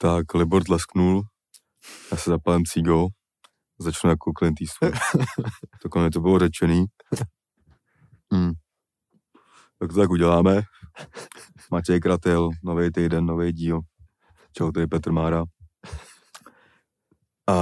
Tak 0.00 0.34
Libor 0.34 0.64
tlesknul, 0.64 1.22
já 2.10 2.16
se 2.16 2.30
zapálím 2.30 2.64
cígou, 2.64 3.08
začnu 3.78 4.10
jako 4.10 4.32
Clint 4.38 4.58
Eastwood. 4.60 4.94
Takhle 5.82 6.10
to 6.10 6.20
bylo 6.20 6.38
řečený. 6.38 6.84
Hmm. 8.32 8.52
Tak 9.78 9.92
to 9.92 10.00
tak 10.00 10.10
uděláme. 10.10 10.62
Matěj 11.70 12.00
Kratel, 12.00 12.50
nový 12.64 12.92
týden, 12.92 13.26
nový 13.26 13.52
díl. 13.52 13.80
Čau, 14.52 14.70
tady 14.70 14.86
Petr 14.86 15.12
Mára. 15.12 15.44
A 17.48 17.54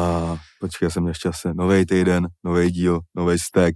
počkej, 0.61 0.87
já 0.87 0.91
jsem 0.91 1.05
nešťastný. 1.05 1.53
Nový 1.55 1.87
týden, 1.87 2.27
nový 2.45 2.71
díl, 2.71 3.01
nový 3.15 3.39
stack, 3.39 3.75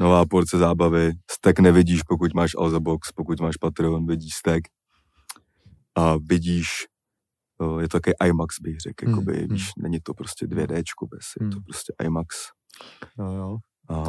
nová 0.00 0.26
porce 0.26 0.58
zábavy. 0.58 1.12
Stack 1.30 1.58
nevidíš, 1.58 2.02
pokud 2.02 2.34
máš 2.34 2.50
Alzabox, 2.58 3.12
pokud 3.12 3.40
máš 3.40 3.56
Patreon, 3.56 4.06
vidíš 4.06 4.34
stack. 4.34 4.62
A 5.94 6.16
vidíš, 6.16 6.68
je 7.80 7.88
to 7.88 8.00
takový 8.00 8.14
IMAX, 8.28 8.60
bych 8.60 8.76
řekl, 8.80 9.06
Hmm, 9.06 9.14
jakoby, 9.14 9.38
hmm. 9.38 9.48
víš, 9.48 9.70
není 9.78 10.00
to 10.00 10.14
prostě 10.14 10.46
2D, 10.46 10.82
bez, 11.10 11.26
je 11.40 11.48
to 11.48 11.54
Hmm. 11.56 11.64
prostě 11.64 11.92
IMAX. 12.02 12.36
Jo, 13.18 13.26
jo. 13.32 13.56
A 13.90 14.04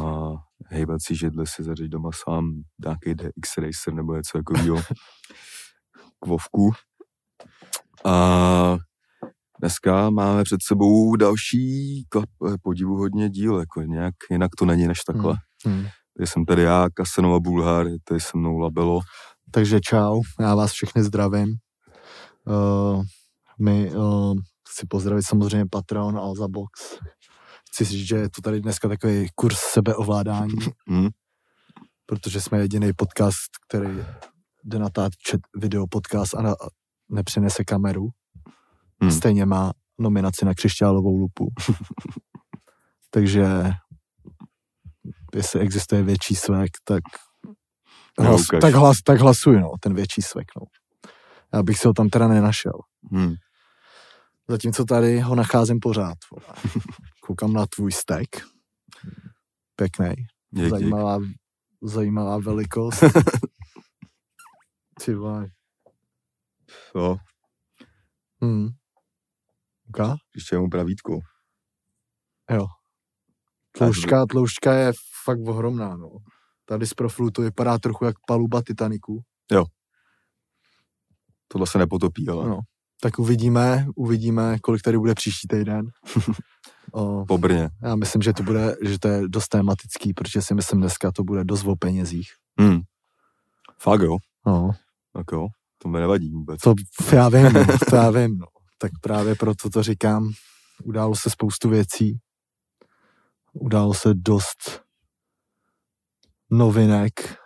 hejbací 0.66 1.16
židle 1.16 1.44
si 1.46 1.62
zařiď 1.64 1.90
doma 1.90 2.10
sám, 2.24 2.50
nějaký 2.84 3.14
DX 3.14 3.56
Racer 3.58 3.94
nebo 3.94 4.14
něco 4.16 4.38
takového. 4.38 4.76
k 6.20 6.26
Vovku. 6.26 6.70
A 8.04 8.76
dneska 9.60 10.10
máme 10.10 10.44
před 10.44 10.60
sebou 10.62 11.16
další 11.16 12.04
klap- 12.14 12.56
podivuhodně 12.62 13.28
díl, 13.30 13.58
jako 13.58 13.82
nějak, 13.82 14.14
jinak 14.30 14.50
to 14.58 14.64
není 14.64 14.86
než 14.86 15.00
takhle. 15.04 15.36
Hmm. 15.66 15.74
Hmm. 15.76 15.86
Tady 16.16 16.26
jsem 16.26 16.44
tady 16.44 16.62
já, 16.62 16.86
Kasanova 16.94 17.40
Bulhár, 17.40 17.86
tady 18.04 18.20
se 18.20 18.30
mnou 18.38 18.58
Labelo. 18.58 19.00
Takže 19.50 19.80
čau, 19.80 20.22
já 20.40 20.54
vás 20.54 20.72
všechny 20.72 21.02
zdravím. 21.02 21.48
Uh, 22.46 23.02
my 23.60 23.94
uh, 23.94 24.34
chci 24.68 24.86
pozdravit 24.86 25.22
samozřejmě 25.22 25.66
Patreon 25.70 26.18
Alza 26.18 26.48
Box. 26.48 26.98
Chci 27.72 27.84
říct, 27.84 28.06
že 28.06 28.16
je 28.16 28.30
to 28.30 28.40
tady 28.42 28.60
dneska 28.60 28.88
takový 28.88 29.28
kurz 29.34 29.58
sebeovládání, 29.58 30.54
Hm? 30.90 31.08
protože 32.06 32.40
jsme 32.40 32.58
jediný 32.58 32.92
podcast, 32.96 33.50
který 33.68 34.04
jde 34.64 34.78
natáčet 34.78 35.40
video 35.56 35.86
podcast 35.86 36.34
a 36.34 36.42
na, 36.42 36.54
nepřinese 37.10 37.64
kameru. 37.64 38.08
Hmm. 39.02 39.10
Stejně 39.10 39.46
má 39.46 39.72
nominaci 39.98 40.44
na 40.44 40.54
křišťálovou 40.54 41.16
lupu. 41.16 41.48
Takže 43.10 43.70
jestli 45.34 45.60
existuje 45.60 46.02
větší 46.02 46.34
svek, 46.34 46.70
tak, 46.84 47.02
hlas, 48.18 48.40
ukaž. 48.40 48.60
tak, 48.60 48.74
hlas, 48.74 48.96
tak 49.04 49.20
hlasuj, 49.20 49.60
no, 49.60 49.70
ten 49.80 49.94
větší 49.94 50.22
svek, 50.22 50.46
no. 50.56 50.66
Já 51.54 51.62
bych 51.62 51.78
se 51.78 51.88
ho 51.88 51.94
tam 51.94 52.08
teda 52.08 52.28
nenašel. 52.28 52.72
Hm. 53.12 53.34
Zatímco 54.50 54.84
tady 54.84 55.20
ho 55.20 55.34
nacházím 55.34 55.80
pořád. 55.80 56.18
Koukám 57.22 57.52
na 57.52 57.66
tvůj 57.66 57.92
stek. 57.92 58.28
Pěkný. 59.76 60.14
Zajímavá, 60.70 61.18
zajímavá 61.82 62.38
velikost. 62.38 63.04
Ty 65.04 65.14
vole. 65.14 65.48
Jo, 66.94 67.16
Hmm. 68.42 68.68
Uká? 69.88 70.16
ještě 70.34 70.58
mu 70.58 70.68
pravítko. 70.70 71.18
Tloušťka, 73.72 74.26
tloušťka 74.26 74.72
je 74.74 74.92
fakt 75.24 75.40
ohromná, 75.46 75.96
no. 75.96 76.10
Tady 76.64 76.86
z 76.86 76.94
profilu 76.94 77.30
to 77.30 77.42
vypadá 77.42 77.78
trochu 77.78 78.04
jak 78.04 78.14
paluba 78.26 78.62
Titaniku. 78.62 79.22
Tohle 81.48 81.66
se 81.66 81.78
nepotopí, 81.78 82.28
ale 82.28 82.48
No. 82.48 82.60
Tak 83.00 83.18
uvidíme, 83.18 83.86
uvidíme, 83.96 84.58
kolik 84.58 84.82
tady 84.82 84.98
bude 84.98 85.14
příští 85.14 85.48
týden. 85.48 85.86
o, 86.92 87.24
po 87.26 87.38
Brně. 87.38 87.70
já 87.82 87.96
myslím, 87.96 88.22
že 88.22 88.32
to 88.32 88.42
bude, 88.42 88.76
že 88.82 88.98
to 88.98 89.08
je 89.08 89.28
dost 89.28 89.48
tematický, 89.48 90.14
protože 90.14 90.42
si 90.42 90.54
myslím 90.54 90.80
dneska 90.80 91.12
to 91.12 91.24
bude 91.24 91.44
dost 91.44 91.64
o 91.64 91.76
penězích. 91.76 92.28
Hm. 92.60 92.80
Fakt 93.78 94.00
jo, 94.00 94.16
No, 94.46 94.70
tak 95.12 95.26
jo, 95.32 95.46
to 95.78 95.88
mi 95.88 96.00
nevadí 96.00 96.30
vůbec. 96.30 96.60
to 96.60 96.74
já 97.12 97.28
vím, 97.28 97.52
no, 97.52 97.64
to 97.90 97.96
já 97.96 98.10
vím, 98.10 98.38
no. 98.38 98.46
Tak 98.78 98.90
právě 99.00 99.34
proto 99.34 99.70
to 99.70 99.82
říkám, 99.82 100.30
událo 100.84 101.16
se 101.16 101.30
spoustu 101.30 101.68
věcí, 101.68 102.18
událo 103.52 103.94
se 103.94 104.08
dost 104.14 104.80
novinek, 106.50 107.36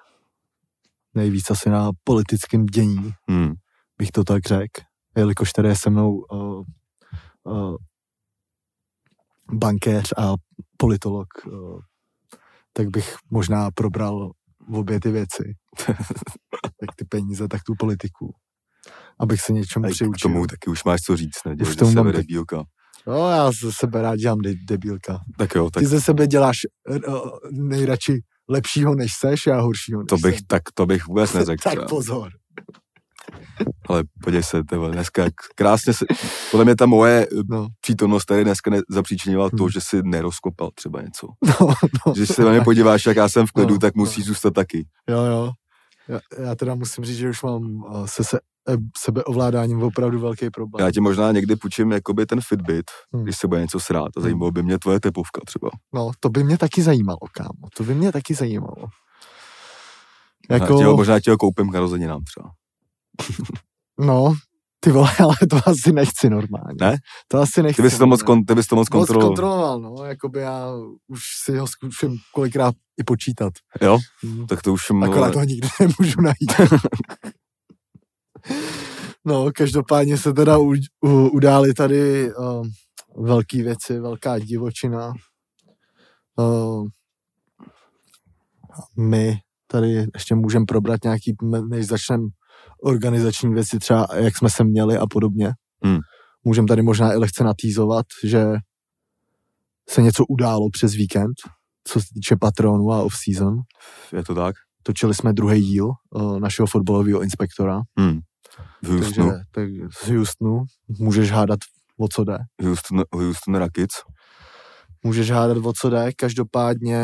nejvíc 1.15 1.51
asi 1.51 1.71
na 1.71 1.91
politickém 2.05 2.67
dění, 2.67 3.13
Hm. 3.31 3.53
bych 3.99 4.11
to 4.11 4.25
tak 4.25 4.43
řekl, 4.47 4.81
jelikož 5.17 5.53
tady 5.53 5.69
je 5.69 5.77
se 5.77 5.91
mnou 5.91 6.13
uh, 6.15 6.65
uh, 7.45 7.77
bankéř 9.53 10.13
a 10.19 10.35
politolog, 10.77 11.27
uh, 11.47 11.81
tak 12.73 12.89
bych 12.89 13.17
možná 13.31 13.71
probral 13.71 14.31
obě 14.73 15.01
ty 15.01 15.11
věci. 15.11 15.55
jak 16.83 16.95
ty 16.97 17.05
peníze, 17.05 17.49
tak 17.49 17.63
tu 17.67 17.75
politiku. 17.79 18.35
Abych 19.21 19.41
se 19.41 19.53
něčemu 19.53 19.85
A 19.85 19.89
k 19.89 19.93
přiučil. 19.93 20.31
tomu 20.31 20.47
taky 20.47 20.71
už 20.71 20.85
máš 20.85 21.01
co 21.01 21.17
říct, 21.17 21.45
ne? 21.47 21.57
Dělej 21.57 21.77
tomu 21.77 21.91
ze 21.91 21.97
mám 21.97 22.07
tak- 22.07 22.17
debílka. 22.17 22.65
No, 23.07 23.31
já 23.31 23.51
ze 23.53 23.73
sebe 23.73 24.03
rád 24.03 24.17
dělám 24.17 24.39
de- 24.39 24.55
debílka. 24.69 25.19
Tak 25.39 25.55
jo, 25.55 25.71
tak 25.71 25.81
Ty 25.81 25.87
ze 25.87 26.01
sebe 26.01 26.27
děláš 26.27 26.57
uh, 27.09 27.17
nejradši 27.51 28.21
lepšího 28.49 28.95
než 28.95 29.13
seš, 29.19 29.47
já 29.47 29.61
horšího 29.61 30.01
než 30.01 30.07
to 30.09 30.17
bych, 30.17 30.35
jsem. 30.35 30.45
tak 30.47 30.63
to 30.75 30.87
bych 30.87 31.07
vůbec 31.07 31.33
neřekl. 31.35 31.71
tak 31.71 31.89
pozor. 31.89 32.31
Ale 33.89 34.03
podívej 34.25 34.43
se, 34.43 34.65
tebe, 34.65 34.91
dneska 34.91 35.25
krásně 35.55 35.93
se, 35.93 36.05
podle 36.51 36.65
mě 36.65 36.77
ta 36.77 36.87
moje 36.87 37.27
eh, 37.33 37.43
No, 37.49 37.67
přítomnost 37.81 38.25
tady 38.25 38.45
dneska 38.45 38.71
ne, 38.71 38.81
zapříčinila 38.91 39.51
to, 39.51 39.57
Hmm. 39.57 39.69
že 39.71 39.81
si 39.81 40.03
nerozkopal 40.03 40.71
třeba 40.75 41.03
něco. 41.03 41.27
no, 41.61 41.75
no. 42.07 42.15
Že 42.17 42.27
se 42.27 42.45
na 42.45 42.51
mě 42.51 42.61
podíváš, 42.61 43.07
jak 43.07 43.17
já 43.17 43.29
jsem 43.29 43.47
v 43.47 43.53
klidu, 43.53 43.75
No, 43.75 43.79
tak 43.81 43.95
no. 43.95 44.01
musíš 44.01 44.25
zůstat 44.25 44.55
taky. 44.55 44.87
Jo, 45.09 45.19
jo. 45.23 45.51
Já, 46.09 46.21
já 46.45 46.55
teda 46.55 46.75
musím 46.75 47.05
říct, 47.05 47.17
že 47.17 47.31
už 47.31 47.43
mám 47.43 47.63
uh, 47.63 48.07
se, 48.07 48.25
se 48.25 48.39
eh, 48.69 48.77
sebeovládáním 48.99 49.83
opravdu 49.83 50.19
velký 50.21 50.51
problém. 50.51 50.87
Já 50.87 50.93
ti 50.93 51.01
možná 51.01 51.33
někdy 51.33 51.57
půjčím 51.57 51.93
jakoby 51.93 52.27
ten 52.27 52.41
Fitbit, 52.49 52.85
Hmm. 53.15 53.25
když 53.25 53.39
se 53.39 53.49
bude 53.49 53.61
něco 53.61 53.81
srát 53.81 54.09
a 54.17 54.21
zajímalo 54.21 54.51
by 54.51 54.63
mě 54.63 54.79
tvoje 54.79 55.01
tepovka 55.01 55.41
třeba. 55.47 55.71
No, 55.95 56.11
to 56.21 56.29
by 56.29 56.45
mě 56.45 56.59
taky 56.59 56.83
zajímalo, 56.83 57.19
kámo. 57.33 57.69
To 57.77 57.85
by 57.85 57.95
mě 57.95 58.13
taky 58.13 58.35
zajímalo. 58.35 58.75
Jako... 60.51 60.79
Tě 60.79 60.85
ho, 60.85 60.97
možná 60.97 61.21
ti 61.21 61.31
ho 61.31 61.37
koupím 61.37 61.71
k 61.71 61.75
narozeninám 61.75 62.21
třeba. 62.25 62.51
No, 64.01 64.35
ty 64.85 64.91
vole, 64.91 65.11
ale 65.21 65.37
to 65.51 65.69
asi 65.69 65.93
nechci 65.93 66.31
normálně. 66.31 66.77
Ne? 66.81 66.97
To 67.29 67.41
asi 67.41 67.63
nechci. 67.63 67.77
Ty 67.77 67.83
bys 67.83 67.99
to 67.99 68.07
moc, 68.07 68.23
kon, 68.23 68.45
ty 68.45 68.55
bys 68.55 68.67
to 68.67 68.77
moc 68.77 68.91
Moc 68.91 68.91
kontroloval. 68.91 69.29
kontroloval, 69.29 69.81
no, 69.81 70.05
jakoby 70.05 70.41
já 70.41 70.67
už 71.07 71.21
si 71.45 71.57
ho 71.57 71.67
zkusím 71.67 72.19
kolikrát 72.35 72.75
i 73.01 73.05
počítat. 73.05 73.53
Jo? 73.83 73.99
Mm. 74.23 74.47
Tak 74.47 74.63
to 74.63 74.73
už 74.73 74.91
Akorát 75.03 75.35
ho 75.35 75.45
nikdy 75.45 75.69
nemůžu 75.81 76.21
najít. 76.21 76.73
no, 79.25 79.51
každopádně 79.55 80.19
se 80.19 80.33
teda 80.33 80.59
u, 80.59 80.75
u, 81.05 81.29
udály 81.29 81.75
tady 81.75 82.35
uh, 82.35 82.67
velké 83.17 83.63
věci, 83.63 84.01
velká 84.01 84.39
divočina. 84.39 85.13
Uh, 86.37 86.89
my 88.99 89.39
tady 89.67 90.07
ještě 90.15 90.35
můžeme 90.35 90.65
probrat 90.67 91.05
nějaký, 91.05 91.37
než 91.69 91.87
začneme 91.87 92.25
organizační 92.85 93.55
věci, 93.55 93.79
třeba 93.79 94.07
jak 94.15 94.37
jsme 94.37 94.51
se 94.51 94.65
měli 94.65 94.99
a 94.99 95.07
podobně. 95.07 95.53
Hmm. 95.85 95.99
Můžeme 96.45 96.69
tady 96.69 96.83
možná 96.83 97.13
i 97.13 97.17
lehce 97.17 97.45
natýzovat, 97.45 98.07
že 98.25 98.47
se 99.89 100.03
něco 100.03 100.25
událo 100.29 100.69
přes 100.73 100.95
víkend, 100.95 101.33
co 101.89 102.01
se 102.01 102.07
týče 102.15 102.37
patronu 102.37 102.93
a 102.93 103.03
off-season. 103.03 103.55
Je 104.13 104.25
to 104.25 104.35
tak? 104.35 104.55
Točili 104.83 105.15
jsme 105.15 105.33
druhý 105.33 105.63
díl 105.63 105.91
uh, 106.11 106.41
našeho 106.41 106.67
fotbalového 106.67 107.23
inspektora. 107.23 107.81
Hmm. 107.99 108.19
V 108.83 108.89
Houstonu, 108.89 109.31
Takže 109.53 109.81
tak 109.81 109.93
z 110.05 110.11
Houstonu 110.11 110.63
můžeš 110.99 111.31
hádat, 111.31 111.59
o 111.99 112.09
co 112.09 112.25
jde. 112.25 112.39
Houston, 112.63 113.03
Houston 113.13 113.55
Rockets. 113.55 113.95
Můžeš 115.05 115.31
hádat, 115.31 115.57
o 115.57 115.73
co 115.81 115.91
jde. 115.91 116.13
Každopádně 116.17 116.99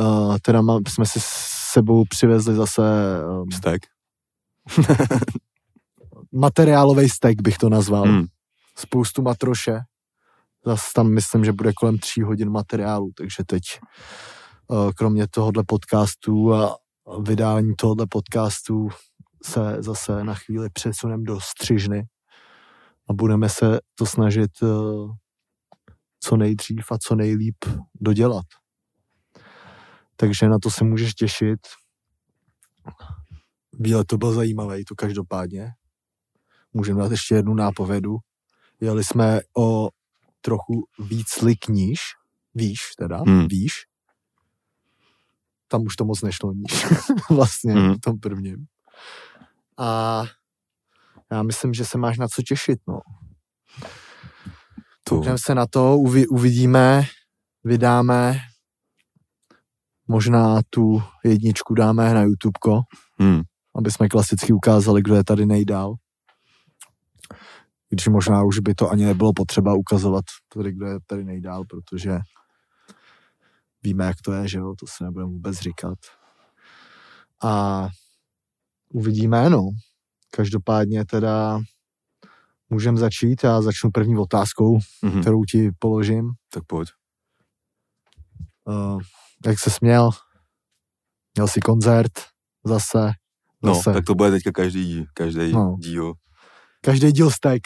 uh, 0.00 0.36
teda 0.42 0.62
má, 0.62 0.78
jsme 0.88 1.06
si 1.06 1.20
s 1.20 1.52
sebou 1.72 2.04
přivezli 2.08 2.54
zase 2.54 2.82
um, 3.42 3.50
Stek. 3.50 3.82
materiálový 6.32 7.08
stek, 7.08 7.42
bych 7.42 7.58
to 7.58 7.68
nazval. 7.68 8.02
Hmm. 8.02 8.26
Spoustu 8.76 9.22
matroše. 9.22 9.78
Zase 10.66 10.86
tam 10.94 11.14
myslím, 11.14 11.44
že 11.44 11.52
bude 11.52 11.72
kolem 11.72 11.98
tří 11.98 12.22
hodin 12.22 12.50
materiálu, 12.50 13.10
takže 13.16 13.44
teď 13.46 13.62
uh, 14.68 14.90
kromě 14.92 15.28
tohohle 15.28 15.64
podcastu 15.66 16.54
a 16.54 16.76
vydání 17.22 17.72
tohohle 17.76 18.06
podcastu 18.06 18.88
se 19.44 19.76
zase 19.78 20.24
na 20.24 20.34
chvíli 20.34 20.70
přesunem 20.70 21.24
do 21.24 21.40
střižny 21.40 22.06
a 23.10 23.12
budeme 23.12 23.48
se 23.48 23.80
to 23.94 24.06
snažit 24.06 24.62
uh, 24.62 25.12
co 26.20 26.36
nejdřív 26.36 26.92
a 26.92 26.98
co 26.98 27.14
nejlíp 27.14 27.56
dodělat. 28.00 28.46
Takže 30.16 30.48
na 30.48 30.58
to 30.58 30.70
se 30.70 30.84
můžeš 30.84 31.14
těšit. 31.14 31.60
Výlet 33.72 34.06
to 34.06 34.16
byl 34.16 34.32
zajímavý, 34.32 34.84
to 34.84 34.94
každopádně. 34.94 35.72
Můžeme 36.72 37.02
dát 37.02 37.10
ještě 37.10 37.34
jednu 37.34 37.54
nápovědu. 37.54 38.16
Jeli 38.80 39.04
jsme 39.04 39.40
o 39.58 39.88
trochu 40.40 40.84
víc 40.98 41.42
likníž, 41.42 42.00
výš 42.54 42.78
teda, 42.98 43.16
Hmm. 43.26 43.46
výš. 43.48 43.72
Tam 45.68 45.82
už 45.82 45.96
to 45.96 46.04
moc 46.04 46.22
nešlo 46.22 46.52
níž, 46.52 46.86
vlastně 47.30 47.72
Hmm. 47.72 47.94
v 47.94 48.00
tom 48.00 48.18
prvním. 48.20 48.66
A 49.78 50.22
já 51.32 51.42
myslím, 51.42 51.74
že 51.74 51.84
se 51.84 51.98
máš 51.98 52.18
na 52.18 52.28
co 52.28 52.42
těšit, 52.42 52.78
no. 52.88 53.00
To, 55.04 55.14
Koukneme 55.16 55.38
se 55.38 55.54
na 55.54 55.66
to, 55.66 55.96
uvi, 55.98 56.26
uvidíme, 56.26 57.02
vydáme, 57.64 58.38
možná 60.08 60.60
tu 60.70 61.02
jedničku 61.24 61.74
dáme 61.74 62.14
na 62.14 62.22
YouTubeko, 62.22 62.80
hmm, 63.18 63.40
aby 63.78 63.90
jsme 63.90 64.08
klasicky 64.08 64.52
ukázali, 64.52 65.02
kdo 65.02 65.14
je 65.14 65.24
tady 65.24 65.46
nejdál. 65.46 65.94
Když 67.88 68.08
možná 68.08 68.44
už 68.44 68.58
by 68.58 68.74
to 68.74 68.90
ani 68.90 69.04
nebylo 69.04 69.32
potřeba 69.32 69.74
ukazovat, 69.74 70.24
tady, 70.54 70.72
kdo 70.72 70.86
je 70.86 70.98
tady 71.06 71.24
nejdál, 71.24 71.64
protože 71.64 72.18
víme, 73.82 74.04
jak 74.04 74.16
to 74.24 74.32
je, 74.32 74.48
že 74.48 74.58
jo, 74.58 74.74
to 74.78 74.86
se 74.86 75.04
nebudeme 75.04 75.30
vůbec 75.30 75.58
říkat. 75.58 75.98
A 77.42 77.88
uvidíme, 78.92 79.50
no. 79.50 79.68
Každopádně 80.30 81.04
teda 81.04 81.60
můžeme 82.70 82.98
začít. 82.98 83.44
Já 83.44 83.62
začnu 83.62 83.90
první 83.90 84.16
otázkou, 84.16 84.78
mhm, 85.02 85.20
kterou 85.20 85.44
ti 85.44 85.70
položím. 85.78 86.30
tak 86.50 86.64
pojď. 86.66 86.88
Uh, 88.64 89.00
jak 89.46 89.58
se 89.58 89.70
směl? 89.70 90.10
Měl 91.34 91.48
jsi 91.48 91.60
koncert 91.60 92.12
zase? 92.64 93.12
No, 93.64 93.74
Zase. 93.74 93.92
tak 93.92 94.04
to 94.04 94.14
bude 94.14 94.30
teďka 94.30 94.52
každý, 94.52 95.04
každý 95.14 95.52
No. 95.52 95.76
díl. 95.78 96.12
Každý 96.84 97.12
díl 97.12 97.30
steak. 97.30 97.62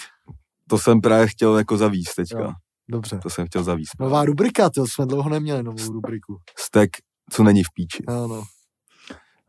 To 0.69 0.79
jsem 0.79 1.01
právě 1.01 1.27
chtěl 1.29 1.59
jako 1.59 1.77
zavíst 1.77 2.15
teďka. 2.17 2.41
Jo. 2.41 2.53
Dobře. 2.91 3.19
To 3.19 3.31
jsem 3.31 3.47
chtěl 3.47 3.65
zavíst. 3.65 3.93
Nová 4.01 4.25
rubrika, 4.25 4.71
to 4.71 4.87
jsme 4.87 5.07
dlouho 5.07 5.31
neměli 5.31 5.63
novou 5.63 5.93
rubriku. 5.93 6.37
Stek, 6.59 6.91
co 7.33 7.43
není 7.43 7.63
v 7.65 7.69
píči. 7.75 8.05
Ano. 8.09 8.43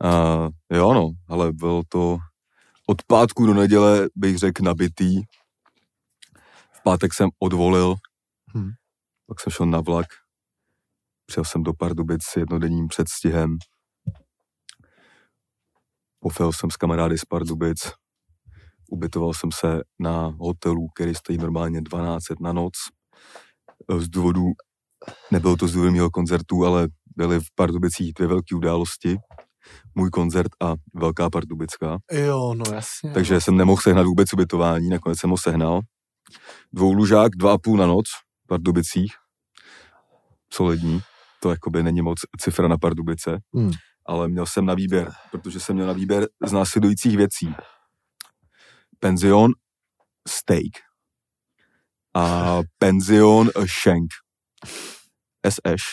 Uh, 0.03 0.49
jo, 0.77 0.94
no, 0.94 1.09
ale 1.29 1.53
bylo 1.53 1.83
to 1.89 2.17
od 2.88 3.03
pátku 3.03 3.45
do 3.45 3.53
neděle, 3.53 4.09
bych 4.15 4.38
řekl, 4.38 4.63
nabitý. 4.63 5.21
V 6.71 6.83
pátek 6.83 7.13
jsem 7.13 7.29
odvolil, 7.39 7.95
Hm. 8.57 8.69
pak 9.27 9.39
jsem 9.39 9.51
šel 9.51 9.65
na 9.65 9.81
vlak. 9.81 10.05
Přijel 11.25 11.45
jsem 11.45 11.63
do 11.63 11.73
Pardubic 11.73 12.23
s 12.23 12.35
jednodenním 12.38 12.88
předstihem. 12.88 13.57
Pofil 16.19 16.53
jsem 16.53 16.71
s 16.71 16.75
kamarády 16.77 17.17
z 17.17 17.25
Pardubic. 17.25 17.91
Ubytoval 18.91 19.33
jsem 19.33 19.51
se 19.51 19.81
na 19.99 20.33
hotelu, 20.39 20.87
který 20.95 21.15
stojí 21.15 21.37
normálně 21.37 21.81
12 21.81 22.23
na 22.41 22.53
noc. 22.53 22.73
Z 23.97 24.07
důvodu, 24.09 24.43
nebylo 25.31 25.55
to 25.55 25.67
z 25.67 25.71
důvodu 25.71 25.91
mého 25.91 26.09
koncertu, 26.09 26.65
ale 26.65 26.87
byly 27.15 27.39
v 27.39 27.45
Pardubicích 27.55 28.13
dvě 28.13 28.27
velké 28.27 28.55
události. 28.55 29.17
Můj 29.95 30.09
koncert 30.09 30.51
a 30.63 30.73
Velká 30.95 31.29
Pardubická. 31.29 31.97
Jo, 32.11 32.53
no 32.53 32.65
jasně. 32.73 33.11
Takže 33.11 33.41
jsem 33.41 33.57
nemohl 33.57 33.81
sehnat 33.81 34.05
vůbec 34.05 34.33
ubytování, 34.33 34.89
nakonec 34.89 35.19
jsem 35.19 35.29
ho 35.29 35.37
sehnal. 35.37 35.81
Dvoulužák, 36.73 37.31
dva 37.35 37.53
a 37.53 37.57
půl 37.57 37.77
na 37.77 37.85
noc 37.85 38.05
v 38.43 38.47
Pardubicích. 38.47 39.13
Solidní. 40.53 41.01
To 41.41 41.49
jakoby 41.49 41.83
není 41.83 42.01
moc 42.01 42.19
cifra 42.39 42.67
na 42.67 42.77
Pardubice. 42.77 43.39
Hmm. 43.55 43.71
Ale 44.07 44.27
měl 44.27 44.45
jsem 44.45 44.65
na 44.65 44.74
výběr, 44.74 45.12
protože 45.31 45.59
jsem 45.59 45.75
měl 45.75 45.88
na 45.88 45.94
výběr 45.94 46.27
z 46.45 46.51
následujících 46.51 47.18
věcí. 47.18 47.56
Penzion, 49.00 49.51
steak. 50.27 50.74
A 52.13 52.59
penzion 52.77 53.50
Schenk. 53.65 54.09
SS 55.50 55.83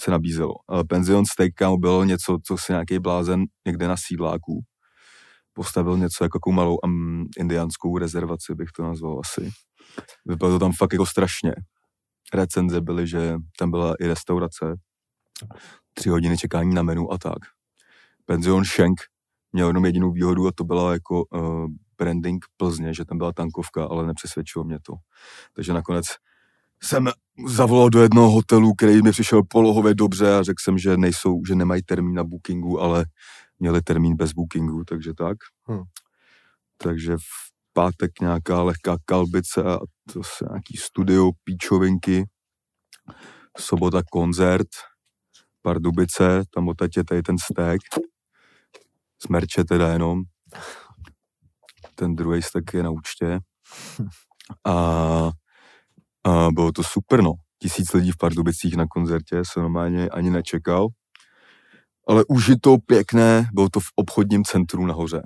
se 0.00 0.10
nabízelo. 0.10 0.54
Penzion 0.88 1.26
steak 1.26 1.54
kámo, 1.54 1.78
bylo 1.78 2.04
něco, 2.04 2.38
co 2.46 2.58
si 2.58 2.72
nějaký 2.72 2.98
blázen 2.98 3.44
někde 3.66 3.88
na 3.88 3.96
sídláku 3.96 4.64
postavil 5.52 5.98
něco 5.98 6.24
jako 6.24 6.38
takovou 6.38 6.54
malou 6.54 6.76
um, 6.84 7.26
indiánskou 7.38 7.98
rezervaci, 7.98 8.54
bych 8.54 8.68
to 8.76 8.82
nazval 8.82 9.20
asi. 9.24 9.50
Vypadalo 10.26 10.58
to 10.58 10.64
tam 10.64 10.72
fakt 10.72 10.92
jako 10.92 11.06
strašně. 11.06 11.52
Recenze 12.34 12.80
byly, 12.80 13.06
že 13.06 13.34
tam 13.58 13.70
byla 13.70 13.94
i 14.00 14.06
restaurace, 14.06 14.66
tři 15.94 16.08
hodiny 16.08 16.38
čekání 16.38 16.74
na 16.74 16.82
menu 16.82 17.12
a 17.12 17.18
tak. 17.18 17.38
Penzion 18.26 18.64
Schenk 18.64 19.00
měl 19.52 19.66
jenom 19.66 19.84
jedinou 19.84 20.12
výhodu 20.12 20.46
a 20.46 20.52
to 20.54 20.64
byla 20.64 20.92
jako 20.92 21.24
uh, 21.24 21.66
branding 21.98 22.44
Plzně, 22.56 22.94
že 22.94 23.04
tam 23.04 23.18
byla 23.18 23.32
tankovka, 23.32 23.84
ale 23.84 24.06
nepřesvědčilo 24.06 24.64
mě 24.64 24.78
to. 24.82 24.92
Takže 25.54 25.72
nakonec 25.72 26.06
jsem 26.82 27.08
zavolal 27.46 27.90
do 27.90 28.02
jednoho 28.02 28.30
hotelu, 28.30 28.74
který 28.74 29.02
mi 29.02 29.10
přišel 29.10 29.42
polohově 29.48 29.94
dobře 29.94 30.34
a 30.34 30.42
řekl 30.42 30.62
jsem, 30.62 30.78
že 30.78 30.96
nejsou, 30.96 31.44
že 31.48 31.54
nemají 31.54 31.82
termín 31.82 32.14
na 32.14 32.24
bookingu, 32.24 32.80
ale 32.80 33.04
měli 33.58 33.82
termín 33.82 34.16
bez 34.16 34.32
bookingu, 34.32 34.84
takže 34.84 35.14
tak. 35.14 35.36
Hm. 35.70 35.82
Takže 36.76 37.16
v 37.16 37.50
pátek 37.72 38.20
nějaká 38.20 38.62
lehká 38.62 38.96
kalbice 39.04 39.62
a 39.62 39.78
to 40.12 40.22
se 40.22 40.44
nějaký 40.50 40.76
studio, 40.76 41.30
píčovinky. 41.44 42.24
Sobota 43.58 44.02
koncert, 44.10 44.68
Pardubice, 45.62 46.42
tam 46.54 46.68
odtaď 46.68 46.96
je 46.96 47.04
tady 47.04 47.22
ten 47.22 47.36
stek. 47.38 47.80
Smrče 49.22 49.64
teda 49.64 49.92
jenom. 49.92 50.22
Ten 51.94 52.16
druhý 52.16 52.42
stek 52.42 52.74
je 52.74 52.82
na 52.82 52.90
účtě. 52.90 53.40
A, 54.66 54.72
a 56.24 56.48
bylo 56.52 56.72
to 56.72 56.82
super, 56.82 57.22
no. 57.22 57.32
Tisíc 57.62 57.92
lidí 57.92 58.10
v 58.12 58.16
Pardubicích 58.16 58.76
na 58.76 58.86
koncertě 58.86 59.42
se 59.52 59.60
normálně 59.60 60.08
ani 60.08 60.30
nečekal. 60.30 60.86
Ale 62.08 62.24
užito, 62.28 62.76
pěkné, 62.86 63.48
bylo 63.52 63.68
to 63.68 63.80
v 63.80 63.86
obchodním 63.96 64.44
centru 64.44 64.86
nahoře. 64.86 65.22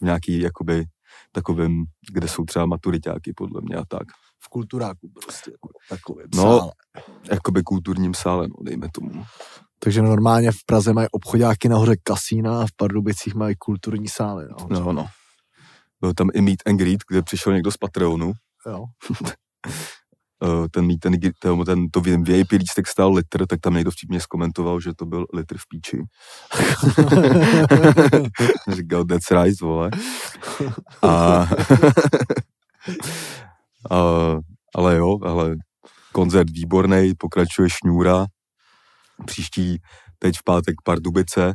V 0.00 0.04
nějaký, 0.04 0.40
jakoby, 0.40 0.84
takovým, 1.32 1.84
kde 2.12 2.28
jsou 2.28 2.44
třeba 2.44 2.66
maturitáky, 2.66 3.32
podle 3.36 3.60
mě 3.60 3.76
a 3.76 3.84
tak. 3.88 4.02
V 4.44 4.48
kulturáku 4.48 5.08
prostě. 5.22 5.50
Jako 5.50 5.68
takový 5.88 6.24
No. 6.34 6.42
sále. 6.42 6.72
Jakoby 7.30 7.62
kulturním 7.62 8.14
sále, 8.14 8.48
no, 8.48 8.54
dejme 8.64 8.88
tomu. 8.94 9.24
Takže 9.82 10.02
normálně 10.02 10.52
v 10.52 10.64
Praze 10.66 10.92
mají 10.92 11.08
obchodáky 11.12 11.68
nahoře 11.68 11.96
kasína 12.02 12.62
a 12.62 12.66
v 12.66 12.72
Pardubicích 12.76 13.34
mají 13.34 13.54
kulturní 13.58 14.08
sály. 14.08 14.46
No. 14.50 14.56
No, 14.80 14.92
no. 14.92 15.06
Byl 16.00 16.14
tam 16.14 16.28
i 16.34 16.40
meet 16.40 16.58
and 16.66 16.76
greet, 16.76 17.00
kde 17.08 17.22
přišel 17.22 17.52
někdo 17.52 17.70
z 17.72 17.76
Patreonu. 17.76 18.32
Jo. 18.66 18.84
Eh, 20.44 20.68
Ten 20.70 20.86
meet 20.86 21.06
and 21.06 21.14
greet, 21.14 21.34
ten, 21.38 21.64
ten 21.64 21.88
to 21.90 22.00
VIP 22.00 22.50
lístek 22.52 22.86
stál 22.86 23.12
litr, 23.12 23.46
tak 23.46 23.60
tam 23.60 23.74
někdo 23.74 23.90
vtipně 23.90 24.20
zkomentoval, 24.20 24.80
že 24.80 24.94
to 24.94 25.06
byl 25.06 25.26
litr 25.34 25.58
v 25.58 25.62
píči. 25.68 26.02
Říkal, 28.76 29.04
that's 29.04 29.30
right, 29.30 29.60
vole. 29.60 29.90
A, 31.02 31.08
a, 33.90 33.96
ale 34.74 34.96
jo, 34.96 35.18
ale 35.22 35.56
koncert 36.12 36.50
výborný, 36.50 37.12
pokračuje 37.18 37.68
šňůra. 37.70 38.26
Příští, 39.26 39.78
teď 40.18 40.36
v 40.36 40.44
pátek 40.44 40.74
Pardubice, 40.84 41.52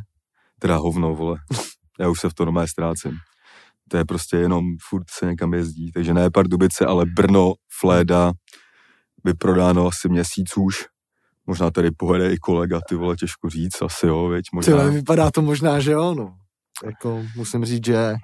teda 0.58 0.76
hovno, 0.76 1.14
vole. 1.14 1.38
Já 2.00 2.08
už 2.08 2.20
se 2.20 2.28
v 2.28 2.34
to 2.34 2.44
normálně 2.44 2.68
ztrácím. 2.68 3.12
To 3.88 3.96
je 3.96 4.04
prostě 4.04 4.36
jenom 4.36 4.64
furt 4.88 5.04
se 5.10 5.26
někam 5.26 5.54
jezdí. 5.54 5.92
Takže 5.92 6.14
ne 6.14 6.30
Pardubice, 6.30 6.86
ale 6.86 7.04
Brno, 7.06 7.52
Fléda, 7.80 8.32
vyprodáno 9.24 9.86
asi 9.86 10.08
měsíc 10.08 10.56
už. 10.56 10.84
Možná 11.46 11.70
tady 11.70 11.90
pojede 11.90 12.32
i 12.32 12.36
kolega, 12.36 12.80
ty 12.88 12.94
vole, 12.94 13.16
těžko 13.16 13.50
říct, 13.50 13.82
asi 13.82 14.06
jo, 14.06 14.28
veď, 14.28 14.44
možná. 14.52 14.76
Tyhle, 14.76 14.90
vypadá 14.90 15.30
to 15.30 15.42
možná, 15.42 15.80
že 15.80 15.92
jo, 15.92 16.14
no. 16.14 16.36
Jako 16.84 17.22
musím 17.36 17.64
říct, 17.64 17.86
že 17.86 18.14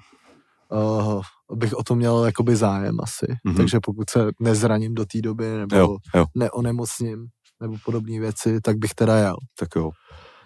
uh, 0.72 1.22
bych 1.54 1.74
o 1.74 1.82
to 1.82 1.94
měl 1.94 2.24
jakoby 2.24 2.56
zájem 2.56 2.96
asi. 3.02 3.26
Mhm. 3.28 3.54
Mm-hmm. 3.54 3.56
Takže 3.56 3.78
pokud 3.82 4.10
se 4.10 4.28
nezraním 4.40 4.94
do 4.94 5.04
té 5.04 5.20
doby, 5.20 5.44
nebo 5.50 5.76
Jo, 5.76 5.96
jo, 6.14 6.26
neonemocním, 6.34 7.26
nebo 7.62 7.76
podobné 7.84 8.20
věci, 8.20 8.60
tak 8.60 8.76
bych 8.76 8.94
teda 8.94 9.16
jel. 9.18 9.36
tak 9.58 9.68
jo. 9.76 9.90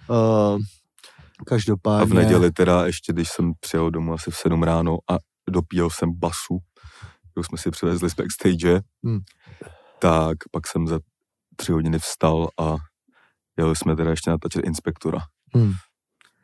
Uh, 0.08 0.58
každopádně... 1.46 2.02
A 2.02 2.04
v 2.04 2.14
neděli 2.14 2.52
teda 2.52 2.86
ještě, 2.86 3.12
když 3.12 3.28
jsem 3.30 3.52
přijel 3.60 3.90
domů 3.90 4.12
asi 4.14 4.30
v 4.30 4.36
7 4.36 4.62
ráno 4.62 4.98
a 5.10 5.16
dopíjel 5.50 5.90
jsem 5.90 6.12
basu, 6.18 6.58
kterou 7.30 7.44
jsme 7.44 7.58
si 7.58 7.70
přivezli 7.70 8.10
z 8.10 8.14
backstage, 8.14 8.80
Hmm. 9.04 9.20
tak 9.98 10.36
pak 10.50 10.66
jsem 10.66 10.86
za 10.86 10.98
tři 11.56 11.72
hodiny 11.72 11.98
vstal 11.98 12.48
a 12.60 12.76
jeli 13.58 13.76
jsme 13.76 13.96
teda 13.96 14.10
ještě 14.10 14.30
natáčet 14.30 14.64
inspektora. 14.64 15.18
Hmm. 15.54 15.72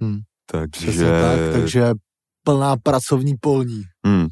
Hmm. 0.01 0.19
Takže, 0.47 0.87
Přesně 0.87 1.05
tak, 1.05 1.39
takže 1.53 1.93
plná 2.45 2.77
pracovní 2.77 3.35
polní. 3.41 3.83
hmm, 4.07 4.27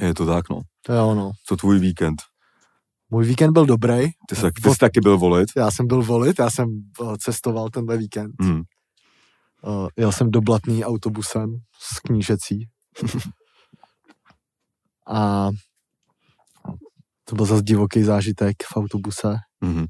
je 0.00 0.14
to 0.14 0.26
tak, 0.26 0.48
no. 0.50 0.60
To 0.86 0.92
je 0.92 1.00
ono. 1.00 1.30
Co 1.46 1.56
tvůj 1.56 1.78
víkend? 1.78 2.22
Můj 3.10 3.24
víkend 3.24 3.52
byl 3.52 3.66
dobrý. 3.66 4.06
Ty 4.28 4.36
jsi, 4.36 4.42
tak- 4.42 4.54
ty 4.62 4.70
jsi 4.70 4.76
taky 4.78 5.00
byl 5.00 5.18
volit? 5.18 5.48
Já 5.56 5.70
jsem 5.70 5.86
byl 5.86 6.02
volit, 6.02 6.38
já 6.38 6.50
jsem 6.50 6.68
uh, 7.00 7.14
cestoval 7.16 7.68
tenhle 7.68 7.96
víkend. 7.96 8.32
Hmm. 8.40 8.62
Uh, 9.62 9.88
jel 9.96 10.12
jsem 10.12 10.30
do 10.30 10.40
Blatný 10.40 10.84
autobusem 10.84 11.56
z 11.78 12.00
knížecí. 12.00 12.68
A 15.08 15.48
To 17.24 17.36
byl 17.36 17.46
zase 17.46 17.62
divoký 17.62 18.02
zážitek 18.02 18.56
v 18.72 18.76
autobuse. 18.76 19.36
Mhm. 19.60 19.86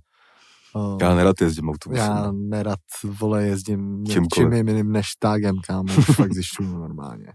Uh, 0.75 0.99
Já 1.01 1.15
nerad 1.15 1.41
jezdím 1.41 1.69
autobusem. 1.69 2.05
já 2.07 2.33
nerad, 2.33 2.79
vole, 3.05 3.45
jezdím 3.47 4.05
čím 4.07 4.53
jiným 4.53 4.93
než 4.93 5.07
tágem, 5.19 5.57
kámo, 5.67 5.93
fakt 5.93 6.33
zjišťuju 6.35 6.79
normálně. 6.79 7.33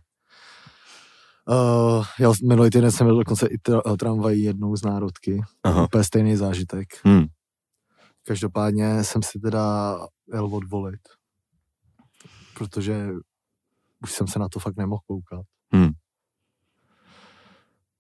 Uh, 1.50 2.06
já 2.20 2.32
minulý 2.48 2.70
týden 2.70 2.92
jsem 2.92 3.08
byl 3.08 3.18
dokonce 3.18 3.48
i 3.48 3.58
tra- 3.58 3.98
tramvají 3.98 4.44
jednou 4.44 4.76
z 4.76 4.84
národky. 4.84 5.42
Aha. 5.64 5.84
Úplně 5.84 6.04
stejný 6.04 6.36
zážitek. 6.36 6.88
Hmm. 7.04 7.26
Každopádně 8.26 9.04
jsem 9.04 9.24
si 9.24 9.40
teda 9.40 9.98
jel 10.34 10.56
odvolit. 10.56 11.02
Protože 12.58 13.08
už 14.04 14.12
jsem 14.12 14.28
se 14.28 14.40
na 14.40 14.50
to 14.50 14.60
fakt 14.60 14.78
nemohl 14.78 15.02
koukat. 15.08 15.46
Hmm. 15.74 15.90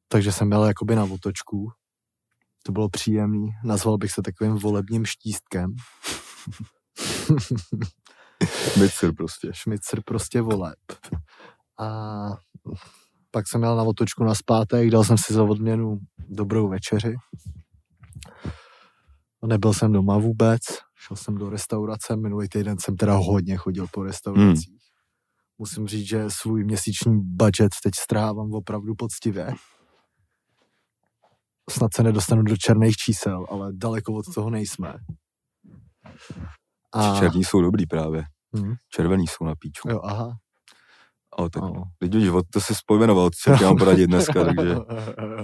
Takže 0.07 0.31
jsem 0.31 0.51
jel 0.51 0.65
jakoby 0.65 0.95
na 0.95 1.03
otočku. 1.03 1.71
To 2.63 2.71
bylo 2.71 2.89
příjemný. 2.89 3.49
Nazval 3.63 3.97
bych 3.97 4.11
se 4.11 4.21
takovým 4.21 4.53
volebním 4.53 5.05
štístkem. 5.05 5.71
Mixer 8.79 9.15
prostě. 9.15 9.49
Šmicer 9.53 10.01
prostě 10.05 10.41
voleb. 10.41 10.79
A 11.79 11.87
pak 13.31 13.47
jsem 13.47 13.63
jel 13.63 13.75
na 13.75 13.83
otočku 13.83 14.23
na 14.23 14.35
zpátek, 14.35 14.89
dal 14.89 15.03
jsem 15.03 15.17
si 15.17 15.33
za 15.33 15.43
odměnu 15.43 15.99
dobrou 16.29 16.69
večeři. 16.69 17.15
Nebyl 19.45 19.73
jsem 19.73 19.91
doma 19.91 20.17
vůbec, 20.17 20.61
šel 21.07 21.17
jsem 21.17 21.35
do 21.35 21.49
restaurace, 21.49 22.15
minulý 22.15 22.49
týden 22.49 22.77
jsem 22.79 22.95
teda 22.95 23.15
hodně 23.15 23.57
chodil 23.57 23.87
po 23.91 24.03
restauracích. 24.03 24.69
Hmm. 24.69 24.77
Musím 25.57 25.87
říct, 25.87 26.07
že 26.07 26.25
svůj 26.27 26.63
měsíční 26.63 27.19
budget 27.23 27.71
teď 27.83 27.93
strávám 27.95 28.53
opravdu 28.53 28.95
poctivě. 28.95 29.53
Snad 31.69 31.93
se 31.93 32.03
nedostanu 32.03 32.43
do 32.43 32.57
černých 32.57 32.95
čísel, 32.95 33.45
ale 33.49 33.69
daleko 33.73 34.13
od 34.13 34.25
toho 34.35 34.49
nejsme. 34.49 34.93
A... 36.93 37.19
Černí 37.19 37.43
jsou 37.43 37.61
dobrý 37.61 37.85
právě. 37.85 38.23
Hmm. 38.53 38.73
Červený 38.89 39.27
jsou 39.27 39.45
na 39.45 39.55
píču. 39.59 39.89
Jo, 39.89 40.01
aha. 40.03 40.37
Ale 41.37 41.49
tak, 41.49 41.63
teď 41.99 42.15
už 42.15 42.29
od 42.29 42.45
to 42.49 42.61
si 42.61 42.75
spojmenoval, 42.75 43.29
co 43.43 43.57
ti 43.57 43.63
mám 43.63 43.77
poradit 43.77 44.07
dneska, 44.07 44.45
takže 44.45 44.75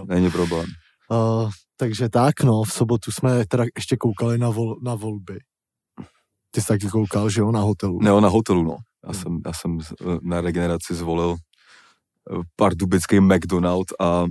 není 0.07 0.31
problém. 0.31 0.65
Uh, 1.11 1.49
takže 1.77 2.09
tak, 2.09 2.43
no, 2.43 2.63
v 2.63 2.73
sobotu 2.73 3.11
jsme 3.11 3.45
teda 3.45 3.63
ještě 3.75 3.97
koukali 3.97 4.37
na, 4.37 4.49
vol, 4.49 4.75
na 4.83 4.95
volby. 4.95 5.39
Ty 6.51 6.61
jsi 6.61 6.67
taky 6.67 6.87
koukal, 6.87 7.29
že 7.29 7.41
jo, 7.41 7.51
na 7.51 7.59
hotelu. 7.61 7.99
Ne, 8.01 8.21
na 8.21 8.29
hotelu, 8.29 8.63
no. 8.63 8.77
Já 9.07 9.11
Hmm. 9.13 9.21
jsem, 9.21 9.41
já 9.45 9.53
jsem 9.53 9.79
eh, 10.01 10.17
na 10.21 10.41
regeneraci 10.41 10.95
zvolil 10.95 11.35
eh, 12.31 12.41
pardubický 12.55 13.19
McDonald 13.19 13.87
a 13.99 14.25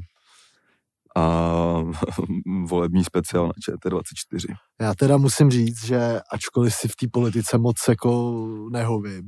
a 1.16 1.82
volební 2.68 3.04
speciál 3.04 3.46
na 3.46 3.52
ČT24. 3.52 4.54
Já 4.80 4.94
teda 4.94 5.16
musím 5.16 5.50
říct, 5.50 5.84
že 5.84 6.20
ačkoliv 6.32 6.74
si 6.74 6.88
v 6.88 6.96
té 6.96 7.06
politice 7.12 7.58
moc 7.58 7.76
jako 7.88 8.36
nehovím, 8.72 9.22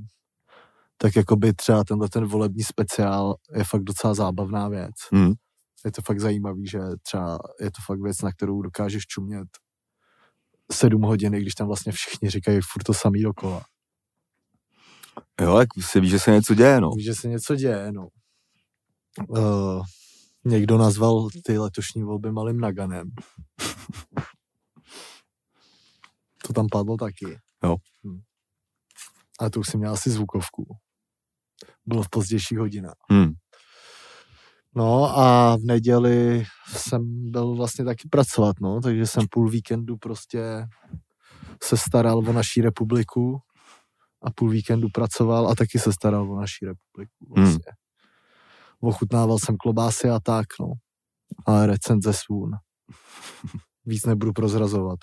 tak 0.99 1.17
jako 1.17 1.37
by 1.37 1.53
třeba 1.53 1.85
tenhle 1.85 2.09
ten 2.09 2.25
volební 2.25 2.63
speciál 2.63 3.35
je 3.57 3.65
fakt 3.65 3.83
docela 3.83 4.15
zábavná 4.15 4.69
věc. 4.69 4.95
Hmm. 5.13 5.33
Je 5.85 5.93
to 5.93 6.03
fakt 6.03 6.21
zajímavý, 6.21 6.67
že 6.67 6.79
třeba 7.03 7.39
je 7.61 7.71
to 7.71 7.83
fakt 7.87 8.01
věc, 8.03 8.23
na 8.23 8.33
kterou 8.33 8.63
dokážeš 8.63 9.07
čumět 9.07 9.49
sedm 10.73 11.03
hodin, 11.03 11.35
i 11.35 11.41
když 11.41 11.55
tam 11.55 11.67
vlastně 11.67 11.93
všichni 11.93 12.31
říkají 12.31 12.61
furt 12.73 12.83
to 12.83 12.95
samý 12.95 13.23
dokola. 13.23 13.65
Jo, 15.41 15.59
jak 15.59 15.69
si 15.81 16.01
víš, 16.01 16.11
že 16.11 16.19
se 16.19 16.31
něco 16.31 16.55
děje, 16.55 16.81
no. 16.81 16.91
Víš, 16.91 17.05
že 17.05 17.15
se 17.15 17.29
něco 17.29 17.57
děje, 17.57 17.93
no. 17.93 18.09
Uh, 19.29 19.83
někdo 20.45 20.79
nazval 20.79 21.29
ty 21.45 21.59
letošní 21.59 22.03
volby 22.03 22.33
malým 22.33 22.61
naganem. 22.61 23.11
to 26.47 26.53
tam 26.53 26.67
padlo 26.71 26.97
taky. 26.97 27.39
Jo. 27.65 27.77
Hm. 28.07 28.21
Ale 29.39 29.51
to 29.51 29.61
už 29.61 29.69
jsem 29.69 29.81
měl 29.81 29.93
asi 29.93 30.11
zvukovku. 30.11 30.77
Bylo 31.89 32.03
v 32.03 32.09
pozdějších 32.11 32.59
hodinách. 32.59 32.95
Hmm. 33.11 33.33
No 34.77 35.19
a 35.19 35.57
v 35.57 35.61
neděli 35.65 36.45
jsem 36.69 37.31
byl 37.31 37.55
vlastně 37.55 37.85
taky 37.85 38.09
pracovat, 38.09 38.57
no, 38.61 38.81
takže 38.81 39.07
jsem 39.07 39.27
půl 39.31 39.51
víkendu 39.51 39.97
prostě 39.97 40.67
se 41.63 41.77
staral 41.77 42.19
o 42.19 42.33
naší 42.33 42.61
republiku 42.61 43.39
a 44.23 44.31
půl 44.31 44.51
víkendu 44.51 44.89
pracoval 44.95 45.49
a 45.49 45.55
taky 45.55 45.79
se 45.79 45.93
staral 45.93 46.33
o 46.33 46.41
naší 46.41 46.67
republiku 46.67 47.35
vlastně. 47.37 47.73
Hmm. 48.81 48.91
Ochutnával 48.91 49.39
jsem 49.39 49.57
klobásy 49.57 50.11
a 50.11 50.21
tak, 50.21 50.47
no. 50.61 50.73
Ale 51.47 51.67
recenze 51.67 52.13
svůn. 52.13 52.51
Víc 53.87 54.07
nebudu 54.07 54.33
prozrazovat. 54.33 54.99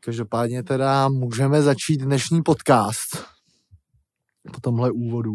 Každopádně 0.00 0.62
teda 0.62 1.08
můžeme 1.08 1.62
začít 1.62 1.96
dnešní 1.96 2.42
podcast 2.42 3.35
po 4.54 4.60
tomhle 4.60 4.90
úvodu. 4.90 5.32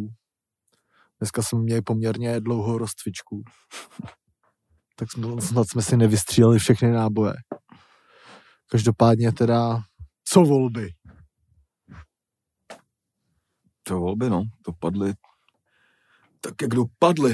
Dneska 1.20 1.42
jsme 1.42 1.60
měli 1.60 1.82
poměrně 1.82 2.40
dlouhou 2.40 2.78
rozcvičku. 2.78 3.44
Tak 4.96 5.12
jsme, 5.12 5.42
snad 5.42 5.70
jsme 5.70 5.82
si 5.82 5.98
nevystříleli 5.98 6.60
všechny 6.60 6.92
náboje. 6.92 7.34
Každopádně 8.68 9.32
teda, 9.32 9.82
co 10.24 10.42
volby? 10.42 10.90
Co 13.88 14.00
volby, 14.00 14.30
no, 14.30 14.44
dopadly 14.68 15.14
tak, 16.42 16.54
jak 16.62 16.72
dopadly. 16.72 17.34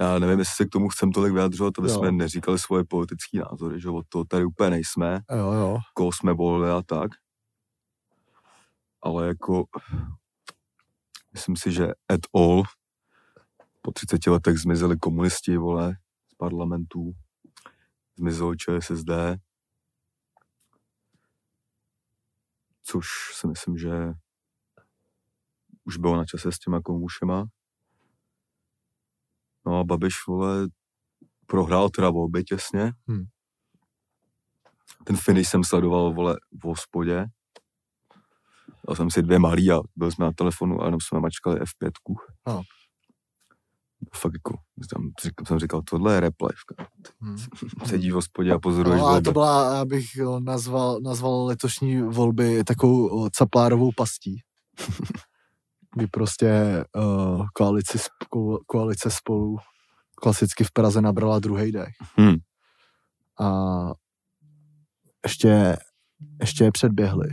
Já 0.00 0.18
nevím, 0.18 0.38
jestli 0.38 0.54
se 0.56 0.64
k 0.64 0.70
tomu 0.70 0.88
chcem 0.88 1.12
tolik 1.12 1.32
vyjadřovat, 1.32 1.74
aby 1.78 1.88
Jo. 1.88 1.94
jsme 1.98 2.12
neříkali 2.12 2.58
svoje 2.58 2.84
politické 2.84 3.38
názory, 3.38 3.80
že 3.80 3.88
od 3.88 4.06
toho 4.08 4.24
tady 4.24 4.44
úplně 4.44 4.70
nejsme, 4.70 5.20
Jo, 5.30 5.52
jo. 5.52 5.78
koho 5.94 6.12
jsme 6.12 6.32
volili 6.32 6.70
a 6.70 6.82
tak. 6.82 7.10
Ale 9.06 9.26
jako, 9.26 9.64
myslím 11.32 11.56
si, 11.56 11.72
že 11.72 11.86
at 11.86 12.20
all 12.34 12.62
po 13.82 13.92
30 13.92 14.26
letech 14.26 14.58
zmizeli 14.58 14.98
komunisti, 14.98 15.56
vole, 15.56 15.96
z 16.32 16.34
parlamentů, 16.34 17.12
zmizelo 18.16 18.54
ČSSD, 18.54 19.10
což 22.82 23.06
si 23.32 23.46
myslím, 23.46 23.78
že 23.78 24.12
už 25.84 25.96
bylo 25.96 26.16
na 26.16 26.24
čase 26.24 26.52
s 26.52 26.58
těma 26.58 26.80
komušema. 26.80 27.46
No 29.66 29.78
a 29.78 29.84
Babiš, 29.84 30.14
vole, 30.28 30.68
prohrál 31.46 31.90
teda 31.90 32.10
volby 32.10 32.44
těsně. 32.44 32.92
Hmm. 33.08 33.24
Ten 35.04 35.16
finish 35.16 35.48
jsem 35.48 35.64
sledoval, 35.64 36.14
vole, 36.14 36.36
v 36.52 36.64
hospodě. 36.64 37.26
Dal 38.88 38.96
jsem 38.96 39.10
si 39.10 39.22
dvě 39.22 39.38
malý 39.38 39.72
a 39.72 39.80
byl 39.96 40.10
jsme 40.12 40.24
na 40.24 40.32
telefonu 40.32 40.82
a 40.82 40.84
jenom 40.84 41.00
jsme 41.00 41.20
mačkali 41.20 41.60
F5. 41.60 41.90
No. 42.48 42.62
Fakt 44.14 44.32
jako, 44.34 44.58
tam 44.92 45.10
říkal, 45.22 45.46
jsem 45.46 45.58
říkal, 45.58 45.82
tohle 45.90 46.14
je 46.14 46.20
rap 46.20 46.34
life. 46.42 46.60
kámo. 46.76 46.88
Hmm. 47.20 47.36
Sedíš 47.86 48.12
v 48.12 48.14
hospodě 48.14 48.52
a 48.52 48.58
pozoruješ 48.58 49.00
No, 49.00 49.06
volby. 49.06 49.22
to 49.22 49.32
byla, 49.32 49.80
abych 49.80 50.04
nazval, 50.38 51.00
nazval 51.00 51.44
letošní 51.44 52.02
volby 52.02 52.64
takovou 52.64 53.28
caplárovou 53.28 53.90
pastí. 53.96 54.40
Kdy 55.96 56.06
prostě 56.06 56.84
uh, 56.96 57.46
koalici, 57.54 57.98
sp- 57.98 58.28
ko- 58.32 58.58
koalice 58.66 59.10
spolu 59.10 59.56
klasicky 60.22 60.64
v 60.64 60.72
Praze 60.72 61.00
nabrala 61.00 61.38
druhý 61.38 61.72
dech. 61.72 61.94
Hmm. 62.16 62.34
A 63.40 63.50
ještě, 65.24 65.76
ještě 66.40 66.64
je 66.64 66.72
předběhli. 66.72 67.28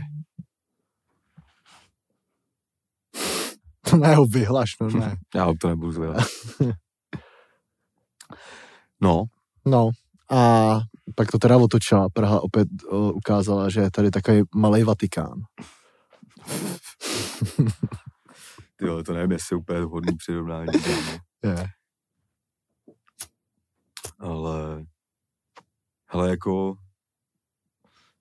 To 3.80 3.83
ne, 3.96 4.14
ho 4.14 4.24
vyhlaš, 4.24 4.70
no 4.80 4.90
ne. 4.90 5.16
Já 5.34 5.52
to 5.60 5.68
nebudu 5.68 5.92
zvědat. 5.92 6.26
no, 9.00 9.24
No 9.66 9.90
a 10.30 10.80
pak 11.14 11.30
to 11.30 11.38
teda 11.38 11.56
otočila. 11.56 12.08
Praha 12.08 12.40
opět 12.40 12.68
uh, 12.90 13.16
ukázala, 13.16 13.70
že 13.70 13.80
je 13.80 13.90
tady 13.90 14.10
takový 14.10 14.42
malý 14.54 14.82
Vatikán. 14.82 15.40
ty 18.76 18.86
vole, 18.86 19.04
to 19.04 19.12
nevím, 19.12 19.32
jestli 19.32 19.54
je 19.54 19.58
úplně 19.58 19.80
vhodný 19.80 20.16
přirovnání. 20.16 20.68
Je. 21.44 21.66
ale 24.18 24.84
hele, 26.06 26.30
jako 26.30 26.74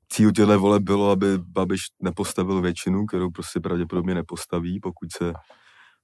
cíl 0.10 0.32
těchto 0.32 0.60
vole 0.60 0.80
bylo, 0.80 1.12
aby 1.12 1.38
Babiš 1.38 1.82
nepostavil 2.01 2.62
většinu, 2.62 3.06
kterou 3.06 3.32
prostě 3.32 3.60
pravděpodobně 3.60 4.15
nepostaví, 4.15 4.80
pokud 4.80 5.08
se 5.18 5.34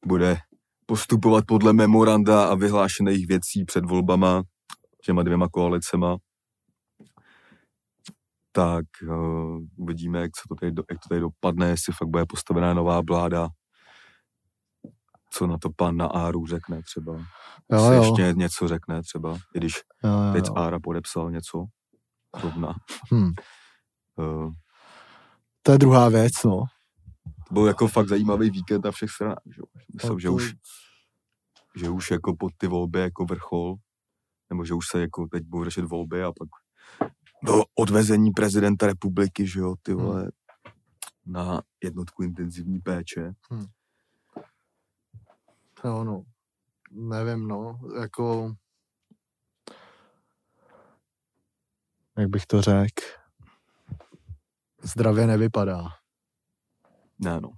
bude 0.06 0.38
postupovat 0.86 1.44
podle 1.48 1.74
memoranda 1.74 2.50
a 2.50 2.56
vyhlášených 2.56 3.28
věcí 3.28 3.66
před 3.66 3.86
volbama 3.86 4.44
těma 5.06 5.24
dvěma 5.24 5.48
koalicema, 5.50 6.18
tak 8.52 8.86
uh, 9.10 9.60
uvidíme, 9.78 10.20
jak, 10.22 10.32
se 10.38 10.42
to 10.50 10.56
tady, 10.56 10.72
do- 10.72 10.84
jak 10.92 11.00
to 11.00 11.10
tady 11.10 11.22
dopadne, 11.22 11.70
jestli 11.70 11.94
fakt 11.94 12.10
bude 12.10 12.26
postavená 12.26 12.74
nová 12.74 13.02
vláda. 13.10 13.48
co 15.34 15.48
na 15.48 15.58
to 15.58 15.70
pan 15.76 15.98
na 15.98 16.06
Áru 16.08 16.46
řekne 16.46 16.82
třeba. 16.84 17.14
Jo, 17.72 17.84
jo, 17.92 18.04
ještě 18.04 18.34
něco 18.38 18.68
řekne 18.68 19.02
třeba, 19.02 19.34
i 19.56 19.58
když 19.60 19.74
jo, 20.04 20.10
jo, 20.12 20.34
teď. 20.34 20.44
Ára 20.56 20.80
podepsal 20.84 21.32
něco 21.32 21.66
rovna. 22.44 22.74
Hm. 23.14 23.32
Uh, 24.16 24.52
To 25.62 25.72
je 25.72 25.78
druhá 25.78 26.10
věc, 26.10 26.34
no. 26.46 26.64
To 27.50 27.54
byl 27.54 27.68
jako 27.68 27.88
fakt 27.88 28.08
zajímavý 28.08 28.50
víkend 28.50 28.86
na 28.86 28.92
všech 28.92 29.10
stranách. 29.10 29.38
Že? 29.46 29.60
jo. 29.60 29.66
Myslím, 29.94 30.14
No 30.14 30.20
že 30.20 30.30
už, 30.30 30.54
že 31.76 31.90
už 31.90 32.12
jako 32.12 32.36
pod 32.36 32.52
ty 32.58 32.68
volby 32.68 33.00
jako 33.00 33.26
vrchol, 33.26 33.76
nebo 34.50 34.66
že 34.66 34.74
už 34.74 34.88
se 34.88 35.02
jako 35.02 35.28
teď 35.28 35.44
budou 35.44 35.64
řešit 35.64 35.86
volby 35.86 36.24
a 36.24 36.32
pak 36.32 36.50
do 37.44 37.64
odvezení 37.76 38.32
prezidenta 38.32 38.88
republiky, 38.88 39.48
že 39.48 39.60
jo, 39.60 39.76
ty 39.82 39.94
vole, 39.94 40.32
na 41.26 41.62
jednotku 41.84 42.24
intenzivní 42.24 42.80
péče. 42.80 43.34
Jo, 45.84 46.04
no. 46.04 46.24
Nevím, 46.92 47.48
no. 47.48 47.80
Jako... 48.02 48.54
Jak 52.18 52.30
bych 52.30 52.46
to 52.46 52.62
řekl? 52.62 53.04
Zdravě 54.82 55.28
nevypadá. 55.28 55.88
Ne, 57.20 57.40
no, 57.42 57.50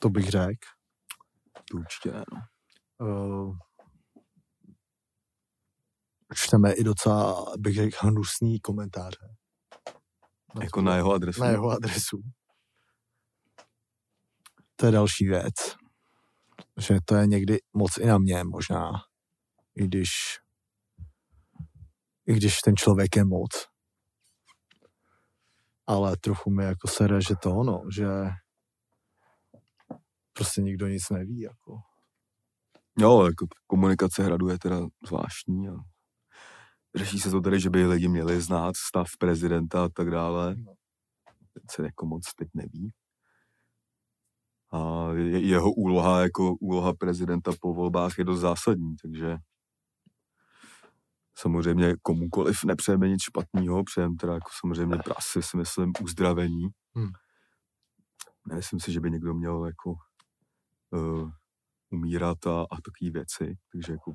To 0.00 0.10
bych 0.10 0.30
řekl. 0.30 0.68
to 1.70 1.76
určitě 1.76 2.10
ne, 2.12 2.24
no. 2.32 2.40
Uh, 3.06 3.56
čteme 6.34 6.72
i 6.72 6.84
docela, 6.84 7.46
bych 7.58 7.74
řekl, 7.74 7.96
hnusný 8.00 8.60
komentáře. 8.60 9.36
Jako 10.62 10.82
na 10.82 10.96
jeho 10.96 11.12
adresu. 11.12 11.40
na 11.40 11.48
jeho 11.48 11.70
adresu. 11.70 12.22
To 14.76 14.86
je 14.86 14.92
další 14.92 15.28
věc. 15.28 15.54
Že 16.80 16.98
to 17.04 17.14
je 17.14 17.26
někdy 17.26 17.58
moc 17.72 17.96
i 17.98 18.06
na 18.06 18.18
mě 18.18 18.44
možná. 18.44 18.90
I 19.74 19.84
když 19.84 20.10
i 22.26 22.34
když 22.34 22.60
ten 22.60 22.76
člověk 22.76 23.16
je 23.16 23.24
moc. 23.24 23.50
Ale 25.86 26.16
trochu 26.16 26.50
mi 26.50 26.64
jako 26.64 26.88
sere, 26.88 27.20
že 27.22 27.34
to 27.42 27.56
ono, 27.56 27.82
že 27.96 28.06
prostě 30.38 30.62
nikdo 30.62 30.86
nic 30.88 31.10
neví. 31.10 31.40
Jako. 31.40 31.80
Jo, 32.98 33.26
jako 33.26 33.46
komunikace 33.66 34.22
hradu 34.22 34.48
je 34.48 34.58
teda 34.58 34.80
zvláštní 35.06 35.68
a 35.68 35.72
řeší 36.94 37.20
se 37.20 37.30
to 37.30 37.40
tady, 37.40 37.60
že 37.60 37.70
by 37.70 37.86
lidi 37.86 38.08
měli 38.08 38.40
znát 38.40 38.76
stav 38.76 39.06
prezidenta 39.18 39.84
a 39.84 39.88
tak 39.88 40.10
dále. 40.10 40.56
No. 40.56 40.74
Teď 41.52 41.62
se 41.70 41.82
jako 41.82 42.06
moc 42.06 42.34
teď 42.34 42.48
neví. 42.54 42.92
A 44.72 45.08
je, 45.12 45.40
jeho 45.40 45.72
úloha 45.72 46.20
jako 46.20 46.54
úloha 46.54 46.92
prezidenta 46.94 47.52
po 47.60 47.74
volbách 47.74 48.18
je 48.18 48.24
dost 48.24 48.40
zásadní, 48.40 48.96
takže 49.02 49.36
samozřejmě 51.38 51.94
komukoliv 52.02 52.64
nepřejeme 52.64 53.08
nic 53.08 53.22
špatného, 53.22 53.84
přejeme 53.84 54.14
teda 54.20 54.34
jako 54.34 54.50
samozřejmě 54.60 54.96
prasy, 54.96 55.42
si 55.42 55.56
myslím, 55.56 55.92
uzdravení. 56.02 56.68
Hmm. 56.94 57.10
Nemyslím 58.48 58.80
si, 58.80 58.92
že 58.92 59.00
by 59.00 59.10
někdo 59.10 59.34
měl 59.34 59.66
jako 59.66 59.94
uh, 60.90 61.30
umírat 61.90 62.46
a, 62.46 62.60
a 62.60 62.76
takové 62.84 63.10
věci, 63.12 63.58
takže 63.72 63.92
jako 63.92 64.14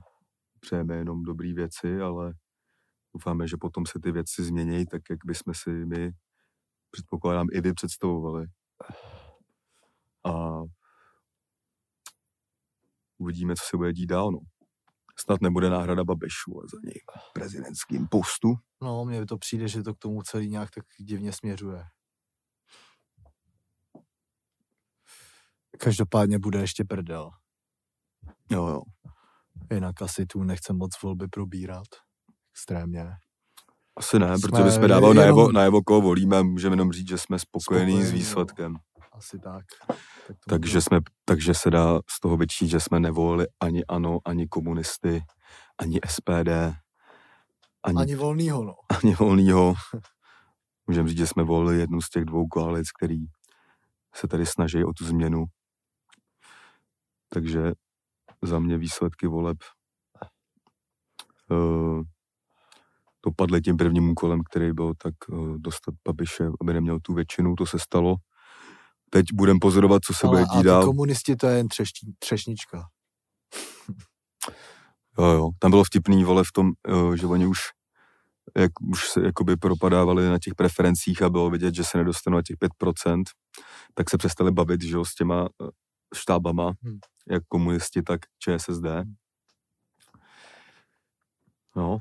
přejeme 0.60 0.96
jenom 0.96 1.24
dobré 1.24 1.54
věci, 1.54 2.02
ale 2.02 2.34
doufáme, 3.14 3.48
že 3.48 3.58
potom 3.60 3.86
se 3.86 4.00
ty 4.00 4.12
věci 4.12 4.44
změní 4.44 4.86
tak, 4.86 5.02
jak 5.10 5.20
bychom 5.26 5.54
si 5.54 5.70
my, 5.70 6.12
předpokládám, 6.92 7.48
i 7.52 7.62
vy 7.62 7.74
představovali. 7.74 8.48
A 10.26 10.62
uvidíme, 13.18 13.56
co 13.56 13.64
se 13.70 13.78
bude 13.78 13.94
dít 13.94 14.06
dál. 14.06 14.32
No. 14.32 14.40
Snad 15.20 15.42
nebude 15.42 15.70
náhrada 15.70 16.04
Babišu 16.04 16.52
za 16.52 16.78
něj 16.84 17.02
prezidentským 17.34 18.08
postu. 18.08 18.56
No, 18.82 19.06
mně 19.06 19.26
to 19.26 19.38
přijde, 19.38 19.68
že 19.68 19.84
to 19.84 19.94
k 19.94 20.00
tomu 20.00 20.22
celý 20.22 20.50
nějak 20.50 20.72
tak 20.72 20.86
divně 21.00 21.34
směřuje. 21.34 21.84
Každopádně 25.80 26.40
bude 26.40 26.60
ještě 26.60 26.84
prdel. 26.84 27.30
Jo, 28.52 28.68
jo. 28.68 28.82
Jinak 29.74 30.02
asi 30.02 30.26
tu 30.26 30.44
nechce 30.44 30.74
moc 30.74 31.02
volby 31.02 31.28
probírat. 31.28 31.88
Extrémně. 32.56 33.10
Asi 33.98 34.20
ne, 34.20 34.38
Jsme 34.38 34.50
protože 34.50 34.72
jsme 34.72 34.88
dávali 34.88 35.06
jenom- 35.06 35.18
najevo, 35.18 35.52
najevo, 35.52 35.82
koho 35.82 36.02
volíme 36.02 36.44
můžeme 36.44 36.74
jenom 36.74 36.92
říct, 36.92 37.08
že 37.08 37.18
jsme 37.18 37.40
spokojení 37.40 37.92
s 37.92 37.96
Spokojení, 37.96 38.12
jo. 38.20 38.26
výsledkem. 38.26 38.76
Asi 39.12 39.40
tak. 39.40 39.66
tak 39.88 40.38
Takže, 40.50 40.82
jsme, 40.82 41.00
takže 41.26 41.54
se 41.54 41.72
dá 41.72 42.00
z 42.10 42.20
toho 42.20 42.38
vyčít, 42.38 42.68
že 42.68 42.80
jsme 42.80 43.00
nevolili 43.00 43.48
ani 43.60 43.86
ANO, 43.86 44.20
ani 44.26 44.48
komunisty, 44.48 45.24
ani 45.82 46.00
SPD, 46.08 46.50
ani, 47.84 47.98
Ani 48.02 48.16
volnýho, 48.16 48.64
no. 48.64 48.74
ani 49.04 49.16
volnýho. 49.16 49.74
Můžeme 50.88 51.10
říct, 51.10 51.18
že 51.18 51.28
jsme 51.28 51.44
volili 51.44 51.80
jednu 51.80 52.02
z 52.02 52.10
těch 52.10 52.26
dvou 52.26 52.48
koalic, 52.48 52.92
který 52.92 53.26
se 54.16 54.28
tady 54.28 54.46
snaží 54.46 54.84
o 54.84 54.94
tu 54.94 55.06
změnu. 55.06 55.46
Takže 57.34 57.72
za 58.44 58.60
mě 58.60 58.78
výsledky 58.78 59.28
voleb 59.28 59.58
uh, 61.52 62.02
dopadly 63.26 63.62
tím 63.62 63.78
prvním 63.78 64.10
úkolem, 64.10 64.42
který 64.50 64.74
byl 64.74 64.94
tak 64.98 65.14
uh, 65.30 65.58
dostat 65.58 65.96
Babiše, 66.08 66.50
aby 66.62 66.74
neměl 66.74 67.00
tu 67.00 67.14
většinu, 67.14 67.56
to 67.56 67.66
se 67.66 67.80
stalo. 67.80 68.16
Teď 69.10 69.26
budeme 69.34 69.60
pozorovat, 69.60 70.06
co 70.06 70.14
se 70.14 70.28
Ale 70.28 70.38
bude 70.42 70.46
a 70.52 70.58
dít 70.58 70.66
dál. 70.66 70.86
komunisti 70.86 71.36
to 71.36 71.48
je 71.48 71.58
jen 71.58 71.68
třešti, 71.68 72.08
třešnička. 72.20 72.88
Jo, 75.20 75.26
jo. 75.26 75.50
Tam 75.60 75.72
bylo 75.72 75.84
vtipný, 75.84 76.24
vole, 76.24 76.44
v 76.44 76.52
tom, 76.52 76.72
eh, 76.90 77.18
že 77.18 77.28
oni 77.28 77.48
už, 77.48 77.60
jak 78.58 78.72
už 78.82 79.10
se 79.10 79.22
jakoby 79.22 79.58
propadávali 79.58 80.30
na 80.30 80.40
těch 80.40 80.56
preferencích 80.56 81.22
a 81.22 81.30
bylo 81.30 81.50
vidět, 81.50 81.76
že 81.76 81.84
se 81.84 81.98
nedostanou 81.98 82.38
na 82.38 82.42
těch 82.48 82.58
5%, 82.58 83.24
tak 83.94 84.10
se 84.10 84.18
přestali 84.18 84.52
bavit, 84.52 84.84
že 84.84 84.96
jo, 84.96 85.06
s 85.06 85.16
těma 85.16 85.46
eh, 85.46 85.68
štábama, 86.16 86.72
Hmm. 86.84 87.00
Jak 87.30 87.44
komunisti, 87.48 88.02
tak 88.02 88.22
ČSSD. 88.40 88.86
No. 91.76 91.98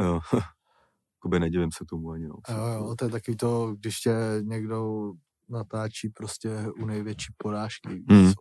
Jo. 0.00 0.20
Jakoby 1.18 1.40
nedivím 1.40 1.72
se 1.72 1.84
tomu 1.88 2.10
ani, 2.10 2.28
no. 2.28 2.34
Jo, 2.48 2.66
jo, 2.66 2.94
to 2.98 3.04
je 3.04 3.10
takový 3.10 3.36
to, 3.36 3.74
když 3.74 4.00
tě 4.00 4.14
někdo 4.42 5.10
natáčí 5.48 6.08
prostě 6.08 6.50
u 6.80 6.86
největší 6.86 7.32
porážky. 7.36 8.04
Hmm. 8.10 8.32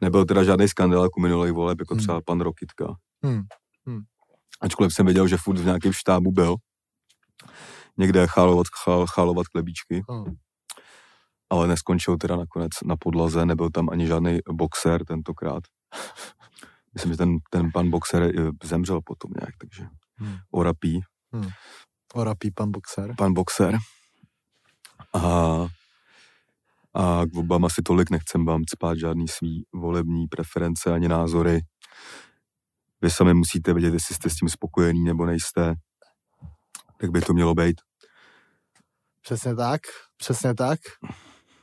Nebyl 0.00 0.24
teda 0.24 0.44
žádný 0.44 0.68
skandál 0.68 1.02
jako 1.02 1.20
minulý 1.20 1.50
voleb, 1.50 1.78
jako 1.80 1.94
Hmm. 1.94 1.98
třeba 2.02 2.20
pan 2.20 2.40
Rokitka. 2.40 2.94
Hmm. 3.24 3.42
Hmm. 3.86 4.00
Ačkoliv 4.60 4.94
jsem 4.94 5.06
věděl, 5.06 5.28
že 5.28 5.36
furt 5.36 5.58
v 5.58 5.64
nějakém 5.64 5.92
štábu 5.92 6.32
byl. 6.32 6.56
Někde 7.96 8.26
chálovat, 8.26 8.66
chál, 8.84 9.06
chálovat 9.06 9.46
klebíčky. 9.48 10.02
Hmm. 10.10 10.24
Ale 11.50 11.66
neskončil 11.68 12.16
teda 12.16 12.36
nakonec 12.36 12.72
na 12.84 12.96
podlaze, 12.96 13.46
nebyl 13.46 13.70
tam 13.70 13.88
ani 13.90 14.06
žádný 14.06 14.38
boxer 14.52 15.04
tentokrát. 15.04 15.62
Myslím, 16.94 17.12
že 17.12 17.16
ten, 17.16 17.36
ten 17.50 17.70
pan 17.72 17.90
boxer 17.90 18.22
eh, 18.22 18.50
zemřel 18.64 19.00
potom 19.04 19.30
nějak, 19.40 19.54
takže 19.60 19.84
Hmm. 20.18 20.36
orapí, 20.50 21.00
Orapí 22.14 22.50
pan 22.50 22.70
boxer. 22.70 23.14
pan 23.18 23.34
boxer. 23.34 23.78
A, 25.14 25.20
a 26.94 27.22
k 27.26 27.34
volbám 27.34 27.64
asi 27.64 27.82
tolik 27.82 28.10
nechcem 28.10 28.44
vám 28.44 28.62
spát 28.74 28.98
žádný 28.98 29.28
svý 29.28 29.64
volební 29.74 30.26
preference 30.26 30.92
ani 30.92 31.08
názory. 31.08 31.60
Vy 33.02 33.10
sami 33.10 33.34
musíte 33.34 33.72
vědět, 33.72 33.94
jestli 33.94 34.14
jste 34.14 34.30
s 34.30 34.34
tím 34.34 34.48
spokojení 34.48 35.04
nebo 35.04 35.26
nejste. 35.26 35.74
Tak 37.00 37.10
by 37.10 37.20
to 37.20 37.32
mělo 37.32 37.54
být. 37.54 37.80
Přesně 39.22 39.54
tak, 39.54 39.80
přesně 40.16 40.54
tak. 40.54 40.78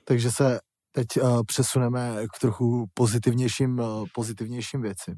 Takže 0.06 0.32
se 0.32 0.60
teď 0.92 1.08
uh, 1.22 1.44
přesuneme 1.44 2.26
k 2.36 2.40
trochu 2.40 2.86
pozitivnějším, 2.94 3.80
uh, 3.80 4.06
pozitivnějším 4.14 4.82
věcím. 4.82 5.16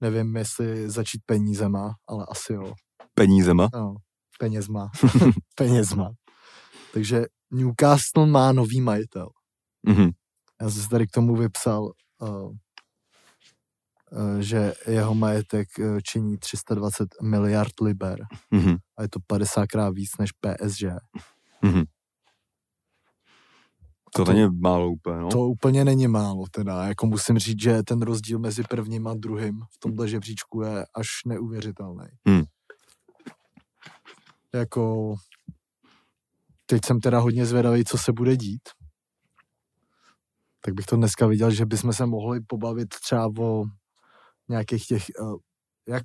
Nevím, 0.00 0.36
jestli 0.36 0.90
začít 0.90 1.20
penízema, 1.26 1.94
ale 2.08 2.26
asi 2.30 2.52
jo. 2.52 2.72
Penízema. 3.14 3.68
No, 3.74 3.94
penězma. 4.38 4.90
penězma. 5.54 6.10
Takže 6.94 7.24
Newcastle 7.50 8.26
má 8.26 8.52
nový 8.52 8.80
majitel. 8.80 9.28
Mhm. 9.82 10.10
Já 10.60 10.70
jsem 10.70 10.82
si 10.82 10.88
tady 10.88 11.06
k 11.06 11.10
tomu 11.10 11.36
vypsal, 11.36 11.92
uh, 12.18 12.28
uh, 14.12 14.38
že 14.40 14.74
jeho 14.86 15.14
majetek 15.14 15.68
uh, 15.78 15.98
činí 16.00 16.38
320 16.38 17.08
miliard 17.22 17.80
liber 17.80 18.18
Mhm. 18.50 18.76
a 18.98 19.02
je 19.02 19.08
to 19.08 19.20
50krát 19.32 19.94
víc 19.94 20.10
než 20.18 20.30
PSG. 20.32 20.82
Mhm. 21.62 21.82
To, 24.14 24.24
to- 24.24 24.32
není 24.32 24.48
málo 24.60 24.90
úplně, 24.90 25.18
no. 25.18 25.28
To 25.28 25.40
úplně 25.40 25.84
není 25.84 26.08
málo 26.08 26.44
teda, 26.50 26.84
jako 26.84 27.06
musím 27.06 27.38
říct, 27.38 27.62
že 27.62 27.82
ten 27.82 28.02
rozdíl 28.02 28.38
mezi 28.38 28.62
prvním 28.62 29.06
a 29.06 29.14
druhým 29.14 29.60
v 29.70 29.78
tomhle 29.78 30.08
žebříčku 30.08 30.62
je 30.62 30.86
až 30.94 31.08
neuvěřitelný. 31.26 32.06
Hmm. 32.28 32.42
Jako, 34.54 35.14
teď 36.66 36.84
jsem 36.84 37.00
teda 37.00 37.18
hodně 37.18 37.46
zvědavý, 37.46 37.84
co 37.84 37.98
se 37.98 38.12
bude 38.12 38.36
dít. 38.36 38.68
tak 40.64 40.74
bych 40.74 40.86
to 40.86 40.96
dneska 40.96 41.26
viděl, 41.26 41.50
že 41.50 41.66
bychom 41.66 41.92
se 41.92 42.06
mohli 42.06 42.40
pobavit 42.40 42.88
třeba 42.88 43.30
o 43.40 43.64
nějakých 44.48 44.86
těch, 44.86 45.04
uh, 45.20 45.36
jak, 45.88 46.02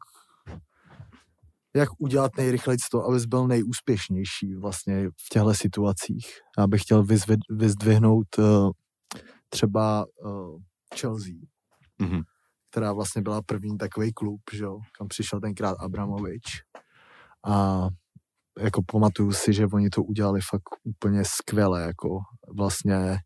jak 1.76 1.90
udělat 1.98 2.32
nejrychleji 2.38 2.78
to, 2.92 3.04
abys 3.06 3.26
byl 3.26 3.48
nejúspěšnější 3.48 4.56
vlastně 4.56 5.10
v 5.10 5.30
těchto 5.34 5.54
situacích. 5.54 6.28
Já 6.58 6.68
bych 6.68 6.82
chtěl 6.82 7.06
vyzdvihnout 7.50 8.38
uh, 8.38 8.72
třeba 9.50 10.06
uh, 10.26 10.60
Chelsea, 11.00 11.34
Mhm. 12.02 12.22
která 12.72 12.94
vlastně 12.94 13.22
byla 13.22 13.42
první 13.42 13.78
takový 13.78 14.14
klub, 14.14 14.42
že 14.54 14.64
jo, 14.64 14.80
kam 14.98 15.08
přišel 15.08 15.40
tenkrát 15.40 15.78
Abramovič. 15.80 16.44
A 17.48 17.88
jako 18.60 18.82
pamatuju 18.92 19.32
si, 19.32 19.54
že 19.54 19.68
oni 19.74 19.90
to 19.90 20.04
udělali 20.04 20.40
fakt 20.50 20.70
úplně 20.84 21.26
skvěle, 21.26 21.82
jako 21.82 22.20
vlastně 22.58 23.18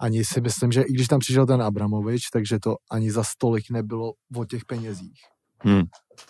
ani 0.00 0.24
si 0.24 0.40
myslím, 0.40 0.72
že 0.72 0.82
i 0.82 0.92
když 0.92 1.08
tam 1.08 1.18
přišel 1.20 1.46
ten 1.46 1.62
Abramovič, 1.62 2.22
takže 2.32 2.58
to 2.58 2.76
ani 2.90 3.10
za 3.12 3.24
stolik 3.24 3.70
nebylo 3.70 4.12
o 4.36 4.44
těch 4.44 4.64
penězích. 4.64 5.20
Hmm. 5.64 5.82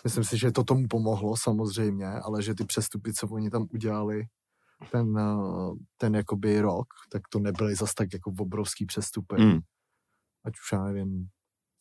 Myslím 0.03 0.23
si, 0.23 0.37
že 0.37 0.51
to 0.51 0.63
tomu 0.63 0.87
pomohlo 0.89 1.37
samozřejmě, 1.37 2.07
ale 2.07 2.43
že 2.43 2.55
ty 2.55 2.65
přestupy, 2.65 3.13
co 3.13 3.27
oni 3.27 3.49
tam 3.49 3.67
udělali 3.73 4.23
ten, 4.91 5.17
eh, 5.17 5.71
ten 5.97 6.15
jakoby 6.15 6.61
rok, 6.61 6.87
tak 7.11 7.21
to 7.31 7.39
nebyly 7.39 7.75
zas 7.75 7.93
tak 7.93 8.13
jako 8.13 8.31
obrovský 8.39 8.85
přestupy. 8.85 9.35
Hmm. 9.39 9.59
Ať 10.45 10.53
už 10.53 10.71
já 10.73 10.83
nevím, 10.83 11.27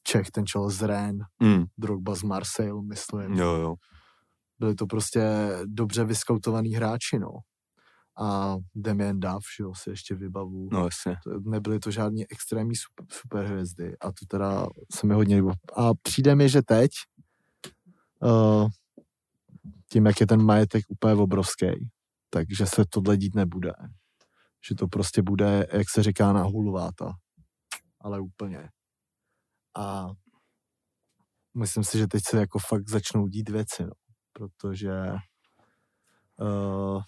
Čech, 0.06 0.30
ten 0.30 0.46
čel 0.46 0.70
z 0.70 0.82
Rennes, 0.82 1.26
Hmm. 1.40 1.64
Drogba 1.78 2.14
z 2.14 2.22
Marseille, 2.22 2.82
myslím. 2.82 3.32
Jo, 3.32 3.54
jo. 3.54 3.74
Byli 4.58 4.74
to 4.74 4.86
prostě 4.86 5.22
dobře 5.64 6.04
vyskautovaný 6.04 6.74
hráči, 6.74 7.18
no. 7.18 7.30
A 8.20 8.56
Damien 8.74 9.20
Duff, 9.20 9.44
že 9.58 9.64
jo, 9.64 9.72
si 9.74 9.90
ještě 9.90 10.14
vybavu. 10.14 10.68
No 10.72 10.84
jasně. 10.84 11.16
Nebyly 11.40 11.78
to 11.78 11.90
žádní 11.90 12.26
extrémní 12.30 12.76
super, 12.76 13.06
superhvězdy 13.10 13.96
a 14.00 14.06
to 14.06 14.26
teda 14.28 14.66
se 14.94 15.06
mi 15.06 15.14
hodně 15.14 15.36
líbilo. 15.36 15.54
A 15.76 15.90
přijde 16.02 16.34
mi, 16.34 16.48
že 16.48 16.62
teď 16.62 16.90
uh, 18.24 18.68
tím, 19.92 20.06
jak 20.06 20.20
je 20.20 20.26
ten 20.26 20.42
majetek 20.42 20.84
úplně 20.88 21.14
obrovský, 21.14 21.66
takže 22.30 22.66
se 22.66 22.84
tohle 22.90 23.16
dít 23.16 23.34
nebude. 23.34 23.72
Že 24.68 24.74
to 24.74 24.88
prostě 24.88 25.22
bude, 25.22 25.66
jak 25.72 25.90
se 25.90 26.02
říká, 26.02 26.32
na 26.32 26.42
hulváta. 26.42 27.12
Ale 28.00 28.20
úplně. 28.20 28.68
A 29.76 30.06
myslím 31.54 31.84
si, 31.84 31.98
že 31.98 32.06
teď 32.06 32.22
se 32.28 32.36
jako 32.40 32.58
fakt 32.58 32.88
začnou 32.88 33.28
dít 33.28 33.48
věci, 33.48 33.82
no. 33.82 33.92
Protože 34.32 34.92
uh, 36.40 37.02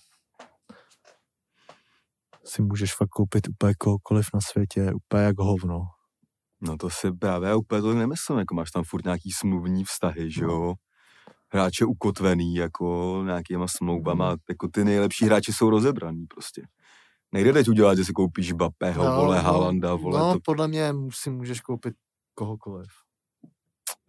si 2.45 2.63
můžeš 2.63 2.95
fakt 2.95 3.09
koupit 3.09 3.49
úplně 3.49 3.75
kohokoliv 3.75 4.27
na 4.35 4.41
světě, 4.41 4.93
úplně 4.93 5.23
jak 5.23 5.39
hovno. 5.39 5.81
No 6.61 6.77
to 6.77 6.91
si 6.91 7.13
právě 7.13 7.55
úplně 7.55 7.83
to 7.83 7.95
nemyslím, 7.95 8.39
jako 8.39 8.55
máš 8.55 8.71
tam 8.71 8.85
furt 8.85 9.05
nějaký 9.05 9.33
smluvní 9.33 9.85
vztahy, 9.85 10.31
že 10.31 10.45
jo. 10.45 10.75
Hráče 11.53 11.85
ukotvený, 11.85 12.55
jako 12.55 13.23
nějakýma 13.27 13.69
smlouvama, 13.69 14.37
jako 14.49 14.69
ty 14.69 14.85
nejlepší 14.85 15.25
hráči 15.25 15.53
jsou 15.53 15.71
rozebraný 15.71 16.27
prostě. 16.27 16.63
Nejde 17.33 17.53
teď 17.53 17.69
udělat, 17.69 17.99
že 17.99 18.05
si 18.05 18.13
koupíš 18.13 18.53
Bapeho, 18.53 19.05
no, 19.05 19.17
vole, 19.17 19.41
Haalanda, 19.41 19.95
vole, 19.95 20.19
no, 20.19 20.33
to, 20.33 20.41
podle 20.45 20.69
mě 20.69 20.95
si 21.11 21.31
můžeš 21.31 21.61
koupit 21.61 21.95
kohokoliv. 22.35 22.89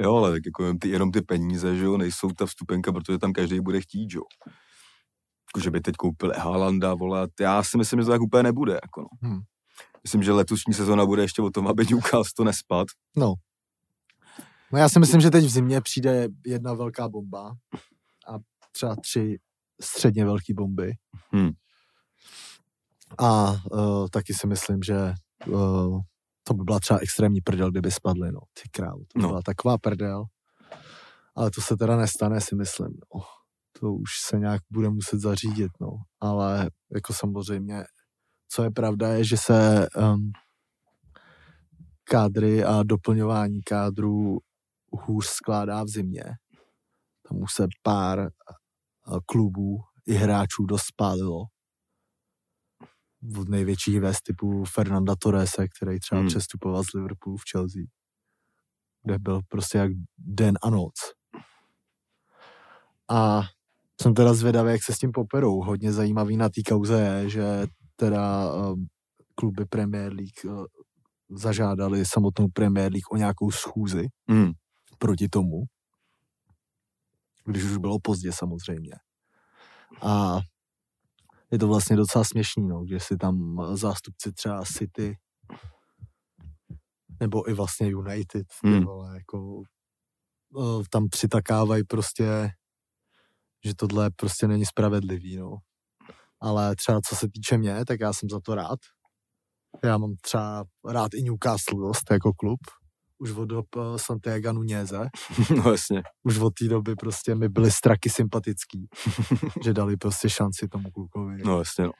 jo, 0.01 0.15
ale 0.15 0.31
tak 0.31 0.41
jako 0.45 0.63
jenom 0.63 0.79
ty, 0.79 0.89
jenom 0.89 1.11
ty 1.11 1.21
peníze, 1.21 1.75
že 1.75 1.85
jo, 1.85 1.97
nejsou 1.97 2.29
ta 2.31 2.45
vstupenka, 2.45 2.91
protože 2.91 3.17
tam 3.17 3.33
každý 3.33 3.59
bude 3.59 3.81
chtít, 3.81 4.11
že 4.11 4.17
jo. 4.17 4.23
Jako, 5.49 5.59
že 5.63 5.71
by 5.71 5.81
teď 5.81 5.95
koupil 5.95 6.33
Haalanda, 6.37 6.93
vole, 6.93 7.27
já 7.39 7.63
si 7.63 7.77
myslím, 7.77 7.99
že 7.99 8.05
to 8.05 8.11
tak 8.11 8.21
úplně 8.21 8.43
nebude, 8.43 8.73
jako 8.73 9.01
no. 9.01 9.29
Hmm. 9.29 9.39
Myslím, 10.03 10.23
že 10.23 10.31
letošní 10.31 10.73
sezona 10.73 11.05
bude 11.05 11.21
ještě 11.21 11.41
o 11.41 11.49
tom, 11.49 11.67
aby 11.67 11.85
Newcastle 11.89 12.23
to 12.35 12.43
nespad. 12.43 12.87
No. 13.17 13.33
No 14.73 14.79
já 14.79 14.89
si 14.89 14.99
myslím, 14.99 15.21
že 15.21 15.31
teď 15.31 15.45
v 15.45 15.49
zimě 15.49 15.81
přijde 15.81 16.27
jedna 16.45 16.73
velká 16.73 17.09
bomba 17.09 17.55
a 18.27 18.37
třeba 18.71 18.95
tři 18.95 19.37
středně 19.81 20.25
velké 20.25 20.53
bomby. 20.53 20.93
Hmm. 21.31 21.51
A 23.19 23.51
uh, 23.51 24.07
taky 24.11 24.33
si 24.33 24.47
myslím, 24.47 24.83
že 24.83 25.13
uh, 25.47 26.01
to 26.43 26.53
by 26.53 26.63
byla 26.63 26.79
třeba 26.79 26.99
extrémní 26.99 27.41
prdel, 27.41 27.71
kdyby 27.71 27.91
spadly, 27.91 28.31
no. 28.31 28.39
Ty 28.53 28.69
krávo, 28.71 28.99
to 28.99 29.19
by 29.19 29.21
No. 29.23 29.27
byla 29.27 29.41
taková 29.41 29.77
prdel. 29.77 30.25
Ale 31.35 31.51
to 31.51 31.61
se 31.61 31.77
teda 31.77 31.97
nestane, 31.97 32.41
si 32.41 32.55
myslím. 32.55 32.87
No. 33.15 33.21
To 33.79 33.93
už 33.93 34.09
se 34.25 34.39
nějak 34.39 34.61
bude 34.71 34.89
muset 34.89 35.19
zařídit, 35.19 35.71
no. 35.81 35.89
Ale 36.19 36.69
jako 36.93 37.13
samozřejmě, 37.13 37.83
co 38.49 38.63
je 38.63 38.71
pravda, 38.71 39.07
je, 39.13 39.23
že 39.23 39.37
se 39.37 39.87
um, 39.97 40.31
kádry 42.03 42.63
a 42.63 42.83
doplňování 42.83 43.61
kádru 43.61 44.37
hůř 45.01 45.25
skládá 45.25 45.83
v 45.83 45.87
zimě. 45.87 46.23
Tam 47.29 47.37
už 47.41 47.53
se 47.53 47.67
pár 47.81 48.19
eh, 48.19 48.27
klubů 49.25 49.77
i 50.07 50.13
hráčů 50.13 50.65
dost 50.65 50.83
spálilo. 50.85 51.43
Od 53.39 53.49
největších 53.49 53.95
hvězd 53.95 54.19
typu 54.23 54.65
Fernanda 54.65 55.15
Torrese, 55.19 55.65
který 55.67 55.99
třeba 55.99 56.19
Hmm. 56.19 56.27
přestupoval 56.27 56.83
z 56.83 56.93
Liverpoolu 56.93 57.37
v 57.37 57.43
Chelsea. 57.51 57.81
Kde 59.03 59.19
byl 59.19 59.41
prostě 59.49 59.77
jak 59.77 59.91
den 60.17 60.55
a 60.63 60.69
noc. 60.69 60.93
A 63.09 63.41
jsem 64.01 64.13
teda 64.13 64.33
zvědavý, 64.33 64.71
jak 64.71 64.83
se 64.83 64.93
s 64.93 64.97
tím 64.99 65.11
poperou. 65.11 65.61
Hodně 65.63 65.93
zajímavý 65.93 66.37
na 66.37 66.49
té 66.49 66.61
kauze 66.69 67.01
je, 67.01 67.29
že 67.29 67.65
teda 67.95 68.53
um, 68.53 68.87
kluby 69.35 69.65
Premier 69.65 70.13
League 70.13 70.45
uh, 70.59 70.65
zažádali 71.29 72.05
samotnou 72.05 72.47
Premier 72.53 72.91
League 72.91 73.11
o 73.11 73.17
nějakou 73.17 73.51
schůzi 73.51 74.07
Hmm. 74.29 74.51
Proti 74.97 75.29
tomu, 75.29 75.63
když 77.45 77.63
už 77.63 77.77
bylo 77.77 77.99
pozdě 77.99 78.31
samozřejmě. 78.33 78.93
A 80.01 80.39
je 81.51 81.59
to 81.59 81.67
vlastně 81.67 81.95
docela 81.95 82.23
směšný, 82.23 82.67
no, 82.67 82.83
že 82.89 82.99
si 82.99 83.17
tam 83.17 83.61
zástupci 83.73 84.33
třeba 84.33 84.63
City 84.65 85.17
nebo 87.19 87.49
i 87.49 87.53
vlastně 87.53 87.87
United, 87.87 88.47
Hmm. 88.63 88.83
vole, 88.85 89.15
jako 89.17 89.61
eh, 90.59 90.83
tam 90.91 91.09
přitakávají 91.09 91.83
prostě, 91.83 92.49
že 93.65 93.75
tohle 93.75 94.09
prostě 94.15 94.47
není 94.47 94.65
spravedlivý, 94.65 95.37
no. 95.37 95.57
Ale 96.41 96.75
třeba 96.75 97.01
co 97.09 97.15
se 97.15 97.27
týče 97.33 97.57
mě, 97.57 97.85
tak 97.85 97.99
já 97.99 98.13
jsem 98.13 98.29
za 98.29 98.39
to 98.39 98.55
rád. 98.55 98.79
Já 99.83 99.97
mám 99.97 100.15
třeba 100.21 100.65
rád 100.85 101.13
i 101.13 101.23
Newcastle 101.23 101.79
dost 101.87 102.11
jako 102.11 102.33
klub. 102.33 102.59
Už 103.19 103.31
od 103.31 103.45
dob 103.45 103.65
eh, 103.77 103.79
Santiago 103.99 104.53
Nuněze. 104.53 105.09
no 105.63 105.71
jasně. 105.71 106.03
Už 106.23 106.37
od 106.39 106.53
té 106.53 106.65
doby 106.67 106.95
prostě 106.95 107.35
mi 107.35 107.49
byly 107.49 107.71
straky 107.71 108.09
sympatický. 108.09 108.87
že 109.63 109.73
dali 109.73 109.97
prostě 109.97 110.29
šanci 110.29 110.67
tomu 110.67 110.91
klukovi. 110.91 111.37
No 111.45 111.59
jasně, 111.59 111.83
no. 111.85 111.91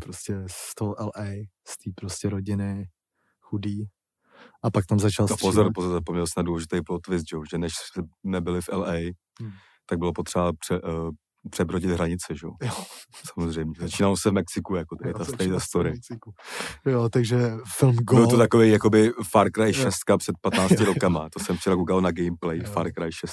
Prostě 0.00 0.42
z 0.46 0.74
toho 0.74 0.96
LA, 1.00 1.26
z 1.68 1.78
té 1.84 1.90
prostě 1.96 2.28
rodiny 2.30 2.88
chudý. 3.40 3.84
A 4.64 4.70
pak 4.70 4.86
tam 4.86 4.98
začal 4.98 5.24
A 5.24 5.28
pozor, 5.28 5.36
střílet. 5.50 5.72
pozor, 5.74 5.92
zapomněl 5.92 6.26
jsem 6.26 6.32
na 6.36 6.42
důležitý 6.42 6.80
plot 6.86 7.02
twist, 7.02 7.24
že, 7.30 7.36
že 7.50 7.58
než 7.58 7.72
nebyli 8.24 8.60
v 8.62 8.68
LA, 8.68 8.92
Hmm. 9.40 9.52
tak 9.86 9.98
bylo 9.98 10.12
potřeba 10.12 10.52
pře, 10.52 10.80
uh, 10.80 11.10
přebrodit 11.50 11.90
hranice, 11.90 12.34
že 12.36 12.46
jo. 12.46 12.52
Samozřejmě. 13.34 13.72
Začínalo 13.80 14.16
se 14.16 14.30
v 14.30 14.32
Mexiku, 14.32 14.74
jako 14.74 14.96
tady 14.96 15.12
ta, 15.14 15.58
v 15.58 15.64
story. 15.64 15.92
Jo, 16.86 17.08
takže 17.08 17.52
film 17.78 17.96
Go. 17.96 18.16
Byl 18.16 18.26
to 18.26 18.36
takový 18.36 18.70
jakoby 18.70 19.12
Far 19.30 19.50
Cry 19.50 19.66
Jo. 19.66 19.72
6 19.72 19.94
před 20.18 20.34
15 20.40 20.70
Jo, 20.70 20.76
jo. 20.80 20.84
rokama. 20.86 21.28
To 21.32 21.40
jsem 21.44 21.56
včera 21.56 21.76
koukal 21.76 22.00
na 22.00 22.10
gameplay 22.10 22.58
Jo. 22.58 22.64
Far 22.64 22.86
Cry 22.92 23.12
6. 23.12 23.30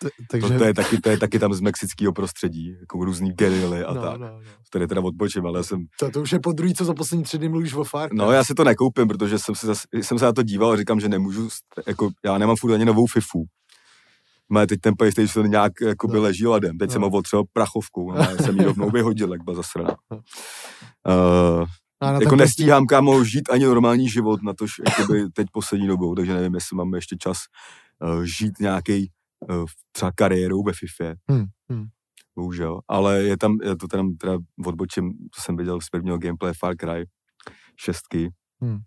T- 0.00 0.08
To, 0.08 0.08
takže, 0.30 0.58
to, 0.58 0.64
je 0.64 0.74
taky, 0.74 0.98
to 1.00 1.08
je 1.10 1.18
taky 1.18 1.38
tam 1.38 1.54
z 1.54 1.60
mexického 1.60 2.12
prostředí, 2.12 2.76
jako 2.80 3.04
různý 3.04 3.32
gerily 3.32 3.84
a 3.84 3.94
no, 3.94 4.02
tak. 4.02 4.20
no, 4.20 4.28
no. 4.28 4.40
Tady 4.72 4.86
teda 4.86 5.00
odbočím, 5.00 5.46
ale 5.46 5.58
já 5.58 5.62
jsem, 5.62 5.84
To, 5.98 6.10
to 6.10 6.20
už 6.22 6.32
je 6.32 6.40
po 6.40 6.52
druhý, 6.52 6.74
co 6.74 6.84
za 6.84 6.94
poslední 6.94 7.24
tři 7.24 7.38
dny 7.38 7.48
mluvíš 7.48 7.74
o 7.74 7.84
Far 7.84 8.10
no 8.12 8.32
já 8.32 8.44
si 8.44 8.54
to 8.54 8.64
nekoupím, 8.64 9.08
protože 9.08 9.38
jsem, 9.38 9.54
si 9.54 9.66
zas, 9.66 9.82
jsem 9.92 10.18
se 10.18 10.24
na 10.24 10.32
to 10.32 10.42
díval 10.42 10.72
a 10.72 10.76
říkám, 10.76 11.00
že 11.00 11.08
nemůžu, 11.08 11.48
jako 11.86 12.10
já 12.24 12.38
nemám 12.38 12.56
furt 12.56 12.74
ani 12.74 12.84
novou 12.84 13.06
FIFU. 13.06 13.44
Má 14.52 14.66
teď 14.66 14.80
ten 14.80 14.94
PlayStation 14.98 15.50
nějak 15.50 15.72
No. 16.08 16.20
leží 16.22 16.46
ladem. 16.46 16.78
Teď 16.78 16.90
jsem 16.90 17.00
No. 17.02 17.10
ho 17.10 17.16
otřel 17.16 17.44
prachovkou, 17.52 18.12
no, 18.12 18.18
já 18.18 18.36
jsem 18.36 18.56
ji 18.58 18.64
rovnou 18.64 18.90
vyhodil, 18.90 19.32
jak 19.32 19.44
byla 19.44 19.56
zasraná. 19.56 19.96
No. 20.10 20.16
Uh, 21.08 21.66
A 22.00 22.12
jako 22.12 22.36
nestíhám, 22.36 22.86
kámo, 22.86 23.24
žít 23.24 23.50
ani 23.50 23.64
normální 23.64 24.08
život 24.08 24.42
na 24.42 24.54
tož, 24.54 24.70
jakoby 24.98 25.24
teď 25.32 25.46
poslední 25.52 25.86
dobou, 25.86 26.14
takže 26.14 26.34
nevím, 26.34 26.54
jestli 26.54 26.76
máme 26.76 26.98
ještě 26.98 27.16
čas 27.16 27.38
uh, 28.04 28.22
žít 28.22 28.60
nějaký 28.60 29.10
uh, 29.50 29.64
třeba 29.92 30.12
kariérou 30.14 30.62
ve 30.62 30.72
FIFA. 30.72 31.14
Hmm, 31.30 31.44
hmm. 31.70 31.86
Bohužel. 32.36 32.80
Ale 32.88 33.22
je 33.22 33.36
tam, 33.38 33.58
je 33.62 33.76
to 33.76 33.88
teda, 33.88 34.02
teda 34.20 34.38
odbočím, 34.66 35.12
co 35.34 35.40
jsem 35.42 35.56
viděl 35.56 35.80
z 35.80 35.88
prvního 35.90 36.18
gameplay 36.18 36.52
Far 36.58 36.76
Cry 36.76 37.06
šestky. 37.76 38.30
Hmm. 38.62 38.78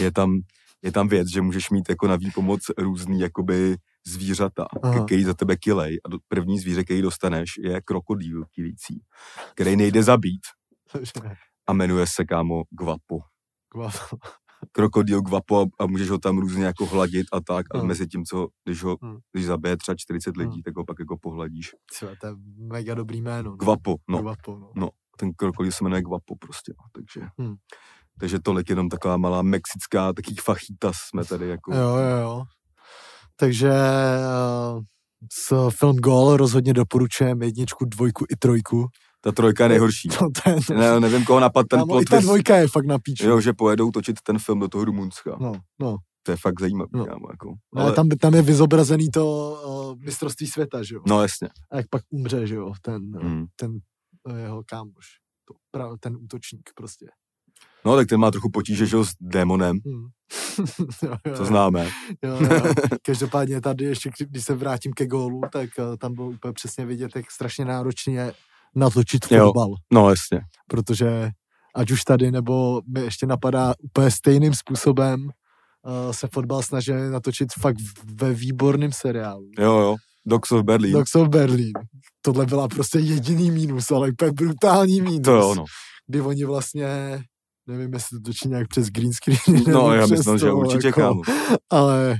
Je 0.00 0.12
tam, 0.12 0.40
je 0.82 0.92
tam 0.92 1.08
věc, 1.08 1.28
že 1.32 1.42
můžeš 1.42 1.70
mít 1.70 1.88
jako 1.88 2.08
na 2.08 2.16
výpomoc 2.16 2.60
různý 2.78 3.20
jakoby 3.20 3.76
zvířata, 4.06 4.66
Aha. 4.82 5.04
který 5.04 5.24
za 5.24 5.34
tebe 5.34 5.56
kilej. 5.56 6.00
A 6.04 6.08
do- 6.08 6.18
první 6.28 6.58
zvíře, 6.58 6.84
který 6.84 7.02
dostaneš, 7.02 7.50
je 7.58 7.80
krokodýl 7.80 8.44
kilící, 8.54 9.02
který 9.54 9.76
nejde 9.76 10.02
zabít 10.02 10.40
a 11.66 11.72
jmenuje 11.72 12.06
se, 12.06 12.24
kámo, 12.24 12.62
Guapo. 12.70 13.18
krokodýl 14.72 15.20
gvapo 15.22 15.60
a, 15.62 15.64
a 15.80 15.86
můžeš 15.86 16.10
ho 16.10 16.18
tam 16.18 16.38
různě 16.38 16.64
jako 16.64 16.86
hladit 16.86 17.26
a 17.32 17.40
tak 17.40 17.66
a 17.74 17.78
No. 17.78 17.84
mezi 17.84 18.06
tím, 18.06 18.24
co 18.24 18.48
když 18.64 18.82
ho, 18.82 18.96
Hmm. 19.02 19.18
když 19.32 19.46
zabije 19.46 19.76
třeba 19.76 19.94
40 19.98 20.36
lidí, 20.36 20.50
Hmm. 20.52 20.62
tak 20.62 20.76
ho 20.76 20.84
pak 20.84 20.96
jako 20.98 21.16
pohladíš. 21.20 21.70
Třeba, 21.90 22.12
to 22.20 22.26
je 22.26 22.32
mega 22.56 22.94
dobrý 22.94 23.22
jméno. 23.22 23.50
no. 23.50 23.56
Gvapo, 23.56 23.96
no. 24.08 24.18
Gvapo, 24.22 24.58
no. 24.58 24.72
No, 24.76 24.88
ten 25.18 25.32
krokodýl 25.32 25.72
se 25.72 25.84
jmenuje 25.84 26.02
Gvapo 26.02 26.36
prostě, 26.36 26.72
no, 26.78 26.84
takže. 26.92 27.28
Hmm. 27.38 27.54
Takže 28.20 28.38
tolik 28.40 28.70
jenom 28.70 28.88
taková 28.88 29.16
malá 29.16 29.42
mexická, 29.42 30.12
taký 30.12 30.34
fajitas 30.36 30.96
jsme 30.96 31.24
tady 31.24 31.48
jako. 31.48 31.74
Jo, 31.74 31.80
jo, 31.96 32.16
jo. 32.22 32.42
Takže 33.36 33.70
uh, 33.70 34.82
s 35.32 35.70
film 35.70 35.96
Gol 35.96 36.36
rozhodně 36.36 36.72
doporučujeme 36.72 37.46
jedničku, 37.46 37.84
dvojku 37.84 38.24
i 38.30 38.36
trojku. 38.36 38.86
Ta 39.20 39.32
trojka 39.32 39.64
je 39.64 39.68
nejhorší. 39.68 40.08
To, 40.18 40.28
to 40.44 40.50
je, 40.50 40.56
to, 40.66 40.74
Ne, 40.74 41.00
nevím, 41.00 41.24
koho 41.24 41.40
napad 41.40 41.66
ten 41.68 41.78
Kámo, 41.78 41.86
plot 41.86 42.02
I 42.02 42.04
ta 42.04 42.20
dvojka 42.20 42.56
je 42.56 42.68
fakt 42.68 42.86
na 42.86 42.98
píču. 42.98 43.28
Jo, 43.28 43.40
že 43.40 43.52
pojedou 43.52 43.90
točit 43.90 44.16
ten 44.22 44.38
film 44.38 44.60
do 44.60 44.68
toho 44.68 44.84
Rumunska. 44.84 45.36
No, 45.40 45.52
no. 45.80 45.96
To 46.22 46.30
je 46.30 46.36
fakt 46.36 46.60
zajímavý, 46.60 46.90
No. 46.94 47.06
kámo, 47.06 47.26
jako. 47.30 47.54
Ale... 47.76 47.84
Ale, 47.84 47.92
Tam, 47.94 48.08
tam 48.08 48.34
je 48.34 48.42
vyzobrazený 48.42 49.10
to 49.10 49.24
uh, 49.94 50.02
mistrovství 50.04 50.46
světa, 50.46 50.82
že 50.82 50.94
jo? 50.94 51.00
no 51.06 51.22
jasně. 51.22 51.48
A 51.70 51.76
jak 51.76 51.86
pak 51.90 52.02
umře, 52.10 52.46
že 52.46 52.54
jo, 52.54 52.72
ten, 52.82 53.02
mm. 53.02 53.44
Ten 53.56 53.78
jeho 54.36 54.62
kámoš. 54.66 55.06
To, 55.44 55.96
ten 56.00 56.16
útočník 56.16 56.70
prostě. 56.74 57.06
No, 57.84 57.96
tak 57.96 58.08
ten 58.08 58.20
má 58.20 58.30
trochu 58.30 58.50
potíže, 58.50 58.86
že 58.86 58.96
jo, 58.96 59.04
s 59.04 59.10
démonem, 59.20 59.78
Hmm. 59.86 60.06
jo, 61.02 61.16
jo, 61.26 61.34
to 61.36 61.42
jo. 61.42 61.44
známe. 61.44 61.88
Jo, 62.24 62.38
jo. 62.40 62.74
Každopádně 63.02 63.60
tady 63.60 63.84
ještě, 63.84 64.10
kdy- 64.18 64.30
když 64.30 64.44
se 64.44 64.54
vrátím 64.54 64.92
ke 64.92 65.06
gólu, 65.06 65.40
tak 65.52 65.70
uh, 65.78 65.96
tam 65.96 66.14
bylo 66.14 66.26
úplně 66.28 66.52
přesně 66.52 66.86
vidět, 66.86 67.16
jak 67.16 67.30
strašně 67.30 67.64
náročně 67.64 68.14
je 68.18 68.32
natočit 68.74 69.30
Jo. 69.32 69.44
fotbal. 69.46 69.74
No, 69.92 70.10
jasně. 70.10 70.40
Protože 70.68 71.30
ať 71.76 71.90
už 71.90 72.02
tady, 72.04 72.30
nebo 72.30 72.82
mi 72.94 73.00
ještě 73.00 73.26
napadá 73.26 73.74
úplně 73.82 74.10
stejným 74.10 74.54
způsobem 74.54 75.22
uh, 75.24 76.12
se 76.12 76.28
fotbal 76.32 76.62
snaží 76.62 76.92
natočit 77.10 77.48
fakt 77.60 77.76
ve 78.14 78.34
výborném 78.34 78.92
seriálu. 78.92 79.50
Jo, 79.58 79.72
jo. 79.78 79.96
Dogs 80.26 80.52
of 80.52 80.62
Berlin. 80.64 80.92
Dogs 80.92 81.14
of 81.14 81.28
Berlin. 81.28 81.72
Tohle 82.22 82.46
byla 82.46 82.68
prostě 82.68 82.98
jediný 82.98 83.50
mínus, 83.50 83.90
ale 83.90 84.10
úplně 84.10 84.32
brutální 84.32 85.00
mínus. 85.00 85.24
To 85.24 85.32
jo, 85.32 85.54
no. 85.54 85.64
Kdy 86.06 86.20
oni 86.20 86.44
vlastně, 86.44 87.20
nevím, 87.66 87.92
jestli 87.92 88.18
to 88.18 88.22
točí 88.30 88.48
nějak 88.48 88.68
přes 88.68 88.88
green 88.88 89.12
screen. 89.12 89.64
No, 89.72 89.92
já 89.92 90.06
myslím, 90.06 90.38
že 90.38 90.46
to, 90.46 90.56
určitě, 90.56 90.86
jako, 90.86 91.00
kámo. 91.00 91.22
Ale 91.70 92.16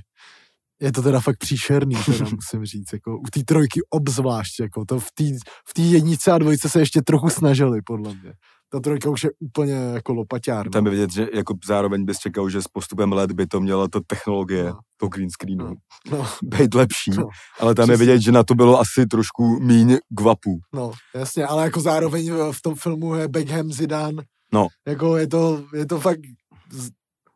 je 0.82 0.92
to 0.92 1.02
teda 1.02 1.20
fakt 1.20 1.38
příšerný, 1.38 1.96
teda 2.06 2.24
musím 2.34 2.64
říct, 2.64 2.92
jako 2.92 3.18
u 3.18 3.24
té 3.32 3.40
trojky 3.44 3.80
obzvlášť, 3.90 4.60
jako 4.60 4.84
to 4.84 5.00
v 5.00 5.06
té 5.14 5.24
v 5.68 5.74
té 5.74 5.82
jednice 5.82 6.32
a 6.32 6.38
dvojce 6.38 6.68
se 6.68 6.78
ještě 6.80 7.02
trochu 7.02 7.30
snažili, 7.30 7.80
podle 7.86 8.14
mě. 8.14 8.32
Ta 8.72 8.80
trojka 8.80 9.10
už 9.10 9.24
je 9.24 9.30
úplně 9.40 9.72
jako 9.72 10.12
lopaťárna. 10.12 10.70
Tam 10.70 10.84
je 10.86 10.90
vidět, 10.90 11.10
že 11.12 11.26
jako 11.34 11.54
zároveň 11.66 12.04
bys 12.04 12.18
čekal, 12.18 12.50
že 12.50 12.62
s 12.62 12.68
postupem 12.68 13.12
let 13.12 13.32
by 13.32 13.46
to 13.46 13.60
měla 13.60 13.88
ta 13.88 14.00
technologie, 14.06 14.64
No. 14.64 14.78
to 14.96 15.08
green 15.08 15.30
screenu, 15.30 15.64
No. 15.68 15.74
No, 16.18 16.26
být 16.42 16.74
lepší. 16.74 17.10
No. 17.10 17.28
Ale 17.60 17.74
tam 17.74 17.90
je 17.90 17.96
Přesně. 17.96 18.06
vidět, 18.12 18.20
že 18.22 18.32
na 18.32 18.42
to 18.42 18.54
bylo 18.54 18.80
asi 18.80 19.06
trošku 19.06 19.60
míň 19.60 19.98
gvapů. 20.18 20.58
no, 20.74 20.92
jasně, 21.14 21.46
ale 21.46 21.64
jako 21.64 21.80
zároveň 21.80 22.32
v 22.52 22.62
tom 22.62 22.74
filmu 22.74 23.14
je 23.14 23.28
Beckham 23.28 23.72
Zidane. 23.72 24.22
No. 24.52 24.66
Jako 24.88 25.16
je 25.16 25.26
to, 25.26 25.64
je 25.74 25.86
to 25.86 26.00
fakt, 26.00 26.20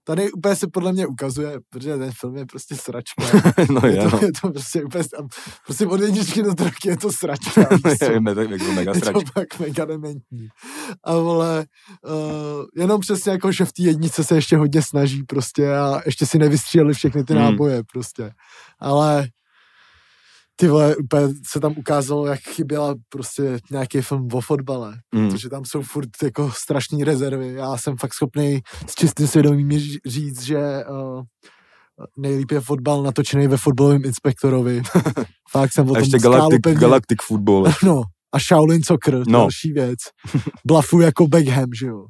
tady 0.05 0.33
úplně 0.33 0.57
se 0.57 0.67
podle 0.73 0.93
mě 0.93 1.07
ukazuje, 1.07 1.59
protože 1.71 1.97
ten 1.97 2.13
film 2.21 2.37
je 2.37 2.47
prostě 2.47 2.77
sračka. 2.77 3.23
no 3.71 3.81
je, 3.89 3.97
je, 3.97 4.03
to, 4.03 4.17
no. 4.17 4.19
je 4.23 4.33
to 4.41 4.51
prostě 4.51 4.85
úplně, 4.85 5.05
prostě 5.65 5.87
od 5.87 6.01
jedničky 6.01 6.43
do 6.43 6.55
trojky 6.55 6.89
je 6.89 6.97
to 6.97 7.13
sračka. 7.13 7.65
co? 7.99 8.05
je, 8.05 8.13
je, 8.51 8.59
to 8.59 8.73
mega 8.73 8.93
je 8.95 9.01
to 9.01 9.07
sračka. 9.07 9.31
fakt 9.35 9.59
mega 9.61 9.85
dementní. 9.85 10.49
A 11.05 11.15
vole, 11.17 11.67
uh, 12.09 12.65
jenom 12.77 13.01
přesně 13.01 13.33
jako, 13.33 13.53
že 13.53 13.65
v 13.65 13.73
té 13.73 13.83
jednice 13.83 14.25
se 14.25 14.35
ještě 14.35 14.57
hodně 14.57 14.83
snaží 14.83 15.23
prostě 15.23 15.75
a 15.77 16.01
ještě 16.07 16.27
si 16.27 16.39
nevystříleli 16.39 16.95
všechny 16.95 17.25
ty 17.25 17.33
Hmm. 17.35 17.43
náboje 17.43 17.83
prostě. 17.93 18.31
Ale 18.81 19.29
ty 20.57 20.69
vole, 20.69 20.97
úplně 20.97 21.35
se 21.47 21.61
tam 21.61 21.75
ukázalo, 21.77 22.27
jak 22.27 22.41
chyběla 22.41 22.95
prostě 23.09 23.59
nějaký 23.71 24.01
film 24.01 24.29
o 24.33 24.41
fotbale, 24.41 24.99
Mm. 25.15 25.31
protože 25.31 25.49
tam 25.49 25.65
jsou 25.65 25.83
furt 25.83 26.09
jako 26.23 26.51
strašní 26.51 27.05
rezervy. 27.05 27.53
Já 27.55 27.77
jsem 27.77 27.97
fakt 27.97 28.15
schopný 28.15 28.61
s 28.87 28.95
čistým 28.95 29.27
svědomím 29.27 29.69
ří- 29.69 29.99
říct, 30.07 30.43
že 30.43 30.59
uh, 30.91 31.23
nejlíp 32.19 32.51
je 32.51 32.61
fotbal 32.61 33.03
natočený 33.03 33.47
ve 33.49 33.57
fotbalovém 33.57 34.05
inspektorovi. 34.05 34.83
fakt 35.51 35.73
jsem 35.73 35.87
o 35.89 35.91
A 35.91 35.95
tom 35.95 36.03
ještě 36.03 36.19
skálu 36.21 36.35
Galactic, 36.37 36.61
pevně- 36.63 36.81
Galactic 36.81 37.19
Football. 37.27 37.67
No, 37.85 38.03
a 38.35 38.39
Shaolin 38.39 38.83
Soccer, 38.83 39.15
no. 39.19 39.25
Další 39.39 39.73
věc. 39.73 39.99
Blafu 40.67 41.01
jako 41.01 41.27
Beckham, 41.29 41.69
že 41.81 41.87
jo. 41.87 42.05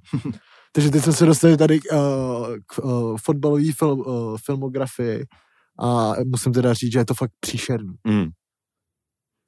Takže 0.72 0.90
teď 0.90 1.02
jsme 1.02 1.12
se 1.12 1.26
dostali 1.26 1.56
tady 1.56 1.80
uh, 1.80 1.98
k 2.66 2.84
uh, 2.84 3.16
fotbalové 3.24 3.72
film, 3.78 4.00
uh, 4.00 4.36
filmografii 4.46 5.24
a 5.78 6.12
musím 6.24 6.52
teda 6.52 6.74
říct, 6.74 6.92
že 6.92 6.98
je 6.98 7.04
to 7.04 7.14
fakt 7.14 7.30
příšerný. 7.40 7.94
Mm. 8.08 8.26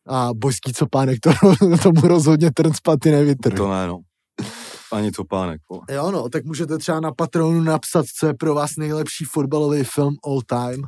A 0.09 0.31
bojský 0.35 0.73
copánek 0.73 1.19
to, 1.21 1.31
tomu 1.83 2.01
rozhodně 2.01 2.51
trnspaty 2.55 3.11
nevytrhl. 3.11 3.57
To 3.57 3.71
ne, 3.71 3.87
no. 3.87 4.01
Ani 4.93 5.11
topánek, 5.11 5.61
vole. 5.71 5.83
Jo 5.91 6.11
no, 6.11 6.29
tak 6.29 6.45
můžete 6.45 6.79
třeba 6.79 7.01
na 7.01 7.13
Patronu 7.13 7.61
napsat, 7.61 8.07
co 8.19 8.27
je 8.27 8.35
pro 8.35 8.55
vás 8.55 8.71
nejlepší 8.79 9.25
fotbalový 9.25 9.85
film 9.85 10.17
all 10.27 10.41
time. 10.47 10.83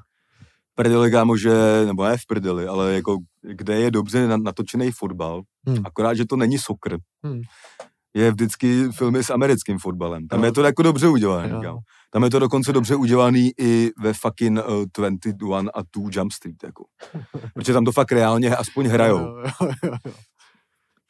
prdeli, 0.74 1.10
kámo, 1.10 1.36
že, 1.36 1.52
nebo 1.86 2.04
ne 2.04 2.16
v 2.16 2.26
prdeli, 2.26 2.66
ale 2.66 2.94
jako, 2.94 3.16
kde 3.42 3.80
je 3.80 3.90
dobře 3.90 4.28
na- 4.28 4.36
natočený 4.36 4.90
fotbal, 4.90 5.42
hmm. 5.66 5.82
akorát, 5.84 6.14
že 6.14 6.26
to 6.26 6.36
není 6.36 6.58
sokr. 6.58 6.96
Hmm. 7.24 7.40
Je 8.14 8.30
vždycky 8.30 8.88
filmy 8.92 9.24
s 9.24 9.30
americkým 9.30 9.78
fotbalem. 9.78 10.28
Tam 10.28 10.40
Jo. 10.40 10.44
je 10.46 10.52
to 10.52 10.62
jako 10.62 10.82
dobře 10.82 11.08
udělané, 11.08 11.48
kámo. 11.48 11.78
Tam 12.12 12.24
je 12.24 12.30
to 12.30 12.38
dokonce 12.38 12.72
dobře 12.72 12.96
udělaný 12.96 13.50
i 13.60 13.90
ve 14.02 14.12
fucking 14.12 14.58
uh, 14.58 14.84
21 14.98 15.70
a 15.74 15.82
2 15.96 16.08
Jump 16.12 16.32
Street, 16.32 16.62
jako. 16.64 16.84
Protože 17.54 17.72
tam 17.72 17.84
to 17.84 17.92
fakt 17.92 18.12
reálně 18.12 18.56
aspoň 18.56 18.86
hrajou. 18.86 19.18
Jo, 19.18 19.36
jo, 19.62 19.68
jo, 19.84 19.90
jo. 20.06 20.12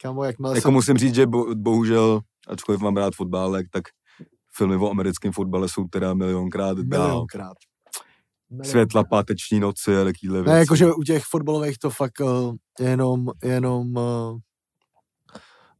Kámo, 0.01 0.23
jakmile 0.23 0.57
Jako 0.57 0.67
se... 0.67 0.71
musím 0.71 0.97
říct, 0.97 1.15
že 1.15 1.27
bo, 1.27 1.55
bohužel, 1.55 2.21
ačkoliv 2.47 2.81
mám 2.81 2.97
rád 2.97 3.13
fotbálek, 3.15 3.67
tak 3.71 3.83
filmy 4.55 4.75
o 4.75 4.89
americkém 4.89 5.31
fotbale 5.31 5.69
jsou 5.69 5.87
teda 5.87 6.13
milionkrát 6.13 6.77
dál. 6.77 7.07
Milionkrát. 7.07 7.57
Světla 8.63 9.03
páteční 9.03 9.59
noci 9.59 9.97
a 9.97 10.03
takovýhle 10.03 10.41
věci. 10.41 10.49
Ne, 10.53 10.59
jakože 10.59 10.93
u 10.93 11.03
těch 11.03 11.23
fotbalových 11.23 11.77
to 11.77 11.89
fakt 11.89 12.19
uh, 12.19 12.55
jenom, 12.79 13.27
jenom 13.43 13.95
uh, 13.95 14.37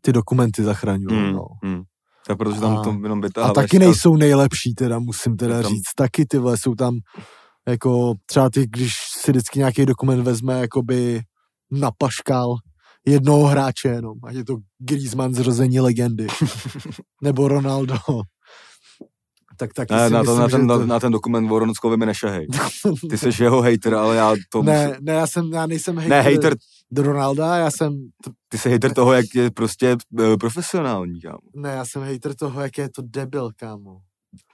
ty 0.02 0.14
dokumenty 0.14 0.64
zachraňují. 0.64 1.16
Mm, 1.18 1.32
No. 1.34 1.46
mm. 1.64 1.82
Tak 2.28 2.38
protože 2.38 2.60
tam 2.60 2.78
A- 2.78 2.84
to 2.84 2.90
jenom 3.04 3.22
A 3.44 3.50
taky 3.54 3.80
nejsou 3.80 4.16
nejlepší, 4.16 4.74
teda 4.74 5.00
musím 5.00 5.38
teda 5.38 5.62
tam- 5.62 5.72
říct. 5.72 5.94
Taky 5.96 6.26
ty 6.26 6.38
vole, 6.38 6.58
jsou 6.58 6.76
tam 6.76 6.98
jako 7.68 8.14
třeba 8.26 8.50
ty, 8.50 8.68
když 8.68 8.94
si 9.18 9.32
vždycky 9.32 9.60
nějaký 9.60 9.86
dokument 9.86 10.22
vezme, 10.24 10.60
jakoby 10.60 11.22
napaškal 11.72 12.56
jednoho 13.06 13.46
hráče 13.48 13.88
jenom, 13.88 14.14
ať 14.24 14.36
je 14.36 14.46
to 14.46 14.58
Griezmann 14.80 15.34
zrození 15.34 15.80
legendy, 15.80 16.28
nebo 17.24 17.48
Ronaldo. 17.48 17.96
Tak 19.58 19.74
taky 19.74 19.94
Ne, 19.94 20.08
si 20.08 20.14
na, 20.14 20.24
to, 20.24 20.36
myslím, 20.36 20.42
na, 20.42 20.48
ten, 20.48 20.62
že 20.62 20.68
na, 20.68 20.78
to... 20.78 20.86
na 20.86 21.00
ten 21.00 21.12
dokument 21.12 21.48
Voronskovi 21.48 21.98
mi 21.98 22.06
nešahej. 22.06 22.48
Ty 23.10 23.18
jsi 23.18 23.44
jeho 23.44 23.62
hater, 23.62 23.94
ale 23.96 24.16
já 24.16 24.34
to 24.52 24.64
ne, 24.64 24.88
musím... 24.88 25.06
ne, 25.06 25.14
já 25.14 25.28
jsem, 25.28 25.54
já 25.54 25.66
nejsem 25.66 25.96
hater, 25.96 26.10
Ne, 26.10 26.22
hater, 26.22 26.56
do 26.92 27.04
Ronalda, 27.04 27.58
já 27.58 27.72
jsem, 27.72 28.10
ty 28.50 28.58
jsi 28.58 28.72
hater 28.72 28.94
toho, 28.94 29.14
jak 29.14 29.26
je 29.36 29.52
prostě 29.52 29.98
uh, 30.20 30.38
profesionální, 30.38 31.22
kámo. 31.22 31.38
ne, 31.56 31.70
já 31.70 31.86
jsem 31.86 32.02
hater 32.02 32.36
toho, 32.36 32.62
jak 32.62 32.78
je 32.78 32.90
to 32.90 33.02
debil, 33.06 33.52
kámo. 33.56 33.98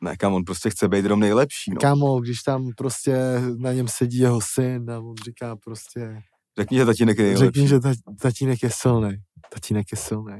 Ne, 0.01 0.17
kam 0.17 0.33
on 0.33 0.43
prostě 0.43 0.69
chce 0.69 0.87
být 0.87 1.03
jenom 1.03 1.19
nejlepší, 1.19 1.71
no. 1.71 1.77
Kámo, 1.81 2.19
když 2.19 2.41
tam 2.41 2.69
prostě 2.77 3.41
na 3.57 3.73
něm 3.73 3.87
sedí 3.87 4.17
jeho 4.17 4.39
syn 4.55 4.91
a 4.91 4.99
on 4.99 5.15
říká 5.25 5.55
prostě, 5.55 6.21
Řekni, 6.59 6.77
že 6.77 6.85
tatínek 6.85 7.17
je 7.17 7.23
nejlepší. 7.23 7.45
řekni, 7.45 7.67
že 7.67 7.79
ta, 7.79 7.89
tatínek 8.21 8.63
je 8.63 8.69
silný. 8.73 9.09
Tatínek 9.53 9.87
je 9.91 9.97
silný. 9.97 10.39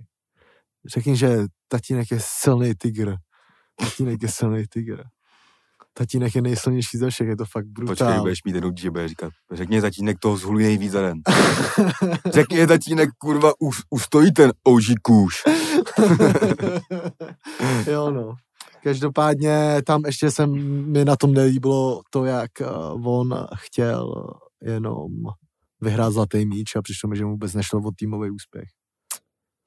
Řekni, 0.93 1.17
že 1.17 1.38
tatínek 1.67 2.12
je 2.12 2.17
silný 2.21 2.75
tygr. 2.75 3.15
Tatínek 3.79 4.21
je 4.23 4.29
silný 4.29 4.63
tygr. 4.67 5.03
Tatínek 5.97 6.36
je 6.36 6.41
nejsilnější 6.41 6.97
ze 6.97 7.10
všech, 7.10 7.27
je 7.27 7.38
to 7.38 7.45
fakt 7.45 7.65
Počkej, 7.65 7.86
brutál. 7.86 8.19
budeš 8.19 8.43
mít 8.45 8.55
jednou 8.55 8.69
dítě, 8.69 8.91
bude 8.91 9.07
říkat, 9.07 9.33
řekni 9.51 9.81
tatínek 9.81 10.19
toho 10.19 10.38
zhulí 10.38 10.63
nejvíc 10.63 10.91
za 10.91 11.01
den. 11.01 11.17
Řekni 12.33 12.67
tatínek, 12.67 13.10
kurva, 13.17 13.51
us, 13.60 13.77
ustojí 13.89 14.33
ten 14.33 14.51
ouží 14.69 14.95
kůž. 15.01 15.36
jo, 17.88 18.12
no. 18.12 18.36
Každopádně 18.83 19.81
tam 19.86 20.01
ještě 20.05 20.31
se 20.31 20.47
mi 20.47 21.05
na 21.05 21.15
tom 21.15 21.33
nelíbilo 21.33 22.01
to, 22.10 22.25
jak 22.25 22.51
uh, 22.62 23.07
on 23.07 23.47
chtěl 23.55 24.13
jenom 24.62 25.12
vyhrát 25.81 26.13
zlatý 26.13 26.45
míč 26.45 26.75
a 26.75 26.81
přišlo 26.81 27.10
mi, 27.10 27.17
že 27.17 27.25
mu 27.25 27.31
vůbec 27.31 27.53
nešlo 27.53 27.79
o 27.79 27.91
týmový 27.97 28.29
úspěch. 28.29 28.67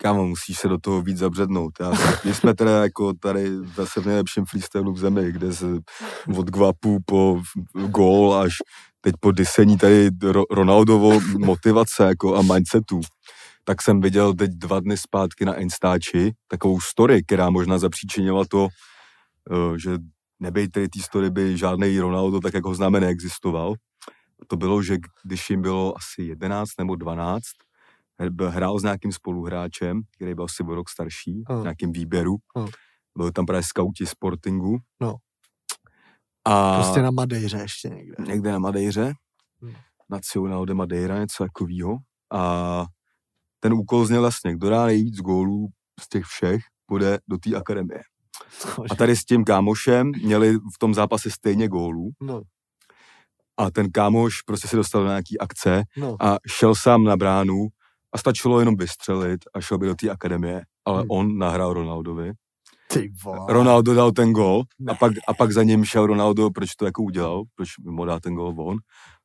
Kámo, 0.02 0.26
musíš 0.26 0.58
se 0.58 0.68
do 0.68 0.78
toho 0.78 1.02
víc 1.02 1.18
zabřednout. 1.18 1.72
Já, 1.80 1.92
my 2.24 2.34
jsme 2.34 2.54
teda 2.54 2.82
jako 2.82 3.12
tady 3.14 3.50
zase 3.76 4.00
v 4.00 4.06
nejlepším 4.06 4.44
freestylu 4.44 4.92
v 4.92 4.98
zemi, 4.98 5.32
kde 5.32 5.52
se 5.52 5.66
od 6.38 6.46
Gvapu 6.50 6.98
po 7.06 7.42
gól 7.88 8.34
až 8.34 8.52
teď 9.00 9.14
po 9.20 9.32
disení 9.32 9.78
tady 9.78 10.08
Ro- 10.10 10.44
Ronaldovo 10.50 11.20
motivace 11.38 12.04
jako 12.04 12.36
a 12.36 12.42
mindsetu. 12.42 13.00
Tak 13.64 13.82
jsem 13.82 14.00
viděl 14.00 14.34
teď 14.34 14.50
dva 14.50 14.80
dny 14.80 14.96
zpátky 14.96 15.44
na 15.44 15.54
Instači 15.54 16.32
takovou 16.48 16.80
story, 16.80 17.22
která 17.22 17.50
možná 17.50 17.78
zapříčinila 17.78 18.44
to, 18.50 18.68
eh, 19.52 19.78
že 19.78 19.98
nebejt 20.40 20.70
tedy 20.72 20.88
té 20.88 21.00
story 21.02 21.30
by 21.30 21.58
žádný 21.58 21.98
Ronaldo, 22.00 22.40
tak 22.40 22.54
jak 22.54 22.64
ho 22.64 22.74
známe, 22.74 23.00
neexistoval. 23.00 23.74
To 24.46 24.56
bylo, 24.56 24.82
že 24.82 24.96
když 25.24 25.50
jim 25.50 25.62
bylo 25.62 25.94
asi 25.98 26.22
11 26.22 26.68
nebo 26.78 26.96
12, 26.96 27.42
byl, 27.44 27.69
hrál 28.48 28.78
s 28.78 28.82
nějakým 28.82 29.12
spoluhráčem, 29.12 30.00
který 30.16 30.34
byl 30.34 30.44
asi 30.44 30.62
o 30.62 30.74
rok 30.74 30.88
starší, 30.88 31.42
Hmm. 31.48 31.60
v 31.60 31.62
nějakém 31.62 31.92
výběru. 31.92 32.36
Hmm. 32.56 32.68
Byli 33.18 33.32
tam 33.32 33.46
právě 33.46 33.62
skauti 33.62 34.06
Sportingu. 34.06 34.78
No. 35.00 35.16
A 36.44 36.74
Prostě 36.82 37.02
na 37.02 37.10
Madejře 37.10 37.58
ještě 37.58 37.88
někde. 37.88 38.14
někde 38.26 38.52
na 38.52 38.58
Madejře, 38.58 39.12
Hmm. 39.62 39.74
Nacional 40.10 40.64
de 40.66 40.74
Madeira, 40.74 41.18
něco 41.18 41.44
takového. 41.44 41.96
A 42.32 42.84
ten 43.60 43.72
úkol 43.72 44.06
zněl 44.06 44.20
vlastně, 44.20 44.54
kdo 44.54 44.70
dá 44.70 44.86
nejvíc 44.86 45.16
gólů 45.16 45.68
z 46.00 46.08
těch 46.08 46.24
všech, 46.24 46.60
bude 46.90 47.18
do 47.28 47.38
té 47.38 47.56
akademie. 47.56 48.00
A 48.90 48.94
tady 48.94 49.16
s 49.16 49.24
tím 49.24 49.44
kámošem 49.44 50.10
měli 50.24 50.56
v 50.56 50.78
tom 50.78 50.94
zápase 50.94 51.30
stejně 51.30 51.68
gólů 51.68 52.10
No, 52.20 52.42
a 53.56 53.70
ten 53.70 53.90
kámoš 53.90 54.42
prostě 54.42 54.68
se 54.68 54.76
dostal 54.76 55.02
do 55.02 55.08
nějaký 55.08 55.38
akce 55.38 55.82
no. 55.96 56.16
a 56.20 56.36
šel 56.48 56.74
sám 56.74 57.04
na 57.04 57.16
bránu 57.16 57.66
a 58.12 58.18
stačilo 58.18 58.60
jenom 58.60 58.76
vystřelit 58.76 59.40
a 59.54 59.60
šel 59.60 59.78
by 59.78 59.86
do 59.86 59.94
té 59.94 60.10
akademie, 60.10 60.62
ale 60.84 60.98
Hmm. 61.00 61.10
on 61.10 61.38
nahrál 61.38 61.72
Ronaldovi. 61.72 62.32
Ty 62.92 63.12
vole. 63.24 63.52
Ronaldo 63.52 63.94
dal 63.94 64.12
ten 64.12 64.32
gól 64.32 64.62
Ne. 64.78 64.92
a 64.92 64.94
pak, 64.94 65.12
a 65.28 65.34
pak 65.34 65.52
za 65.52 65.62
ním 65.62 65.84
šel 65.84 66.06
Ronaldo, 66.06 66.50
proč 66.50 66.74
to 66.74 66.84
jako 66.84 67.02
udělal, 67.02 67.42
proč 67.54 67.68
mu 67.78 68.04
dá 68.04 68.20
ten 68.20 68.34
gól 68.34 68.54
on. 68.58 68.76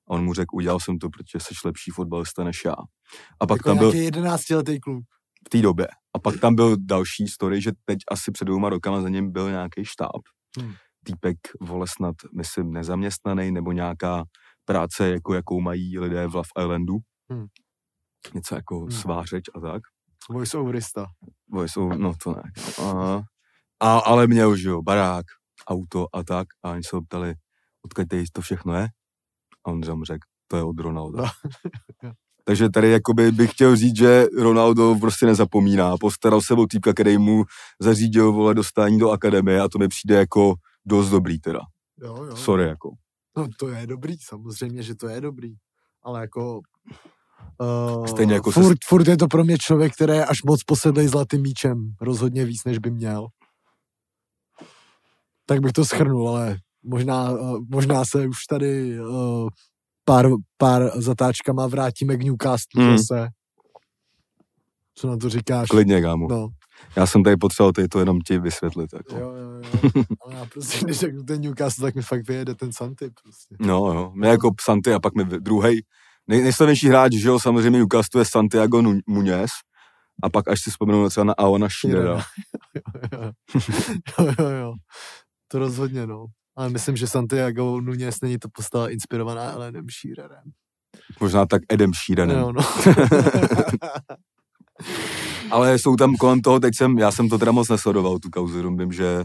A 0.09 0.11
on 0.11 0.23
mu 0.25 0.33
řekl, 0.33 0.55
udělal 0.55 0.79
jsem 0.79 0.97
to, 0.99 1.09
protože 1.09 1.39
jsi 1.39 1.53
lepší 1.65 1.91
fotbalista 1.91 2.43
než 2.43 2.65
já. 2.65 2.75
A 3.39 3.47
pak 3.47 3.57
jako 3.59 3.69
tam 3.69 3.77
byl 3.77 3.87
nějaký 3.91 4.05
jedenáctiletý 4.05 4.79
kluk. 4.79 5.03
v 5.47 5.49
té 5.49 5.61
době. 5.61 5.87
A 6.15 6.19
pak 6.19 6.39
tam 6.39 6.55
byl 6.55 6.75
další 6.79 7.27
story, 7.27 7.61
že 7.61 7.71
teď 7.85 7.97
asi 8.11 8.31
před 8.31 8.45
dvouma 8.45 8.69
rokama 8.69 9.01
za 9.01 9.09
ním 9.09 9.31
byl 9.31 9.49
nějaký 9.49 9.85
štáb. 9.85 10.21
Hmm. 10.59 10.73
Týpek, 11.05 11.37
vole, 11.61 11.85
snad, 11.97 12.15
myslím, 12.37 12.71
nezaměstnaný, 12.73 13.51
nebo 13.51 13.71
nějaká 13.71 14.23
práce, 14.65 15.09
jako 15.09 15.33
jakou 15.33 15.61
mají 15.61 15.99
lidé 15.99 16.27
v 16.27 16.35
Love 16.35 16.49
Islandu. 16.59 16.97
Hmm. 17.31 17.45
Něco 18.33 18.55
jako 18.55 18.79
Hmm. 18.79 18.91
svářeč 18.91 19.43
a 19.55 19.59
tak. 19.59 19.81
Voice 20.29 20.57
overista. 20.57 21.05
Voice 21.51 21.79
over, 21.79 21.97
no 21.99 22.13
to 22.23 22.35
ne. 22.35 22.43
A, 22.83 23.21
a, 23.79 23.97
ale 23.99 24.27
měl, 24.27 24.55
že 24.55 24.69
jo, 24.69 24.81
barák, 24.81 25.25
auto 25.67 26.07
a 26.13 26.23
tak. 26.23 26.47
A 26.63 26.71
oni 26.71 26.83
se 26.83 26.95
ho 26.95 27.01
ptali, 27.01 27.33
odkud 27.85 28.07
tady 28.07 28.23
to 28.33 28.41
všechno 28.41 28.75
je? 28.75 28.88
A 29.65 29.71
on 29.71 29.97
mu 29.97 30.03
řekl, 30.05 30.27
to 30.47 30.57
je 30.57 30.63
od 30.63 30.79
Ronalda. 30.79 31.23
No. 32.03 32.11
Takže 32.47 32.69
tady 32.69 32.91
jakoby 32.91 33.31
bych 33.31 33.51
chtěl 33.51 33.75
říct, 33.75 33.97
že 33.97 34.25
Ronaldo 34.39 34.95
prostě 34.99 35.25
nezapomíná. 35.25 35.97
Postaral 35.97 36.41
se 36.41 36.53
o 36.53 36.65
týpka, 36.67 36.93
který 36.93 37.17
mu 37.17 37.43
zařídil 37.81 38.31
vole 38.31 38.53
dostání 38.53 38.99
do 38.99 39.11
akademie 39.11 39.61
a 39.61 39.69
to 39.69 39.79
mi 39.79 39.88
přijde 39.88 40.15
jako 40.15 40.53
dost 40.85 41.09
dobrý 41.09 41.39
teda. 41.39 41.59
Jo, 42.01 42.23
jo. 42.23 42.35
Sorry 42.35 42.63
jako. 42.67 42.91
No 43.38 43.47
to 43.59 43.67
je 43.69 43.88
dobrý, 43.88 44.17
samozřejmě, 44.19 44.83
že 44.83 44.95
to 44.95 45.07
je 45.07 45.21
dobrý. 45.21 45.55
Ale 46.03 46.21
jako... 46.21 46.61
Uh, 47.59 48.05
Stejně 48.05 48.33
jako 48.33 48.51
se- 48.51 48.61
furt, 48.61 48.77
furt 48.87 49.07
je 49.07 49.17
to 49.17 49.27
pro 49.27 49.43
mě 49.43 49.57
člověk, 49.57 49.93
který 49.93 50.13
je 50.13 50.25
až 50.25 50.43
moc 50.43 50.63
posedlej 50.63 51.07
zlatým 51.07 51.41
míčem. 51.41 51.93
Rozhodně 52.01 52.45
víc, 52.45 52.63
než 52.65 52.77
by 52.77 52.91
měl. 52.91 53.27
Tak 55.45 55.59
bych 55.59 55.71
to 55.71 55.85
schrnul, 55.85 56.29
ale 56.29 56.57
možná, 56.83 57.31
uh, 57.31 57.59
možná 57.69 58.05
se 58.05 58.27
už 58.27 58.37
tady 58.49 58.99
uh, 58.99 59.47
pár, 60.05 60.29
pár 60.57 61.01
zatáčkama 61.01 61.67
vrátíme 61.67 62.17
k 62.17 62.23
Newcastle 62.23 62.83
Mm. 62.83 62.97
zase. 62.97 63.27
Co 64.95 65.07
na 65.07 65.17
to 65.17 65.29
říkáš? 65.29 65.69
Klidně, 65.69 66.01
kámo. 66.01 66.27
No, 66.29 66.47
Já 66.95 67.07
jsem 67.07 67.23
tady 67.23 67.37
potřeboval 67.37 67.71
tady 67.73 67.87
to 67.87 67.99
jenom 67.99 68.19
ti 68.21 68.39
vysvětlit. 68.39 68.89
Jako. 68.93 69.15
jo, 69.15 69.31
jo, 69.31 69.51
jo. 69.51 70.03
Ale 70.25 70.35
já 70.35 70.45
prostě, 70.45 70.85
když 70.85 70.99
řeknu 70.99 71.23
ten 71.23 71.41
Newcastle, 71.41 71.87
tak 71.87 71.95
mi 71.95 72.01
fakt 72.01 72.27
vyjede 72.27 72.55
ten 72.55 72.73
Santy 72.73 73.09
prostě. 73.23 73.55
No, 73.59 73.93
jo. 73.93 74.11
Mě 74.15 74.27
jako 74.29 74.51
Santy 74.61 74.93
a 74.93 74.99
pak 74.99 75.15
mi 75.15 75.23
druhý 75.25 75.81
nej, 76.27 76.43
nejslavnější 76.43 76.88
hráč, 76.88 77.13
že 77.13 77.27
jo, 77.27 77.39
samozřejmě 77.39 77.79
Newcastle 77.79 78.21
je 78.21 78.25
Santiago 78.25 78.81
Muñez. 79.09 79.49
A 80.23 80.29
pak 80.29 80.47
až 80.47 80.61
si 80.61 80.69
vzpomenu 80.69 81.09
třeba 81.09 81.23
na 81.23 81.33
Aona 81.33 81.67
Shearera. 81.69 82.21
jo, 83.13 83.31
jo, 84.19 84.33
jo, 84.39 84.49
jo. 84.49 84.73
To 85.47 85.59
rozhodně, 85.59 86.07
no. 86.07 86.25
Ale 86.55 86.69
myslím, 86.69 86.95
že 86.95 87.07
Santiago 87.07 87.81
Nunez 87.81 88.21
není 88.21 88.38
to 88.38 88.49
postava 88.53 88.89
inspirovaná 88.89 89.51
Elenem 89.51 89.85
Shearerem. 89.89 90.43
Možná 91.19 91.45
tak 91.45 91.61
Edem 91.69 91.91
Sheeranem. 91.93 92.38
Jo, 92.38 92.51
no. 92.51 92.61
Ale 95.51 95.79
jsou 95.79 95.95
tam 95.95 96.15
kolem 96.15 96.41
toho, 96.41 96.59
teď 96.59 96.75
jsem, 96.75 96.97
já 96.97 97.11
jsem 97.11 97.29
to 97.29 97.38
teda 97.38 97.51
moc 97.51 97.69
nesledoval, 97.69 98.19
tu 98.19 98.29
kauzu, 98.29 98.75
vím, 98.75 98.91
že 98.91 99.23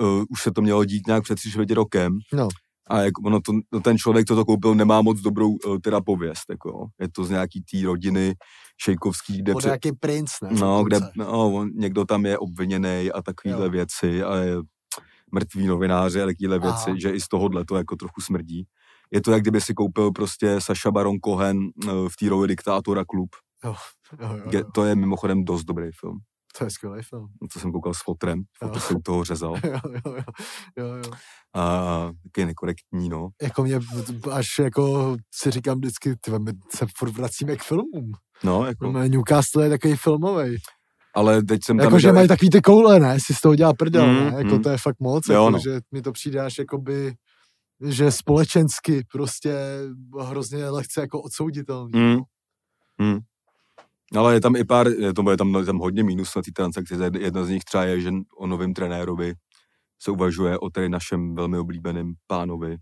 uh, 0.00 0.24
už 0.28 0.42
se 0.42 0.50
to 0.50 0.62
mělo 0.62 0.84
dít 0.84 1.06
nějak 1.06 1.22
před 1.22 1.34
tři 1.34 1.50
čtvrtě 1.50 1.74
rokem. 1.74 2.18
No. 2.32 2.48
A 2.90 3.00
jak 3.00 3.12
ono 3.26 3.40
to, 3.40 3.52
no 3.72 3.80
ten 3.80 3.98
člověk, 3.98 4.26
co 4.26 4.36
to 4.36 4.44
koupil, 4.44 4.74
nemá 4.74 5.02
moc 5.02 5.20
dobrou 5.20 5.50
uh, 5.50 5.78
teda 5.78 6.00
pověst. 6.00 6.44
Jako, 6.50 6.68
jo. 6.68 6.86
je 7.00 7.08
to 7.08 7.24
z 7.24 7.30
nějaký 7.30 7.62
té 7.62 7.86
rodiny 7.86 8.34
šejkovský, 8.82 9.38
kde, 9.38 9.54
Od 9.54 9.58
před, 9.58 9.68
nějaký 9.68 9.92
princ, 9.92 10.30
ne? 10.42 10.48
no, 10.60 10.84
kde 10.84 10.98
no, 11.16 11.54
on, 11.54 11.70
někdo 11.74 12.04
tam 12.04 12.26
je 12.26 12.38
obviněný 12.38 13.10
a 13.14 13.22
takovéhle 13.22 13.66
Jo. 13.66 13.70
věci 13.70 14.22
a 14.22 14.36
je 14.36 14.56
mrtví 15.32 15.66
novináři 15.66 16.22
a 16.22 16.26
takovéhle 16.26 16.58
Aha. 16.58 16.84
věci, 16.84 17.00
že 17.00 17.10
i 17.10 17.20
z 17.20 17.28
tohohle 17.28 17.64
to 17.64 17.76
jako 17.76 17.96
trochu 17.96 18.20
smrdí. 18.20 18.66
Je 19.10 19.20
to, 19.20 19.32
jak 19.32 19.42
kdyby 19.42 19.60
si 19.60 19.74
koupil 19.74 20.12
prostě 20.12 20.60
Saša 20.60 20.90
Baron 20.90 21.16
Cohen 21.24 21.58
uh, 21.58 22.08
v 22.08 22.16
té 22.20 22.28
roli 22.28 22.48
diktátora 22.48 23.04
klub. 23.04 23.30
Jo, 23.64 23.74
jo, 24.20 24.42
Je, 24.52 24.58
jo. 24.58 24.64
to 24.74 24.84
je 24.84 24.94
mimochodem 24.94 25.44
dost 25.44 25.64
dobrý 25.64 25.90
film. 26.00 26.18
To 26.58 26.64
je 26.64 26.70
skvělý 26.70 27.02
film. 27.02 27.26
To 27.52 27.60
jsem 27.60 27.72
koukal 27.72 27.94
s 27.94 28.02
fotrem, 28.04 28.42
fotr 28.58 28.78
se 28.80 28.94
u 28.94 29.00
toho 29.00 29.24
řezal. 29.24 29.54
Jo, 29.64 29.78
jo, 29.92 30.00
jo, 30.06 30.22
jo, 30.76 30.94
jo. 30.96 31.10
A 31.54 31.84
taky 32.22 32.46
nekorektní, 32.46 33.08
no. 33.08 33.28
Jako 33.42 33.62
mě, 33.62 33.80
až 34.32 34.46
jako 34.58 35.16
si 35.34 35.50
říkám 35.50 35.78
vždycky, 35.78 36.14
tyhle, 36.20 36.38
my 36.38 36.52
se 36.74 36.86
furt 36.98 37.10
vracíme 37.10 37.56
k 37.56 37.62
filmům. 37.62 38.12
No, 38.44 38.66
jako, 38.66 38.92
No. 38.92 39.02
Newcastle 39.08 39.64
je 39.64 39.70
takový 39.70 39.96
filmový. 39.96 40.56
ale 41.14 41.42
teď 41.42 41.60
jsem 41.64 41.76
tam 41.78 41.84
Jako, 41.84 41.98
že 41.98 42.08
viděl- 42.08 42.14
mají 42.14 42.28
takový 42.28 42.50
ty 42.50 42.60
koule, 42.60 43.00
ne? 43.00 43.16
Si 43.20 43.34
z 43.34 43.40
toho 43.40 43.54
dělá 43.54 43.72
prdel, 43.74 44.06
Mm, 44.06 44.14
ne? 44.14 44.24
Jako 44.38 44.54
mm. 44.54 44.62
to 44.62 44.68
je 44.70 44.78
fakt 44.78 44.96
moc. 45.00 45.28
Jo, 45.28 45.34
jako, 45.34 45.50
no. 45.50 45.58
Že 45.58 45.80
mi 45.92 46.02
to 46.02 46.12
přijde 46.12 46.40
až 46.40 46.58
jakoby, 46.58 47.14
že 47.88 48.10
společensky 48.12 49.04
prostě 49.12 49.54
hrozně 50.20 50.68
lehce 50.68 51.00
jako 51.00 51.22
odsouditelný. 51.22 51.92
Mm. 51.94 52.16
Mm. 53.00 53.18
Ale 54.18 54.34
je 54.34 54.40
tam 54.40 54.56
i 54.56 54.64
pár, 54.64 54.88
je 54.88 55.14
to 55.14 55.30
je 55.30 55.36
tam, 55.36 55.54
je 55.54 55.64
tam 55.64 55.78
hodně 55.78 56.04
mínus 56.04 56.34
na 56.36 56.42
té 56.42 56.52
transakci. 56.52 56.94
Jed- 56.96 57.20
Jedna 57.20 57.44
z 57.44 57.48
nich 57.48 57.64
třeba 57.64 57.84
je, 57.84 58.00
že 58.00 58.10
o 58.38 58.46
novém 58.46 58.74
trenérovi 58.74 59.34
se 60.02 60.10
uvažuje 60.10 60.58
o 60.58 60.70
tady 60.70 60.88
našem 60.88 61.34
velmi 61.34 61.58
oblíbeném 61.58 62.14
pánovi 62.26 62.76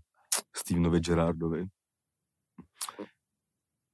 Stevenovi 0.57 0.99
Gerardovi. 0.99 1.65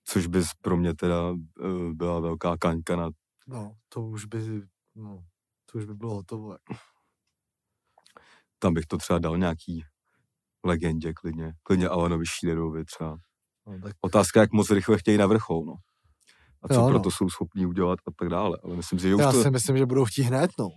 Což 0.05 0.27
by 0.27 0.41
pro 0.61 0.77
mě 0.77 0.95
teda 0.95 1.33
eh, 1.65 1.93
byla 1.93 2.19
velká 2.19 2.57
kaňka 2.57 2.95
na 2.95 3.09
No, 3.47 3.75
to 3.89 4.01
už 4.03 4.25
by, 4.25 4.39
no, 4.95 5.25
to 5.71 5.77
už 5.77 5.85
by 5.85 5.93
bylo 5.95 6.15
hotovo. 6.15 6.57
tam 8.59 8.73
bych 8.73 8.85
to 8.85 8.97
třeba 8.97 9.19
dal 9.19 9.37
nějaký 9.37 9.83
legendě 10.65 11.13
klidně. 11.13 11.53
Klidně 11.63 11.87
Alanovi 11.89 12.25
Šílerovi 12.27 12.85
třeba. 12.85 13.17
No, 13.67 13.79
tak, 13.81 13.95
Otázka, 14.01 14.41
jak 14.41 14.51
moc 14.53 14.69
rychle 14.71 14.97
chtějí 14.97 15.17
na 15.17 15.27
vrchol, 15.27 15.65
no. 15.65 15.75
A 16.63 16.67
co 16.67 16.73
Jo, 16.73 16.81
no. 16.81 16.89
proto 16.89 17.11
jsou 17.11 17.29
schopní 17.29 17.65
udělat 17.65 17.99
a 18.07 18.11
tak 18.19 18.29
dále. 18.29 18.57
Ale 18.63 18.75
myslím 18.75 18.99
si, 18.99 19.07
že 19.09 19.15
už 19.15 19.21
já 19.21 19.31
to, 19.31 19.43
si 19.43 19.49
myslím, 19.51 19.77
že 19.77 19.85
budou 19.85 20.05
chtít 20.05 20.21
hned, 20.23 20.51
no. 20.59 20.69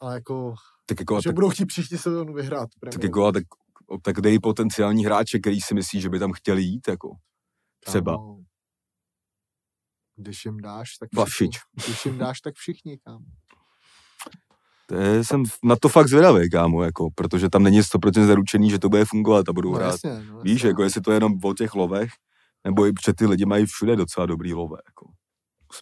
Ale 0.00 0.14
jako, 0.14 0.54
tak 0.86 1.00
jako, 1.00 1.20
že 1.20 1.28
tak, 1.28 1.34
budou 1.34 1.50
chtít 1.50 1.66
příští 1.66 1.98
sezónu 1.98 2.32
vyhrát. 2.34 2.68
tak 2.80 2.80
Premier 2.80 3.04
jako, 3.04 3.26
a 3.26 3.32
tak, 3.32 3.42
tak 4.02 4.20
dej 4.20 4.38
potenciální 4.38 5.04
hráče, 5.04 5.38
který 5.38 5.60
si 5.60 5.74
myslí, 5.74 6.00
že 6.00 6.08
by 6.08 6.18
tam 6.18 6.32
chtěli 6.32 6.62
jít, 6.62 6.88
jako. 6.88 7.08
Třeba. 7.84 8.12
Kámo, 8.12 8.38
Když 10.16 10.44
jim 10.44 10.60
dáš, 10.60 10.88
tak 10.98 11.08
všichni. 11.28 11.58
Když 11.86 12.04
jim 12.04 12.18
dáš, 12.18 12.40
tak 12.40 12.54
všichni, 12.54 12.98
kámo. 12.98 13.24
To 14.86 14.94
je, 14.94 15.24
jsem 15.24 15.42
na 15.64 15.76
to 15.76 15.88
fakt 15.88 16.08
zvědavý, 16.08 16.50
kámo, 16.50 16.82
jako, 16.82 17.08
protože 17.14 17.48
tam 17.48 17.62
není 17.62 17.80
100% 17.80 18.26
zaručený, 18.26 18.70
že 18.70 18.78
to 18.78 18.88
bude 18.88 19.04
fungovat 19.04 19.48
a 19.48 19.52
budou 19.52 19.70
No, 19.72 19.76
hrát. 19.78 19.86
jasně, 19.90 20.24
no, 20.30 20.40
Víš, 20.40 20.52
jasně. 20.54 20.68
jako 20.68 20.82
jestli 20.82 21.00
to 21.00 21.10
je 21.10 21.16
jenom 21.16 21.32
o 21.44 21.54
těch 21.54 21.74
lovech, 21.74 22.10
nebo 22.64 22.86
i 22.86 22.92
protože 22.92 23.12
ty 23.14 23.26
lidi 23.26 23.44
mají 23.46 23.66
všude 23.66 23.96
docela 23.96 24.26
dobrý 24.26 24.54
love, 24.54 24.76
jako. 24.88 25.12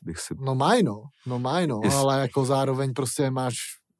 Bych 0.02 0.18
si, 0.18 0.34
No 0.40 0.54
mají, 0.54 0.82
no. 0.82 1.02
No 1.26 1.38
mají, 1.38 1.66
no. 1.66 1.80
Jest- 1.84 1.96
Ale 1.96 2.20
jako 2.20 2.44
zároveň 2.44 2.92
prostě 2.92 3.30
máš 3.30 3.54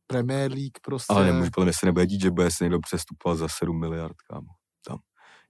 Premier 0.07 0.53
League 0.53 0.79
prostě. 0.85 1.15
ale 1.15 1.27
nemůžu, 1.27 1.51
podle 1.55 1.65
mě 1.65 1.73
se 1.73 1.87
nebude 1.87 2.07
dít, 2.07 2.21
že 2.21 2.31
bude 2.31 2.51
se 2.51 2.65
někdo 2.65 2.81
přestupovat 2.81 3.39
za 3.39 3.49
7 3.49 3.81
miliard, 3.81 4.17
kámo. 4.31 4.47
Tam. 4.87 4.99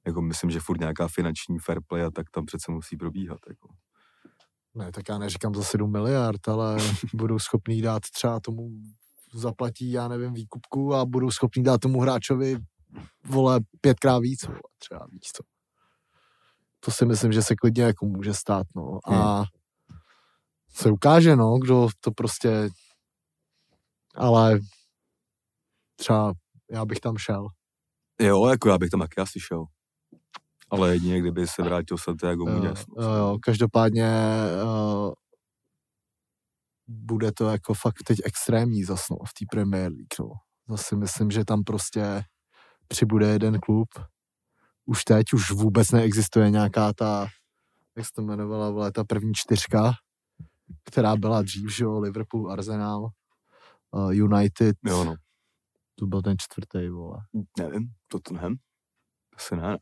Jako 0.07 0.23
myslím, 0.23 0.51
že 0.51 0.61
furt 0.61 0.81
nějaká 0.81 1.09
finanční 1.09 1.59
fair 1.59 1.79
play 1.87 2.05
a 2.05 2.11
tak 2.11 2.27
tam 2.31 2.47
přece 2.47 2.73
musí 2.73 2.97
probíhat, 2.97 3.39
jako. 3.49 3.69
Ne, 4.75 4.93
tak 4.93 5.09
já 5.09 5.19
neříkám 5.19 5.55
za 5.55 5.63
7 5.63 5.93
miliard, 5.93 6.49
ale 6.49 6.77
budou 7.15 7.39
schopný 7.39 7.83
dát 7.83 8.03
třeba 8.15 8.41
tomu 8.41 8.69
zaplatí, 9.35 9.91
já 9.93 10.09
nevím, 10.09 10.33
výkupku 10.35 10.95
a 10.95 11.05
budou 11.05 11.31
schopní 11.31 11.63
dát 11.63 11.81
tomu 11.81 12.01
hráčovi, 12.01 12.57
vole, 13.27 13.61
pětkrát 13.81 14.23
víc, 14.23 14.47
vole, 14.47 14.61
třeba 14.79 15.07
víc 15.13 15.23
co. 15.37 15.43
To 16.81 16.91
si 16.91 17.07
myslím, 17.07 17.33
že 17.33 17.43
se 17.43 17.57
klidně 17.57 17.83
jako 17.83 18.07
může 18.07 18.35
stát, 18.35 18.67
no. 18.77 18.99
A 19.07 19.45
se 20.75 20.91
ukáže, 20.91 21.37
no, 21.37 21.59
kdo 21.59 21.89
to 22.01 22.11
prostě, 22.11 22.69
ale 24.15 24.61
třeba 25.97 26.33
já 26.71 26.85
bych 26.85 27.01
tam 27.01 27.17
šel. 27.17 27.47
Jo, 28.21 28.47
jako 28.47 28.69
já 28.69 28.79
bych 28.79 28.91
tam 28.91 29.01
taky 29.01 29.21
asi 29.21 29.41
šel. 29.41 29.65
Ale 30.71 30.93
jedině, 30.93 31.21
kdyby 31.21 31.47
se 31.47 31.63
vrátil 31.63 31.99
Santiago 31.99 32.51
Jo, 32.51 32.57
Muñoz. 32.57 32.85
no. 32.97 33.05
jo, 33.05 33.11
jo, 33.13 33.39
každopádně 33.43 34.09
uh, 34.65 35.13
bude 36.89 37.33
to 37.33 37.49
jako 37.49 37.75
fakt 37.75 38.03
teď 38.07 38.19
extrémní 38.25 38.85
zas 38.85 39.09
no, 39.11 39.17
v 39.17 39.35
té 39.39 39.45
Premier 39.51 39.93
League. 39.93 40.15
No. 40.21 40.27
Zase 40.69 40.97
myslím, 40.97 41.31
že 41.31 41.45
tam 41.45 41.65
prostě 41.65 42.25
přibude 42.89 43.27
jeden 43.29 43.61
klub. 43.61 43.89
Už 44.85 45.05
teď, 45.05 45.33
už 45.33 45.51
vůbec 45.51 45.91
neexistuje 45.91 46.51
nějaká 46.51 46.93
ta, 46.93 47.27
jak 47.97 48.07
se 48.07 48.13
to 48.15 48.23
jmenovala, 48.23 48.71
vole, 48.71 48.93
ta 48.93 49.05
první 49.05 49.33
čtyřka, 49.35 49.93
která 50.85 51.17
byla 51.17 51.43
dřív, 51.43 51.77
že 51.77 51.85
jo, 51.85 51.99
Liverpool, 51.99 52.51
Arsenal, 52.51 53.09
uh, 53.91 54.13
United, 54.13 54.77
Jo, 54.85 55.05
no. 55.05 55.15
to 55.95 56.07
byl 56.07 56.23
ten 56.23 56.37
čtvrtý, 56.39 56.89
vole. 56.89 57.19
Nevím, 57.59 57.89
Tottenham? 58.09 58.55
Asi 59.37 59.57
ne, 59.57 59.63
ne. 59.63 59.79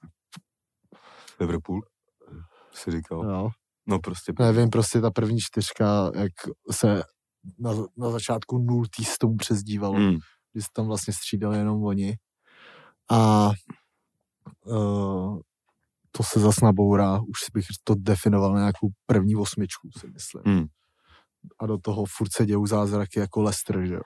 Liverpool? 1.40 1.80
Si 2.72 2.90
říkal. 2.90 3.24
Jo. 3.24 3.50
No 3.86 3.98
prostě. 3.98 4.32
Nevím, 4.38 4.70
prostě 4.70 5.00
ta 5.00 5.10
první 5.10 5.38
čtyřka, 5.40 6.10
jak 6.14 6.32
se 6.70 7.02
na, 7.58 7.70
na 7.96 8.10
začátku 8.10 8.58
nultý 8.58 9.04
s 9.04 9.18
tomu 9.18 9.36
přezdívalo. 9.36 9.98
Mm, 9.98 10.18
kdy 10.52 10.62
se 10.62 10.68
tam 10.72 10.86
vlastně 10.86 11.14
střídali 11.14 11.58
jenom 11.58 11.84
oni. 11.84 12.16
A 13.10 13.50
uh, 14.64 15.40
to 16.12 16.22
se 16.22 16.40
zas 16.40 16.60
nabourá, 16.62 17.20
už 17.20 17.38
bych 17.54 17.64
to 17.84 17.94
definoval 17.98 18.52
na 18.52 18.58
nějakou 18.58 18.88
první 19.06 19.36
osmičku, 19.36 19.88
si 19.98 20.06
myslím. 20.06 20.42
Hmm. 20.46 20.66
A 21.58 21.66
do 21.66 21.78
toho 21.78 22.04
furt 22.16 22.32
se 22.32 22.46
dějou 22.46 22.66
zázraky 22.66 23.18
jako 23.18 23.42
Leicester, 23.42 23.86
že 23.86 23.94
jo. 23.94 24.00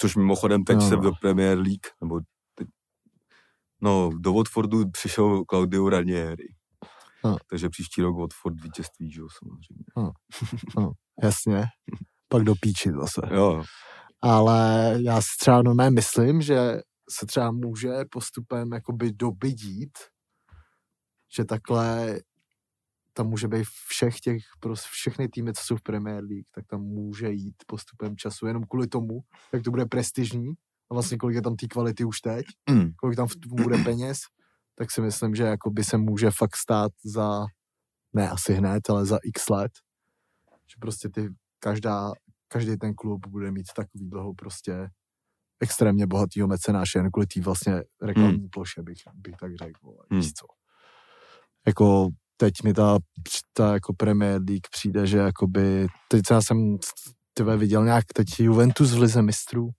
což 0.00 0.16
mimochodem 0.16 0.64
teď 0.64 0.74
Jo, 0.76 0.88
se 0.88 0.96
no. 0.96 1.02
do 1.02 1.12
Premier 1.20 1.58
League, 1.58 1.86
nebo 2.00 2.20
teď, 2.54 2.68
no, 3.82 4.10
do 4.18 4.32
Watfordu 4.32 4.90
přišel 4.90 5.44
Claudio 5.50 5.88
Ranieri. 5.88 6.48
No. 7.24 7.36
Takže 7.50 7.68
příští 7.68 8.02
rok 8.02 8.16
Watford 8.18 8.60
vítězství, 8.60 9.10
že 9.12 9.20
jo, 9.20 9.26
samozřejmě. 9.38 9.84
Jasně. 11.22 11.64
Pak 12.28 12.42
do 12.42 12.54
píči 12.60 12.90
zase. 12.92 13.20
Jo. 13.34 13.64
Ale 14.22 14.94
já 15.00 15.20
si 15.20 15.28
třeba 15.40 15.62
normálně 15.62 15.90
myslím, 15.90 16.42
že 16.42 16.80
se 17.10 17.26
třeba 17.26 17.50
může 17.50 17.90
postupem 18.10 18.72
jakoby 18.72 19.12
doby 19.12 19.52
dít, 19.52 19.98
že 21.36 21.44
takhle 21.44 22.18
tam 23.12 23.26
může 23.28 23.48
být 23.48 23.66
všech 23.88 24.20
těch, 24.20 24.42
prostě 24.60 24.88
všechny 24.92 25.28
týmy, 25.28 25.52
co 25.52 25.62
jsou 25.64 25.76
v 25.76 25.82
Premier 25.82 26.24
League, 26.24 26.46
tak 26.54 26.66
tam 26.66 26.80
může 26.82 27.30
jít 27.30 27.54
postupem 27.66 28.16
času, 28.16 28.46
jenom 28.46 28.62
kvůli 28.70 28.86
tomu, 28.86 29.20
jak 29.52 29.62
to 29.62 29.70
bude 29.70 29.86
prestižní 29.86 30.48
a 30.90 30.94
vlastně 30.94 31.16
kolik 31.16 31.34
je 31.34 31.42
tam 31.42 31.56
té 31.56 31.66
kvality 31.66 32.04
už 32.04 32.20
teď, 32.20 32.46
Mm. 32.70 32.92
kolik 32.96 33.16
tam 33.16 33.28
v 33.28 33.36
tom 33.36 33.62
bude 33.62 33.78
peněz, 33.84 34.18
tak 34.74 34.90
si 34.90 35.00
myslím, 35.00 35.34
že 35.34 35.42
jakoby 35.42 35.84
se 35.84 35.96
může 35.98 36.30
fakt 36.30 36.56
stát 36.56 36.92
za, 37.04 37.44
ne 38.12 38.30
asi 38.30 38.52
hned, 38.54 38.90
ale 38.90 39.06
za 39.06 39.18
x 39.24 39.48
let, 39.48 39.72
že 40.66 40.74
prostě 40.80 41.08
ty 41.08 41.28
každá, 41.58 42.12
každý 42.48 42.76
ten 42.76 42.94
klub 42.94 43.26
bude 43.26 43.50
mít 43.50 43.66
takový 43.76 44.08
dlouho 44.10 44.34
prostě 44.34 44.88
extrémně 45.60 46.06
bohatýho 46.06 46.48
mecenáše, 46.48 46.98
jen 46.98 47.10
kvůli 47.10 47.26
té 47.26 47.40
vlastně 47.40 47.82
reklamní 48.02 48.48
ploše, 48.48 48.82
bych, 48.82 48.98
bych 49.14 49.34
tak 49.40 49.56
řekl, 49.56 49.96
Hmm. 50.10 50.20
víš 50.20 50.32
co. 50.32 50.46
Jako 51.66 52.08
teď 52.36 52.52
mi 52.64 52.74
ta, 52.74 52.98
ta 53.52 53.72
jako 53.72 53.94
Premier 53.94 54.40
League 54.48 54.68
přijde, 54.70 55.06
že 55.06 55.18
jakoby, 55.18 55.86
teď 56.08 56.22
já 56.30 56.42
jsem 56.42 56.76
vole, 57.42 57.56
viděl 57.56 57.84
nějak 57.84 58.04
teď 58.14 58.26
Juventus 58.38 58.94
v 58.94 58.98
lize 58.98 59.22
mistrů, 59.22 59.70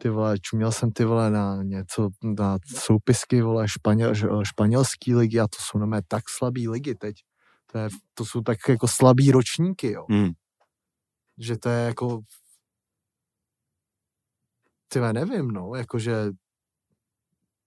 ty 0.00 0.08
vole, 0.08 0.38
čuměl 0.38 0.72
jsem 0.72 0.92
ty 0.92 1.04
vole 1.04 1.30
na 1.30 1.62
něco, 1.62 2.08
na 2.24 2.58
soupisky, 2.76 3.42
vole, 3.42 3.68
španěl, 3.68 4.14
španělský 4.44 5.14
ligy 5.14 5.40
a 5.40 5.48
to 5.48 5.56
jsou 5.60 5.78
na 5.78 5.86
mé 5.86 6.00
tak 6.08 6.22
slabý 6.28 6.68
ligy 6.68 6.94
teď. 6.94 7.16
To, 7.72 7.78
je, 7.78 7.88
to 8.14 8.24
jsou 8.24 8.40
tak 8.40 8.58
jako 8.68 8.88
slabý 8.88 9.30
ročníky, 9.30 9.92
jo. 9.92 10.04
Mm. 10.08 10.30
Že 11.38 11.56
to 11.56 11.68
je 11.68 11.84
jako 11.84 12.20
ty 14.88 15.00
nevím, 15.00 15.48
no, 15.48 15.74
jakože 15.74 16.30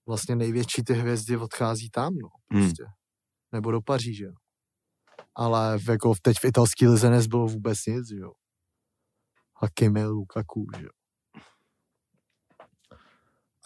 vlastně 0.07 0.35
největší 0.35 0.83
ty 0.83 0.93
hvězdy 0.93 1.37
odchází 1.37 1.89
tam, 1.89 2.13
no, 2.13 2.29
Hmm. 2.51 2.71
Nebo 3.55 3.71
do 3.71 3.81
Paříže. 3.81 4.27
Ale 5.35 5.79
v, 5.79 5.89
jako 5.89 6.13
teď 6.21 6.37
v 6.39 6.45
italský 6.45 6.87
lize 6.87 7.09
nezbylo 7.09 7.47
vůbec 7.47 7.85
nic, 7.87 8.09
jo. 8.11 8.31
Hakimi, 9.57 10.05
Lukaku, 10.05 10.65
že 10.79 10.83
jo. 10.85 10.89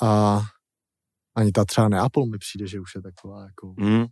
A 0.02 0.40
ani 1.36 1.52
ta 1.52 1.66
třeba 1.66 1.90
Neapol 1.90 2.26
mi 2.26 2.38
přijde, 2.38 2.68
že 2.68 2.80
už 2.80 2.96
je 2.96 3.02
taková 3.02 3.44
jako 3.46 3.74
Mm. 3.80 4.06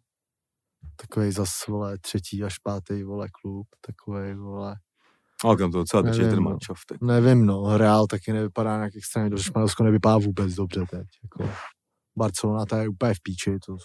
takový 0.96 1.32
zas, 1.32 1.68
vole, 1.68 1.98
třetí 1.98 2.44
až 2.44 2.58
pátý, 2.58 3.04
vole, 3.04 3.28
klub, 3.42 3.68
takový, 3.82 4.34
vole, 4.34 4.76
Ale 5.44 5.58
tam 5.58 5.72
to 5.72 5.78
docela 5.78 6.02
drží 6.02 6.20
Nevím, 6.20 6.36
ten 6.36 6.44
no. 6.44 6.50
mančov 6.50 6.80
teď. 6.88 6.98
nevím, 7.02 7.46
no, 7.46 7.78
Real 7.78 8.08
taky 8.08 8.34
nevypadá 8.34 8.78
nějak 8.78 8.96
extrémně 8.96 9.30
dobře, 9.30 9.44
Španělsko 9.44 9.84
nevypadá 9.84 10.18
vůbec 10.18 10.54
dobře 10.54 10.86
teď, 10.90 11.08
jako 11.24 11.52
Barcelona 12.18 12.66
ta 12.66 12.82
je 12.82 12.88
úplně 12.90 13.14
v 13.14 13.22
píči, 13.24 13.58
to 13.66 13.78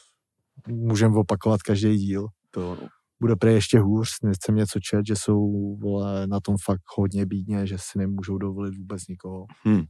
můžeme 0.69 1.17
opakovat 1.17 1.63
každý 1.63 1.97
díl. 1.97 2.27
To. 2.51 2.79
Bude 3.21 3.37
prej 3.37 3.55
ještě 3.55 3.79
hůř, 3.79 4.09
dnes 4.23 4.37
jsem 4.45 4.55
něco 4.55 4.81
čet, 4.81 5.07
že 5.07 5.17
jsou, 5.17 5.77
vole, 5.77 6.27
na 6.27 6.41
tom 6.41 6.57
fakt 6.65 6.81
hodně 6.97 7.27
bídně, 7.27 7.67
že 7.67 7.77
si 7.79 7.99
nemůžou 7.99 8.39
dovolit 8.39 8.79
vůbec 8.79 9.07
nikoho. 9.09 9.47
Hmm. 9.65 9.83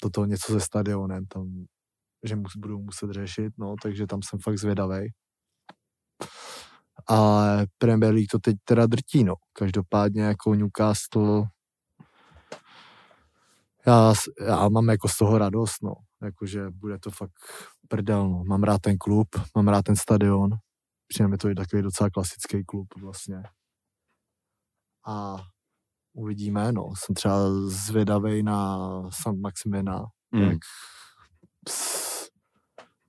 Toto 0.00 0.24
něco 0.24 0.52
se 0.52 0.60
stadionem, 0.60 1.26
tam, 1.26 1.64
že 2.24 2.36
mus, 2.36 2.52
budou 2.56 2.82
muset 2.82 3.10
řešit, 3.10 3.52
no, 3.58 3.74
takže 3.82 4.06
tam 4.06 4.20
jsem 4.22 4.38
fakt 4.38 4.58
zvědavej. 4.58 5.12
Ale 7.06 7.66
Premier 7.78 8.14
League 8.14 8.28
to 8.30 8.38
teď 8.38 8.56
teda 8.64 8.86
drtí, 8.86 9.24
no. 9.24 9.34
Každopádně 9.52 10.22
jako 10.22 10.54
Newcastle 10.54 11.44
já, 13.86 14.14
já 14.46 14.68
mám 14.68 14.88
jako 14.88 15.08
z 15.08 15.16
toho 15.16 15.38
radost, 15.38 15.82
no. 15.82 15.92
Jakože 16.22 16.70
bude 16.70 16.98
to 16.98 17.10
fakt 17.10 17.32
prdel, 17.96 18.28
no. 18.28 18.44
Mám 18.44 18.62
rád 18.62 18.78
ten 18.80 18.98
klub, 18.98 19.28
mám 19.56 19.68
rád 19.68 19.82
ten 19.82 19.96
stadion. 19.96 20.50
Přijde 21.08 21.28
mi 21.28 21.36
to 21.36 21.48
i 21.48 21.54
takový 21.54 21.82
docela 21.82 22.10
klasický 22.10 22.64
klub 22.64 22.88
vlastně. 23.00 23.42
A 25.06 25.36
uvidíme, 26.12 26.72
no. 26.72 26.90
Jsem 26.96 27.14
třeba 27.14 27.36
zvědavej 27.68 28.42
na 28.42 28.78
St. 29.10 29.40
Maximina, 29.40 30.04
Mm. 30.34 30.42
jak 30.42 30.58
s- 31.68 32.30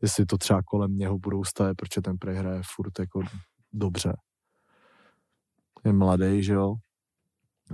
jestli 0.02 0.26
to 0.26 0.38
třeba 0.38 0.62
kolem 0.64 0.98
něho 0.98 1.20
budou 1.20 1.44
stavět, 1.44 1.76
protože 1.76 2.02
ten 2.02 2.18
prej 2.18 2.36
hraje 2.36 2.62
furt 2.76 3.00
jako 3.00 3.22
dobře. 3.74 4.14
Je 5.86 5.94
mladý, 5.94 6.44
že 6.44 6.54
jo? 6.54 6.76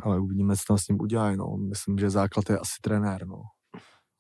Ale 0.04 0.20
uvidíme, 0.20 0.58
co 0.58 0.64
tam 0.68 0.78
s 0.78 0.88
ním 0.88 1.02
udělají, 1.02 1.38
no. 1.38 1.58
Myslím, 1.58 1.98
že 1.98 2.10
základ 2.10 2.50
je 2.50 2.60
asi 2.60 2.76
trenér, 2.82 3.28
no. 3.28 3.42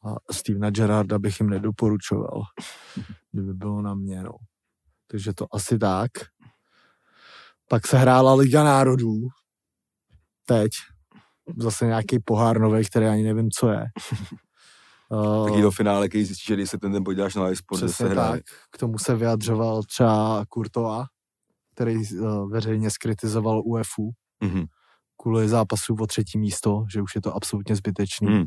A 0.06 0.34
Stevena 0.34 0.70
Gerarda 0.70 1.20
bych 1.20 1.40
jim 1.40 1.50
nedoporučoval, 1.50 2.42
kdyby 3.32 3.54
bylo 3.54 3.82
na 3.82 3.94
mě, 3.94 4.24
no. 4.24 4.32
Takže 5.12 5.34
to 5.34 5.56
asi 5.56 5.80
tak. 5.80 6.12
Pak 7.70 7.88
se 7.88 7.98
hrála 7.98 8.34
Liga 8.34 8.64
národů. 8.64 9.14
Teď. 10.46 10.70
Zase 11.58 11.86
nějaký 11.86 12.20
pohár 12.20 12.60
nový, 12.62 12.86
který 12.86 13.06
ani 13.06 13.24
nevím, 13.24 13.52
co 13.52 13.70
je. 13.70 13.86
Uh, 15.10 15.48
Taky 15.50 15.62
do 15.62 15.72
finále, 15.72 16.08
když 16.08 16.28
zjistíš, 16.28 16.46
že 16.48 16.54
když 16.54 16.70
se 16.70 16.78
ten 16.78 16.92
den 16.92 17.04
podíváš 17.04 17.36
na 17.36 17.50
iSport, 17.50 17.82
že 17.82 17.90
se 17.90 18.10
hraje. 18.10 18.32
tak. 18.32 18.44
K 18.72 18.78
tomu 18.78 18.98
se 18.98 19.16
vyjadřoval 19.16 19.84
třeba 19.84 20.46
Kurtova, 20.50 21.06
který 21.76 21.96
uh, 21.96 22.52
veřejně 22.52 22.92
skritizoval 22.92 23.62
UEFu 23.66 24.12
Mhm. 24.44 24.66
kvůli 25.22 25.50
zápasu 25.50 25.96
o 26.00 26.08
třetí 26.08 26.38
místo, 26.40 26.86
že 26.94 27.02
už 27.02 27.16
je 27.16 27.22
to 27.22 27.36
absolutně 27.36 27.76
zbytečný. 27.76 28.28
Mm. 28.30 28.46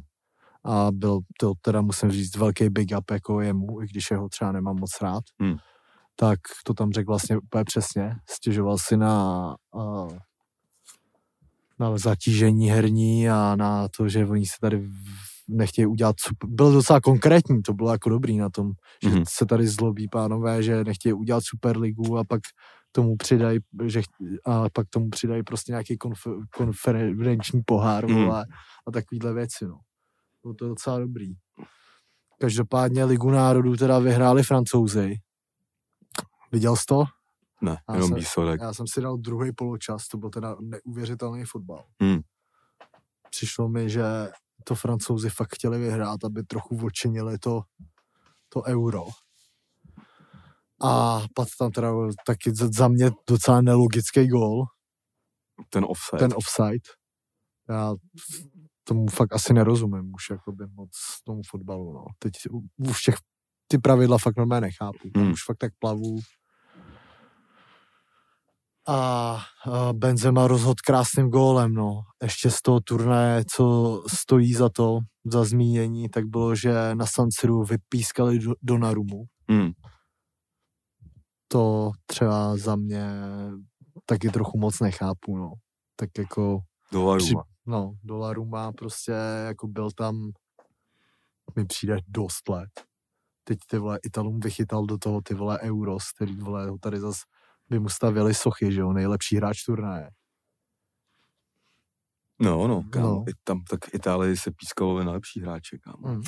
A 0.64 0.88
byl 0.92 1.20
to 1.40 1.52
teda, 1.60 1.80
musím 1.80 2.10
říct, 2.10 2.36
velký 2.36 2.68
big 2.68 2.88
up 2.98 3.10
jako 3.10 3.40
jemu, 3.40 3.82
i 3.82 3.86
když 3.86 4.10
jeho 4.10 4.28
třeba 4.28 4.52
nemám 4.52 4.76
moc 4.76 4.90
rád. 5.02 5.24
Hmm. 5.40 5.56
Tak 6.16 6.38
to 6.66 6.74
tam 6.74 6.92
řekl 6.92 7.10
vlastně 7.10 7.38
úplně 7.38 7.64
přesně. 7.64 8.16
Stěžoval 8.30 8.78
si 8.78 8.96
na, 8.96 9.56
na 11.78 11.98
zatížení 11.98 12.70
herní 12.70 13.30
a 13.30 13.56
na 13.56 13.88
to, 13.96 14.08
že 14.08 14.26
oni 14.26 14.46
se 14.46 14.56
tady 14.60 14.88
nechtějí 15.48 15.86
udělat 15.86 16.16
super. 16.20 16.50
Byl 16.50 16.72
docela 16.72 17.00
konkrétní, 17.00 17.62
to 17.62 17.74
bylo 17.74 17.90
jako 17.92 18.08
dobrý 18.08 18.38
na 18.38 18.50
tom, 18.50 18.72
že 19.02 19.08
Mhm. 19.08 19.24
se 19.28 19.46
tady 19.46 19.68
zlobí 19.68 20.08
pánové, 20.08 20.62
že 20.62 20.84
nechtějí 20.84 21.12
udělat 21.12 21.42
Superligu 21.46 22.18
a 22.18 22.24
pak 22.24 22.40
tomu 22.92 23.16
přidají, 23.16 23.58
že 23.86 24.02
a 24.44 24.64
pak 24.72 24.88
tomu 24.88 25.10
přidají 25.10 25.42
prostě 25.42 25.72
nějaký 25.72 25.96
konf- 25.96 26.44
konferenční 26.56 27.60
pohár 27.66 28.06
Mhm. 28.08 28.14
vole, 28.24 28.44
a 28.86 28.90
takovýhle 28.90 29.34
věci, 29.34 29.64
no. 29.66 29.78
Bylo 30.42 30.54
to 30.54 30.68
docela 30.68 30.98
dobrý. 30.98 31.34
Každopádně 32.40 33.04
Ligu 33.04 33.30
národů 33.30 33.76
teda 33.76 33.98
vyhráli 33.98 34.42
francouzi. 34.42 35.14
Viděl 36.52 36.76
jsi 36.76 36.82
to? 36.88 37.04
Ne, 37.62 37.76
Já 37.88 37.94
jenom 37.94 38.08
jsem- 38.08 38.16
výsledek. 38.18 38.60
Já 38.60 38.74
jsem 38.74 38.86
si 38.86 39.00
dal 39.00 39.16
druhý 39.16 39.52
poločas, 39.52 40.08
to 40.08 40.16
byl 40.18 40.30
teda 40.30 40.56
neuvěřitelný 40.60 41.44
fotbal. 41.44 41.84
Hmm. 42.02 42.20
Přišlo 43.30 43.68
mi, 43.68 43.90
že 43.90 44.02
to 44.64 44.74
francouzi 44.74 45.30
fakt 45.30 45.54
chtěli 45.54 45.78
vyhrát, 45.78 46.24
aby 46.24 46.42
trochu 46.42 46.86
odčinili 46.86 47.38
to, 47.38 47.62
to 48.48 48.62
euro. 48.62 49.04
A 50.84 51.20
pak 51.34 51.48
tam 51.58 51.70
teda 51.70 51.92
taky 52.26 52.52
za- 52.54 52.88
mě 52.88 53.10
docela 53.28 53.60
nelogický 53.60 54.26
gól, 54.28 54.64
Ten 55.70 55.84
offset. 55.88 56.18
ten 56.18 56.32
offside. 56.36 56.88
Já 57.68 57.94
tomu 58.92 59.06
fakt 59.08 59.32
asi 59.32 59.54
nerozumím 59.54 60.14
už 60.14 60.30
jakoby 60.30 60.66
moc 60.74 60.90
tomu 61.24 61.40
fotbalu, 61.50 61.92
no. 61.92 62.04
Teď 62.18 62.32
už 62.88 63.02
těch, 63.02 63.14
ty 63.68 63.78
pravidla 63.78 64.18
fakt 64.18 64.36
normálně 64.36 64.60
nechápu. 64.66 65.10
Hmm. 65.16 65.32
už 65.32 65.44
fakt 65.46 65.58
tak 65.58 65.72
plavu. 65.78 66.18
A, 68.88 68.96
a 69.70 69.92
Benzema 69.92 70.46
rozhod 70.46 70.80
krásným 70.80 71.28
gólem, 71.30 71.74
no. 71.74 72.02
Ještě 72.22 72.50
z 72.50 72.62
toho 72.62 72.80
turnaje, 72.80 73.44
co 73.54 74.02
stojí 74.08 74.54
za 74.54 74.68
to, 74.68 74.98
za 75.24 75.44
zmínění, 75.44 76.08
tak 76.08 76.24
bylo, 76.24 76.54
že 76.54 76.94
na 76.94 77.06
San 77.06 77.28
Siru 77.30 77.64
vypískali 77.64 78.38
do, 78.38 78.54
do 78.62 78.78
Narumu. 78.78 79.24
Hmm. 79.50 79.70
To 81.48 81.90
třeba 82.06 82.56
za 82.56 82.76
mě 82.76 83.06
taky 84.06 84.28
trochu 84.28 84.58
moc 84.58 84.80
nechápu, 84.80 85.36
no. 85.36 85.52
Tak 85.96 86.10
jako. 86.18 86.60
Při- 87.18 87.34
no, 87.66 87.94
dolarů 88.04 88.44
má 88.44 88.72
prostě, 88.72 89.12
jako 89.46 89.68
byl 89.68 89.90
tam, 89.90 90.32
mi 91.56 91.64
přijde 91.66 91.96
dost 92.08 92.48
let. 92.48 92.70
Teď 93.44 93.58
ty 93.66 93.78
vole 93.78 93.98
Italům 94.02 94.40
vychytal 94.40 94.86
do 94.86 94.98
toho 94.98 95.20
ty 95.22 95.34
vole 95.34 95.58
Euros, 95.60 96.12
který 96.12 96.36
vole 96.36 96.70
ho 96.70 96.78
tady 96.78 97.00
zas 97.00 97.16
by 97.70 97.78
mu 97.78 97.88
stavili 97.88 98.34
sochy, 98.34 98.72
že 98.72 98.80
jo, 98.80 98.92
nejlepší 98.92 99.36
hráč 99.36 99.64
turnaje. 99.64 100.10
No, 102.40 102.68
no, 102.68 102.82
kámo. 102.90 103.08
No. 103.08 103.24
I 103.28 103.32
tam 103.44 103.64
tak 103.64 103.94
Itálii 103.94 104.36
se 104.36 104.50
pískalo 104.50 105.04
na 105.04 105.12
lepší 105.12 105.40
hráče, 105.40 105.78
kámo. 105.78 106.08
Mm. 106.08 106.22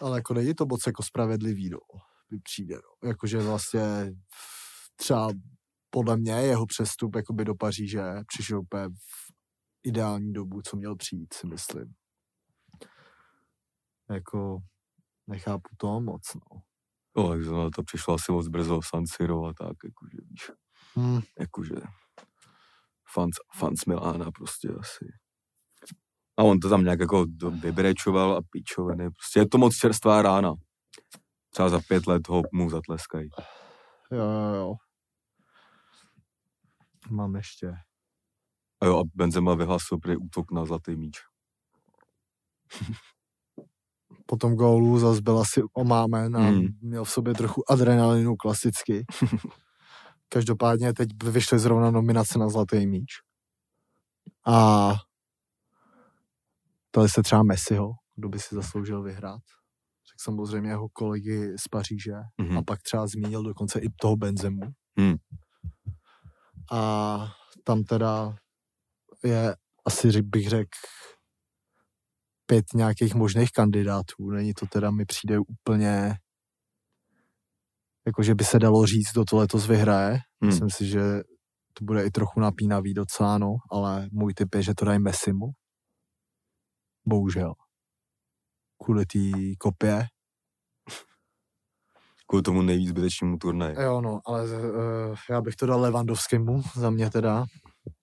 Ale 0.00 0.18
jako 0.18 0.34
není 0.34 0.54
to 0.54 0.66
moc 0.66 0.86
jako 0.86 1.02
spravedlivý, 1.02 1.70
no, 1.70 1.78
mi 2.30 2.38
přijde, 2.40 2.74
no. 2.74 3.08
Jakože 3.08 3.38
vlastně 3.38 4.12
třeba 4.96 5.30
podle 5.96 6.16
mě 6.16 6.32
jeho 6.32 6.66
přestup 6.66 7.16
jakoby 7.16 7.44
do 7.44 7.54
Paříže 7.54 8.02
přišel 8.26 8.60
úplně 8.60 8.88
v 8.88 9.32
ideální 9.82 10.32
dobu, 10.32 10.62
co 10.62 10.76
měl 10.76 10.96
přijít, 10.96 11.34
si 11.34 11.46
myslím. 11.46 11.94
Jako 14.10 14.58
nechápu 15.26 15.68
to 15.76 16.00
moc, 16.00 16.22
no. 16.34 16.62
Takže 17.28 17.50
na 17.50 17.70
to 17.70 17.82
přišlo 17.82 18.14
asi 18.14 18.32
moc 18.32 18.48
brzo 18.48 18.80
San 18.82 19.06
Siro 19.06 19.44
a 19.44 19.52
tak, 19.52 19.76
jakože 19.84 20.18
víš, 20.30 20.50
Hmm. 20.94 21.20
jakože 21.40 21.74
fans, 23.14 23.36
fans 23.58 23.84
Milána 23.86 24.30
prostě 24.30 24.68
asi. 24.80 25.06
A 26.38 26.42
on 26.42 26.60
to 26.60 26.68
tam 26.68 26.84
nějak 26.84 27.00
jako 27.00 27.26
vybrečoval 27.60 28.36
a 28.36 28.40
píčoviny. 28.50 29.10
Prostě 29.10 29.40
je 29.40 29.48
to 29.48 29.58
moc 29.58 29.76
čerstvá 29.76 30.22
rána. 30.22 30.54
Třeba 31.50 31.68
za 31.68 31.80
pět 31.88 32.06
let 32.06 32.28
ho 32.28 32.42
mu 32.52 32.70
zatleskají. 32.70 33.28
Jo, 34.12 34.18
jo, 34.24 34.54
jo. 34.54 34.74
Mám 37.10 37.34
ještě. 37.36 37.72
A 38.82 38.86
jo, 38.86 38.98
a 38.98 39.02
Benzema 39.14 39.54
vyhlasil 39.54 39.98
prý 39.98 40.16
útok 40.16 40.52
na 40.52 40.64
zlatý 40.64 40.96
míč. 40.96 41.16
Po 44.26 44.36
tom 44.36 44.54
gólu 44.54 44.98
zase 44.98 45.20
byl 45.22 45.38
asi 45.38 45.62
omámen 45.72 46.36
a 46.36 46.40
Hmm. 46.40 46.66
měl 46.80 47.04
v 47.04 47.10
sobě 47.10 47.34
trochu 47.34 47.70
adrenalinu 47.70 48.36
klasicky. 48.36 49.04
Každopádně 50.28 50.92
teď 50.92 51.08
vyšly 51.24 51.58
zrovna 51.58 51.90
nominace 51.90 52.38
na 52.38 52.48
Zlatý 52.48 52.86
míč. 52.86 53.10
A 54.46 54.88
ptali 56.90 57.08
se 57.08 57.22
třeba 57.22 57.42
Messiho, 57.42 57.90
kdo 58.16 58.28
by 58.28 58.38
si 58.38 58.54
zasloužil 58.54 59.02
vyhrát. 59.02 59.40
Tak 60.10 60.20
samozřejmě 60.20 60.70
jeho 60.70 60.88
kolegy 60.88 61.52
z 61.58 61.68
Paříže. 61.68 62.12
Mhm. 62.40 62.58
A 62.58 62.62
pak 62.62 62.82
třeba 62.82 63.06
zmínil 63.06 63.42
dokonce 63.42 63.80
i 63.80 63.86
toho 64.00 64.16
Benzemu. 64.16 64.60
Hmm. 64.98 65.14
A 66.72 67.32
tam 67.64 67.84
teda 67.84 68.36
je 69.24 69.56
asi 69.86 70.22
bych 70.22 70.48
řekl 70.48 70.78
pět 72.46 72.64
nějakých 72.74 73.14
možných 73.14 73.50
kandidátů. 73.52 74.30
Není 74.30 74.54
to 74.54 74.66
teda, 74.66 74.90
mi 74.90 75.04
přijde 75.04 75.38
úplně 75.38 76.14
jako, 78.06 78.22
že 78.22 78.34
by 78.34 78.44
se 78.44 78.58
dalo 78.58 78.86
říct, 78.86 79.12
kdo 79.12 79.24
to 79.24 79.36
letos 79.36 79.66
vyhraje. 79.66 80.18
Hmm. 80.40 80.50
Myslím 80.50 80.70
si, 80.70 80.86
že 80.86 81.00
to 81.72 81.84
bude 81.84 82.04
i 82.04 82.10
trochu 82.10 82.40
napínavý 82.40 82.94
docela, 82.94 83.38
no, 83.38 83.56
ale 83.70 84.08
můj 84.12 84.34
typ 84.34 84.54
je, 84.54 84.62
že 84.62 84.74
to 84.74 84.84
dají 84.84 84.98
Messimu. 84.98 85.46
Bohužel. 87.08 87.54
Kvůli 88.84 89.06
té 89.06 89.18
kopě. 89.58 90.06
Kvůli 92.26 92.42
tomu 92.42 92.62
nejvíc 92.62 92.88
zbytečnému 92.88 93.36
turnaji. 93.36 93.76
Jo, 93.80 94.00
no, 94.00 94.20
ale 94.26 94.44
uh, 94.44 95.16
já 95.30 95.40
bych 95.40 95.56
to 95.56 95.66
dal 95.66 95.80
Levandovskému, 95.80 96.62
za 96.74 96.90
mě 96.90 97.10
teda. 97.10 97.44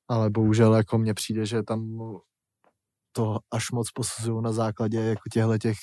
Ale 0.07 0.29
bohužel 0.29 0.75
jako 0.75 0.97
mně 0.97 1.13
přijde, 1.13 1.45
že 1.45 1.63
tam 1.63 1.99
to 3.11 3.39
až 3.51 3.71
moc 3.71 3.91
posuzují 3.91 4.43
na 4.43 4.51
základě 4.51 4.99
jako 4.99 5.29
těchto 5.33 5.57
těch 5.57 5.77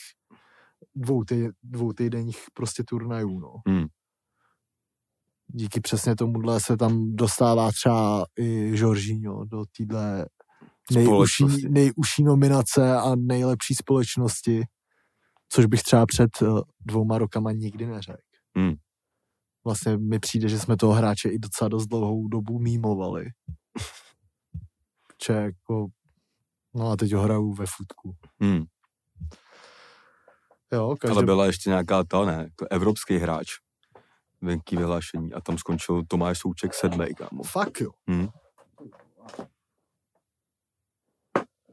dvou, 0.95 1.25
ty, 1.25 1.49
dvou 1.63 1.93
týdenních 1.93 2.39
prostě 2.55 2.85
turnajů, 2.85 3.41
no. 3.41 3.55
Hmm. 3.67 3.87
Díky 5.49 5.81
přesně 5.81 6.17
tomuhle 6.17 6.61
se 6.61 6.77
tam 6.77 7.17
dostává 7.17 7.73
třeba 7.73 8.27
i 8.39 8.79
Jorginho 8.79 9.45
do 9.45 9.65
téhle 9.77 10.27
nejužší, 10.93 11.69
nejužší 11.69 12.25
nominace 12.25 12.97
a 12.97 13.15
nejlepší 13.17 13.75
společnosti, 13.75 14.63
což 15.49 15.67
bych 15.67 15.83
třeba 15.83 16.07
před 16.07 16.31
eh, 16.43 16.47
dvouma 16.81 17.19
rokama 17.19 17.53
nikdy 17.53 17.87
neřekl. 17.87 18.30
Hmm. 18.57 18.75
Vlastně 19.65 19.97
mi 19.97 20.19
přijde, 20.19 20.49
že 20.49 20.59
jsme 20.59 20.77
toho 20.77 20.93
hráče 20.93 21.29
i 21.29 21.39
docela 21.39 21.69
dost 21.69 21.87
dlouhou 21.87 22.29
dobu 22.29 22.59
mýmovali. 22.59 23.27
Če 25.19 25.33
jako, 25.33 25.87
no 26.75 26.91
a 26.91 26.97
teď 26.97 27.13
ho 27.13 27.23
hraju 27.23 27.53
ve 27.53 27.67
futku. 27.67 28.17
Hmm. 28.41 28.65
Jo, 30.73 30.97
každý... 31.01 31.17
Ale 31.17 31.25
byla 31.25 31.47
ještě 31.47 31.71
nějaká 31.71 32.05
ta, 32.05 32.25
ne, 32.25 32.37
jako 32.45 32.67
evropský 32.71 33.19
hráč. 33.19 33.49
Venký 34.41 34.77
vyhlášení 34.77 35.33
a 35.33 35.41
tam 35.41 35.59
skončil 35.59 36.03
Tomáš 36.09 36.39
Souček 36.39 36.75
sedmý, 36.75 37.15
kámo. 37.15 37.43
Fakt 37.43 37.81
jo. 37.81 37.91
Hmm. 38.09 38.29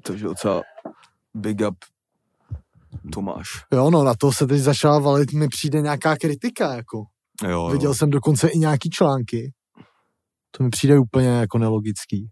Takže 0.03 0.25
docela 0.25 0.61
big 1.33 1.61
up 1.61 1.75
Tomáš. 3.13 3.47
Jo, 3.73 3.89
no 3.89 4.03
na 4.03 4.15
to 4.15 4.31
se 4.31 4.47
teď 4.47 4.59
začala 4.61 4.99
valit, 4.99 5.33
mi 5.33 5.47
přijde 5.47 5.81
nějaká 5.81 6.15
kritika, 6.15 6.75
jako. 6.75 7.03
Jo, 7.43 7.49
jo. 7.49 7.69
Viděl 7.69 7.93
jsem 7.93 8.09
dokonce 8.09 8.49
i 8.49 8.57
nějaký 8.57 8.89
články. 8.89 9.53
To 10.51 10.63
mi 10.63 10.69
přijde 10.69 10.99
úplně 10.99 11.27
jako 11.27 11.57
nelogický. 11.57 12.29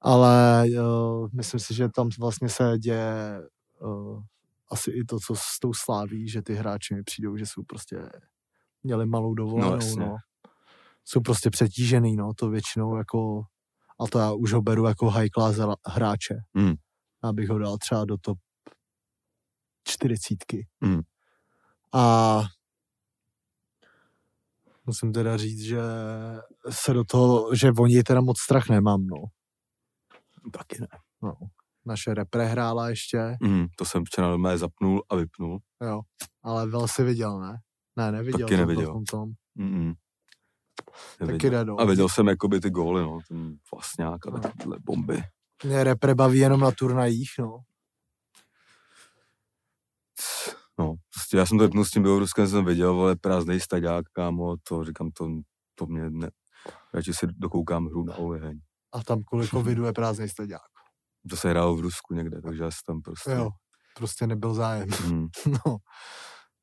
Ale 0.00 0.64
uh, 0.80 1.28
myslím 1.34 1.60
si, 1.60 1.74
že 1.74 1.88
tam 1.88 2.08
vlastně 2.20 2.48
se 2.48 2.78
děje 2.78 3.40
uh, 3.80 4.22
asi 4.70 4.90
i 4.90 5.04
to, 5.04 5.16
co 5.26 5.34
s 5.36 5.58
tou 5.60 5.72
sláví, 5.74 6.28
že 6.28 6.42
ty 6.42 6.54
hráči 6.54 6.94
mi 6.94 7.02
přijdou, 7.02 7.36
že 7.36 7.46
jsou 7.46 7.62
prostě 7.62 8.08
měli 8.82 9.06
malou 9.06 9.34
dovolenou, 9.34 9.74
jasně. 9.74 10.06
no. 10.06 10.16
Jsou 11.04 11.20
prostě 11.20 11.50
přetížený, 11.50 12.16
no, 12.16 12.34
to 12.34 12.50
většinou 12.50 12.96
jako, 12.96 13.42
a 14.00 14.06
to 14.06 14.18
já 14.18 14.32
už 14.32 14.52
ho 14.52 14.62
beru 14.62 14.86
jako 14.86 15.10
high 15.10 15.28
class 15.28 15.56
hráče. 15.86 16.34
Hmm. 16.54 16.74
Já 17.24 17.32
bych 17.32 17.48
ho 17.48 17.58
dal 17.58 17.78
třeba 17.78 18.04
do 18.04 18.16
top 18.20 18.38
čtyřicítky. 19.84 20.66
Hmm. 20.82 21.00
A 21.94 22.42
musím 24.86 25.12
teda 25.12 25.36
říct, 25.36 25.60
že 25.62 25.80
se 26.70 26.92
do 26.92 27.04
toho, 27.04 27.54
že 27.54 27.72
oni 27.78 28.02
teda 28.02 28.20
moc 28.20 28.40
strach 28.40 28.68
nemám, 28.68 29.06
no. 29.06 29.16
Taky 30.52 30.80
ne. 30.80 30.88
Naše 31.86 32.14
repre 32.14 32.44
hrála 32.46 32.88
ještě, 32.88 33.36
Mm, 33.40 33.66
to 33.76 33.84
jsem 33.84 34.04
včera 34.04 34.28
normálně 34.28 34.58
zapnul 34.58 35.02
a 35.08 35.16
vypnul. 35.16 35.58
jo, 35.84 36.00
ale 36.42 36.66
Vel 36.68 36.88
si 36.88 37.02
viděl, 37.04 37.40
ne? 37.40 37.56
Ne, 37.96 38.12
neviděl. 38.12 38.40
Taky 38.40 38.52
jsem 38.56 38.60
neviděl. 38.60 38.86
To 38.86 38.92
v 38.92 38.94
tom, 38.94 39.04
tom. 39.04 39.30
Mm-mm. 39.58 39.94
Taky 41.18 41.24
Neviděl. 41.26 41.50
jde, 41.50 41.64
no. 41.64 41.80
A 41.80 41.84
viděl 41.84 42.08
jsem 42.08 42.28
jakoby 42.28 42.60
ty 42.60 42.70
góly, 42.70 43.02
no, 43.02 43.18
ten 43.28 43.56
Vlastňák 43.74 44.26
a 44.26 44.30
No. 44.30 44.38
takovéhle 44.40 44.76
bomby. 44.80 45.22
Mě 45.64 45.84
repre 45.84 46.14
baví 46.14 46.38
jenom 46.38 46.60
na 46.60 46.70
turnajích, 46.70 47.30
no. 47.38 47.58
No, 50.78 50.94
prostě 51.14 51.36
já 51.36 51.46
jsem 51.46 51.58
to 51.58 51.64
vypnul 51.64 51.84
s 51.84 51.90
tím 51.90 52.02
Běloruskem, 52.02 52.48
jsem 52.48 52.64
viděl, 52.64 53.00
ale 53.00 53.16
prázdnej 53.16 53.60
staďák, 53.60 54.04
kámo, 54.12 54.56
to 54.68 54.84
říkám, 54.84 55.10
to, 55.10 55.28
to 55.74 55.86
mě 55.86 56.10
ne, 56.10 56.30
radši 56.94 57.14
si 57.14 57.26
dokoukám 57.26 57.86
hru 57.86 58.04
na 58.04 58.16
oheň. 58.16 58.60
A 58.92 59.02
tam 59.02 59.22
kvůli 59.26 59.48
covidu 59.48 59.84
je 59.84 59.92
prázdný 59.92 60.28
staďák. 60.28 60.60
To 61.30 61.36
se 61.36 61.50
hrálo 61.50 61.76
v 61.76 61.80
Rusku 61.80 62.14
někde, 62.14 62.42
takže 62.42 62.62
já 62.62 62.70
jsem 62.70 62.80
tam 62.86 63.02
prostě... 63.02 63.30
Jo, 63.30 63.50
prostě 63.96 64.26
nebyl 64.26 64.54
zájem. 64.54 64.88
Mm, 65.06 65.28
No, 65.46 65.76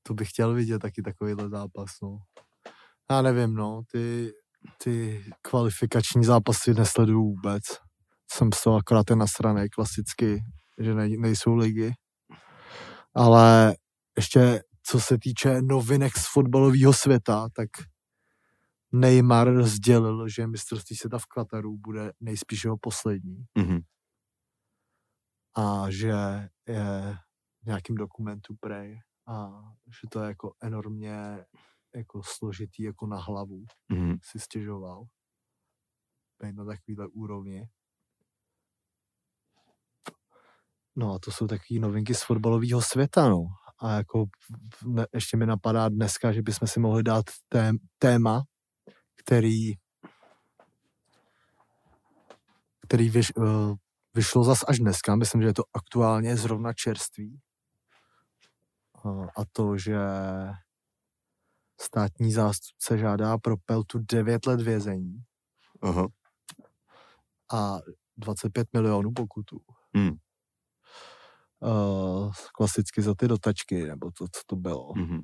to 0.04 0.14
bych 0.14 0.30
chtěl 0.30 0.54
vidět 0.54 0.80
taky 0.80 1.02
takovýhle 1.02 1.50
zápas, 1.50 1.90
no. 2.04 2.18
Já 3.12 3.22
nevím, 3.22 3.54
no, 3.54 3.82
ty, 3.92 4.32
ty 4.84 5.26
kvalifikační 5.42 6.26
zápasy 6.26 6.74
nesleduju 6.74 7.24
vůbec. 7.24 7.64
jsem 8.32 8.50
z 8.54 8.64
toho 8.64 8.76
akorát 8.78 9.04
ten 9.04 9.20
nasranej 9.20 9.70
klasicky, 9.70 10.42
že 10.80 10.94
ne, 10.94 11.10
nejsou 11.10 11.56
ligy. 11.56 11.94
Ale 13.20 13.76
ještě 14.18 14.64
co 14.84 15.00
se 15.00 15.18
týče 15.18 15.62
novinek 15.62 16.18
z 16.18 16.34
fotbalového 16.34 16.94
světa, 16.94 17.50
tak 17.56 17.70
Neymar 18.92 19.64
sdělil, 19.64 20.30
že 20.30 20.48
mistrovství 20.48 20.96
světa 20.96 21.18
v 21.20 21.26
Kataru 21.26 21.78
bude 21.78 22.12
nejspíš 22.20 22.64
jeho 22.64 22.78
poslední 22.78 23.46
Mhm. 23.58 23.80
a 25.56 25.90
že 25.92 26.12
je 26.68 27.18
v 27.64 27.66
nějakým 27.66 27.96
dokumentu 27.96 28.56
prej 28.60 29.00
a 29.28 29.50
že 29.86 30.08
to 30.12 30.20
je 30.22 30.28
jako 30.28 30.54
enormně 30.64 31.46
jako 31.96 32.22
složitý 32.26 32.84
jako 32.84 33.08
na 33.08 33.18
hlavu 33.18 33.66
Mhm. 33.92 34.18
si 34.24 34.40
stěžoval 34.40 35.04
být 36.44 36.56
na 36.56 36.66
takovýhle 36.66 37.08
úrovni. 37.08 37.70
No 41.00 41.14
a 41.14 41.20
to 41.20 41.32
jsou 41.32 41.48
takové 41.48 41.80
novinky 41.80 42.16
z 42.16 42.24
fotbalového 42.24 42.82
světa, 42.82 43.30
no. 43.30 43.46
A 43.82 43.92
jako 43.92 44.26
ne, 44.86 45.06
ještě 45.14 45.38
mi 45.38 45.46
napadá 45.46 45.90
dneska, 45.90 46.32
že 46.32 46.42
bychom 46.42 46.68
si 46.68 46.80
mohli 46.80 47.04
dát 47.04 47.26
tém, 47.50 47.78
téma, 47.98 48.44
který 49.16 49.74
který 52.90 53.10
vyš, 53.10 53.36
uh, 53.36 53.76
vyšlo 54.14 54.44
zas 54.44 54.60
až 54.68 54.80
dneska. 54.80 55.16
Myslím, 55.16 55.42
že 55.42 55.48
je 55.48 55.54
to 55.54 55.64
aktuálně 55.74 56.38
zrovna 56.38 56.74
čerstvý. 56.74 57.40
Uh, 59.06 59.28
a 59.38 59.42
to, 59.52 59.78
že 59.78 59.98
státní 61.82 62.32
zástupce 62.32 62.98
žádá 62.98 63.38
pro 63.38 63.58
Peltu 63.58 64.00
9 64.00 64.46
let 64.46 64.62
vězení 64.62 65.24
Aha. 65.82 66.08
a 67.54 67.78
25 68.18 68.68
milionů 68.74 69.12
pokutu. 69.16 69.60
Hmm. 69.96 70.18
Uh, 71.62 72.32
klasicky 72.54 73.02
za 73.02 73.16
ty 73.16 73.28
dotačky, 73.28 73.88
nebo 73.88 74.12
to, 74.12 74.26
co 74.26 74.42
to 74.46 74.56
bylo. 74.56 74.94
Mhm. 74.96 75.22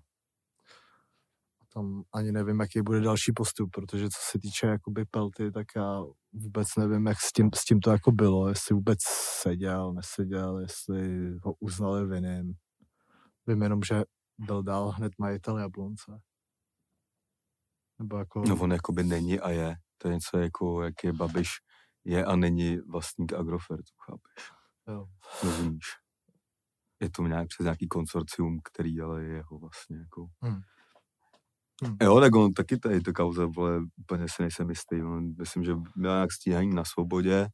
Tam 1.73 2.03
ani 2.13 2.31
nevím, 2.31 2.59
jaký 2.59 2.81
bude 2.81 3.01
další 3.01 3.31
postup, 3.31 3.69
protože 3.71 4.09
co 4.09 4.19
se 4.31 4.39
týče 4.39 4.67
jakoby 4.67 5.05
Pelty, 5.05 5.51
tak 5.51 5.67
já 5.75 6.03
vůbec 6.33 6.67
nevím, 6.77 7.05
jak 7.07 7.17
s 7.21 7.33
tím, 7.33 7.49
s 7.55 7.65
tím 7.65 7.79
to 7.79 7.91
jako 7.91 8.11
bylo, 8.11 8.49
jestli 8.49 8.75
vůbec 8.75 8.99
seděl, 9.41 9.93
neseděl, 9.93 10.59
jestli 10.59 11.31
ho 11.43 11.53
uznali 11.59 12.07
vinným. 12.07 12.53
Vím 13.47 13.61
jenom, 13.61 13.83
že 13.83 14.03
byl 14.37 14.63
dál 14.63 14.89
hned 14.89 15.13
majitel 15.19 15.57
Jablonce. 15.57 16.21
Nebo 17.99 18.17
jako... 18.17 18.43
No 18.47 18.55
on 18.55 18.71
jakoby 18.71 19.03
není 19.03 19.39
a 19.39 19.49
je. 19.49 19.75
To 19.97 20.07
je 20.07 20.13
něco 20.13 20.37
jako, 20.37 20.81
jak 20.81 21.03
je 21.03 21.13
Babiš 21.13 21.49
je 22.05 22.25
a 22.25 22.35
není 22.35 22.77
vlastník 22.77 23.33
Agrofertu, 23.33 23.93
chápeš? 24.05 24.51
jo. 24.87 25.05
Rozumíš? 25.43 25.85
Je 27.01 27.09
to 27.09 27.23
nějak 27.27 27.47
přes 27.47 27.63
nějaký 27.63 27.87
konsorcium, 27.87 28.59
který 28.63 29.01
ale 29.01 29.23
je 29.23 29.29
jeho 29.29 29.59
vlastně 29.59 29.97
jako... 29.97 30.27
Hmm. 30.41 30.61
Hmm. 31.83 31.97
Jo, 32.01 32.19
tak 32.19 32.35
on 32.35 32.53
taky 32.53 32.77
tady 32.77 33.01
to 33.01 33.13
kauze, 33.13 33.45
vole, 33.45 33.79
úplně 33.97 34.25
si 34.29 34.41
nejsem 34.41 34.69
jistý. 34.69 35.03
On, 35.03 35.35
myslím, 35.37 35.63
že 35.63 35.73
měl 35.95 36.17
nějak 36.17 36.31
stíhání 36.31 36.75
na 36.75 36.83
svobodě, 36.85 37.47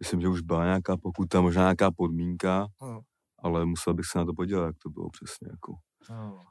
myslím, 0.00 0.20
že 0.20 0.28
už 0.28 0.40
byla 0.40 0.64
nějaká 0.64 0.96
pokuta, 0.96 1.40
možná 1.40 1.62
nějaká 1.62 1.90
podmínka, 1.90 2.66
Jo. 2.82 3.00
ale 3.38 3.64
musel 3.64 3.94
bych 3.94 4.06
se 4.06 4.18
na 4.18 4.24
to 4.24 4.32
podívat, 4.34 4.66
jak 4.66 4.78
to 4.78 4.90
bylo 4.90 5.10
přesně. 5.10 5.48
Jako. 5.50 5.74
Jo. 6.10 6.44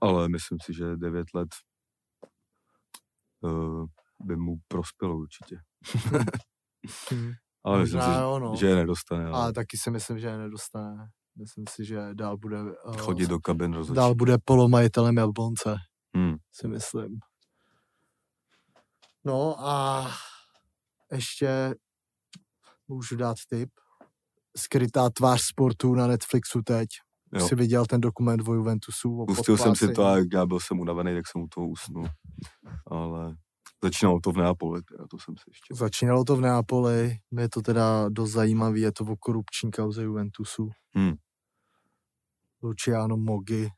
Ale 0.00 0.28
myslím 0.28 0.58
si, 0.64 0.74
že 0.74 0.96
9 0.96 1.26
let 1.34 1.48
uh, 3.40 3.86
by 4.20 4.36
mu 4.36 4.56
prospělo 4.68 5.16
určitě. 5.16 5.56
Hm. 7.12 7.32
Ale 7.64 7.78
myslím 7.80 7.98
Možná 8.00 8.14
si, 8.14 8.20
jo, 8.20 8.38
no. 8.38 8.56
že 8.56 8.66
je 8.66 8.74
nedostane. 8.76 9.26
Ale 9.26 9.34
Ale 9.42 9.52
taky 9.52 9.76
si 9.76 9.90
myslím, 9.90 10.18
že 10.18 10.26
je 10.26 10.38
nedostane. 10.38 11.08
Myslím 11.38 11.64
si, 11.68 11.84
že 11.84 12.08
dál 12.14 12.36
bude... 12.36 12.62
Uh, 12.62 12.96
chodit 12.96 13.26
do 13.26 13.38
kabin 13.40 13.72
rozhodčí. 13.72 13.96
Dál 13.96 14.14
bude 14.14 14.36
polomajitelem 14.44 15.16
Jablonce, 15.16 15.76
Hmm. 16.16 16.36
si 16.52 16.68
myslím. 16.68 17.18
No 19.24 19.66
a 19.66 20.06
ještě 21.12 21.74
můžu 22.88 23.16
dát 23.16 23.36
tip. 23.48 23.70
Skrytá 24.56 25.10
tvář 25.10 25.42
sportu 25.42 25.94
na 25.94 26.06
Netflixu 26.06 26.62
teď. 26.62 26.88
Jo. 27.32 27.48
Jsi 27.48 27.54
viděl 27.54 27.86
ten 27.86 28.00
dokument 28.00 28.48
o 28.48 28.54
Juventusu? 28.54 29.20
O 29.20 29.26
Pustil 29.26 29.56
jsem 29.56 29.76
si 29.76 29.92
to 29.92 30.04
a 30.04 30.16
já 30.32 30.46
byl 30.46 30.60
jsem 30.60 30.80
unavený, 30.80 31.14
tak 31.14 31.26
jsem 31.26 31.42
u 31.42 31.48
toho 31.54 31.68
usnul. 31.68 32.06
Ale 32.86 33.34
začínalo 33.84 34.20
to 34.20 34.32
v 34.32 34.36
Neapoli, 34.36 34.82
teda, 34.82 35.06
to 35.06 35.18
jsem 35.18 35.36
si 35.36 35.44
ještě... 35.50 35.74
Začínalo 35.74 36.24
to 36.24 36.36
v 36.36 36.40
Neapoli, 36.40 37.18
je 37.38 37.48
to 37.48 37.62
teda 37.62 38.08
dost 38.08 38.30
zajímavý, 38.30 38.80
je 38.80 38.92
to 38.92 39.04
o 39.04 39.16
korupční 39.16 39.70
kauze 39.70 40.02
Juventusu. 40.02 40.70
Hmm. 40.94 41.14
Luciano 42.62 43.16
Mogi, 43.16 43.68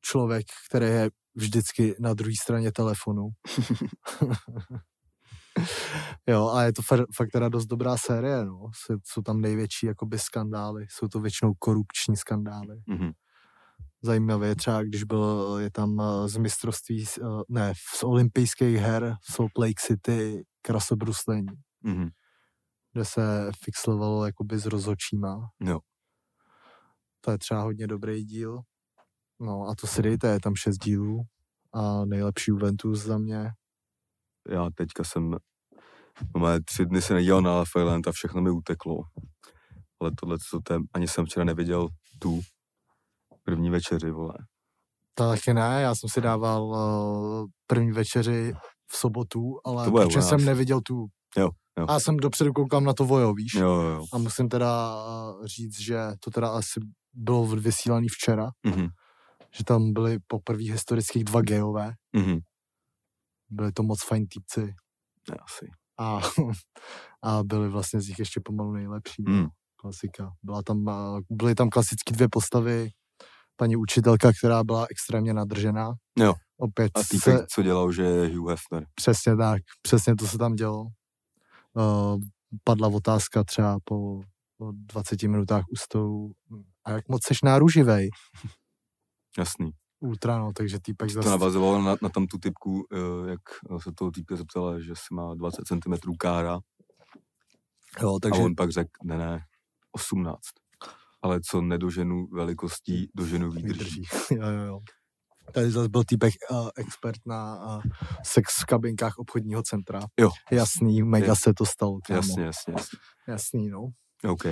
člověk, 0.00 0.46
který 0.68 0.86
je 0.86 1.10
vždycky 1.34 1.94
na 2.00 2.14
druhé 2.14 2.34
straně 2.42 2.72
telefonu. 2.72 3.28
jo, 6.26 6.48
a 6.48 6.62
je 6.62 6.72
to 6.72 6.82
fa- 6.82 7.06
fakt 7.16 7.30
teda 7.30 7.48
dost 7.48 7.66
dobrá 7.66 7.96
série, 7.96 8.44
no. 8.44 8.70
Jsou, 9.04 9.22
tam 9.22 9.40
největší 9.40 9.86
jakoby 9.86 10.18
skandály, 10.18 10.86
jsou 10.90 11.08
to 11.08 11.20
většinou 11.20 11.54
korupční 11.58 12.16
skandály. 12.16 12.82
Mhm. 12.86 13.12
Zajímavé 14.02 14.48
je 14.48 14.56
třeba, 14.56 14.82
když 14.82 15.04
byl, 15.04 15.56
je 15.60 15.70
tam 15.70 16.00
eh, 16.00 16.28
z 16.28 16.36
mistrovství, 16.36 17.04
eh, 17.18 17.22
ne, 17.48 17.72
z 17.96 18.02
olympijských 18.02 18.76
her 18.76 19.16
v 19.28 19.32
Salt 19.32 19.58
Lake 19.58 19.74
City 19.86 20.44
krasobruslení, 20.62 21.46
Mhm. 21.82 22.08
kde 22.92 23.04
se 23.04 23.50
fixlovalo 23.64 24.26
jakoby 24.26 24.58
s 24.58 24.66
rozhočíma. 24.66 25.48
Jo. 25.60 25.80
To 27.20 27.30
je 27.30 27.38
třeba 27.38 27.62
hodně 27.62 27.86
dobrý 27.86 28.24
díl. 28.24 28.60
No 29.40 29.62
a 29.68 29.74
to 29.74 29.86
si 29.86 30.02
dejte, 30.02 30.28
je 30.28 30.40
tam 30.40 30.54
šest 30.56 30.78
dílů 30.78 31.22
a 31.74 32.04
nejlepší 32.04 32.50
Juventus 32.50 33.02
za 33.02 33.18
mě. 33.18 33.50
Já 34.48 34.68
teďka 34.74 35.04
jsem... 35.04 35.36
Máme 36.36 36.60
tři 36.64 36.86
dny 36.86 37.02
se 37.02 37.14
nedělal 37.14 37.42
na 37.42 37.52
Love 37.54 37.70
Island 37.78 38.08
a 38.08 38.12
všechno 38.12 38.42
mi 38.42 38.50
uteklo. 38.50 38.96
Ale 40.00 40.10
tohle, 40.20 40.38
co 40.50 40.60
to 40.64 40.72
je, 40.72 40.80
ani 40.94 41.08
jsem 41.08 41.26
včera 41.26 41.44
neviděl 41.44 41.88
tu 42.18 42.40
první 43.48 43.70
večeři, 43.70 44.10
vole. 44.10 44.34
To 45.14 45.28
taky 45.28 45.54
ne, 45.54 45.82
já 45.82 45.94
jsem 45.94 46.08
si 46.08 46.20
dával 46.20 46.62
uh, 46.64 47.46
první 47.66 47.92
večeři 47.92 48.52
v 48.90 48.96
sobotu, 48.96 49.60
ale 49.64 49.90
protože 49.90 50.22
jsem 50.22 50.44
neviděl 50.44 50.80
tu. 50.80 51.06
Jo, 51.36 51.48
jo. 51.78 51.86
A 51.88 51.92
já 51.92 52.00
jsem 52.00 52.16
dopředu 52.16 52.52
koukám 52.52 52.84
na 52.84 52.92
to 52.92 53.04
vojo, 53.04 53.34
víš? 53.34 53.54
Jo, 53.54 53.70
jo. 53.70 54.04
A 54.12 54.18
musím 54.18 54.48
teda 54.48 54.96
uh, 55.06 55.46
říct, 55.46 55.80
že 55.80 55.98
to 56.20 56.30
teda 56.30 56.48
asi 56.48 56.80
bylo 57.12 57.46
vysílaný 57.46 58.08
včera, 58.08 58.50
Mhm. 58.66 58.86
že 59.56 59.64
tam 59.64 59.92
byly 59.92 60.18
poprvé 60.26 60.62
historických 60.62 61.24
dva 61.24 61.40
gejové. 61.42 61.92
Mhm. 62.16 62.38
Byli 63.50 63.72
to 63.72 63.82
moc 63.82 64.04
fajn 64.04 64.26
týpci. 64.26 64.74
Asi. 65.44 65.66
A, 65.98 66.20
a 67.22 67.42
byli 67.42 67.68
vlastně 67.68 68.00
z 68.00 68.08
nich 68.08 68.18
ještě 68.18 68.40
pomalu 68.44 68.72
nejlepší. 68.72 69.22
Mm. 69.28 69.46
Klasika. 69.76 70.30
Byla 70.42 70.62
tam, 70.62 70.86
uh, 70.86 71.20
byly 71.30 71.54
tam 71.54 71.68
klasicky 71.68 72.12
dvě 72.12 72.28
postavy. 72.30 72.88
Paní 73.58 73.76
učitelka, 73.76 74.32
která 74.38 74.64
byla 74.64 74.86
extrémně 74.90 75.34
nadržená. 75.34 75.92
Jo. 76.18 76.34
Opět 76.56 76.92
A 76.94 77.02
se, 77.02 77.08
týpek, 77.08 77.46
co 77.48 77.62
dělal, 77.62 77.92
že 77.92 78.02
je 78.02 78.36
Hugh 78.36 78.50
Hefner. 78.50 78.86
přesně 78.94 79.36
tak, 79.36 79.62
přesně 79.82 80.16
to 80.16 80.26
se 80.26 80.38
tam 80.38 80.54
dělo. 80.54 80.86
Uh, 81.74 82.20
padla 82.64 82.88
otázka 82.88 83.44
třeba 83.44 83.78
po, 83.84 84.20
po 84.58 84.72
20 84.72 85.22
minutách 85.22 85.64
ústou. 85.72 86.30
A 86.84 86.90
jak 86.90 87.08
moc 87.08 87.26
seš 87.26 87.42
náruživej? 87.42 88.08
Jasný. 89.38 89.70
Ultra, 90.00 90.38
no, 90.38 90.52
takže 90.52 90.78
týpek 90.80 91.08
To 91.08 91.14
zase... 91.14 91.28
navazovalo 91.28 91.82
na, 91.82 91.96
na 92.02 92.08
tam 92.08 92.26
tu 92.26 92.38
typku, 92.38 92.86
eh, 92.92 93.30
jak 93.30 93.40
se 93.82 93.92
toho 93.92 94.10
týpka 94.10 94.36
zeptala, 94.36 94.80
že 94.80 94.94
si 94.94 95.14
má 95.14 95.34
20 95.34 95.62
cm 95.66 96.12
kára. 96.18 96.58
Jo, 98.02 98.18
takže 98.22 98.40
A 98.40 98.44
on 98.44 98.54
pak 98.56 98.70
řekl, 98.70 98.90
ne, 99.04 99.18
ne, 99.18 99.40
18. 99.92 100.38
Ale 101.22 101.40
co 101.50 101.60
nedoženu 101.60 102.26
velikostí, 102.32 103.08
doženu 103.16 103.50
výdrží. 103.50 104.02
jo, 104.30 104.46
jo, 104.48 104.60
jo. 104.66 104.78
Tady 105.54 105.70
zase 105.70 105.88
byl 105.88 106.04
týpek 106.04 106.34
uh, 106.50 106.68
expert 106.76 107.20
na 107.26 107.56
uh, 107.76 107.82
sex 108.24 108.52
v 108.62 108.64
kabinkách 108.66 109.18
obchodního 109.18 109.62
centra. 109.62 110.00
Jo. 110.20 110.30
Jasný, 110.50 111.02
mega 111.02 111.26
Jo. 111.26 111.34
se 111.36 111.54
to 111.54 111.66
stalo. 111.66 111.98
Kámo. 112.06 112.16
Jasně, 112.16 112.42
jasně, 112.44 112.72
jasně. 112.76 112.98
Jasný, 113.28 113.68
no. 113.68 113.80
OK. 114.24 114.44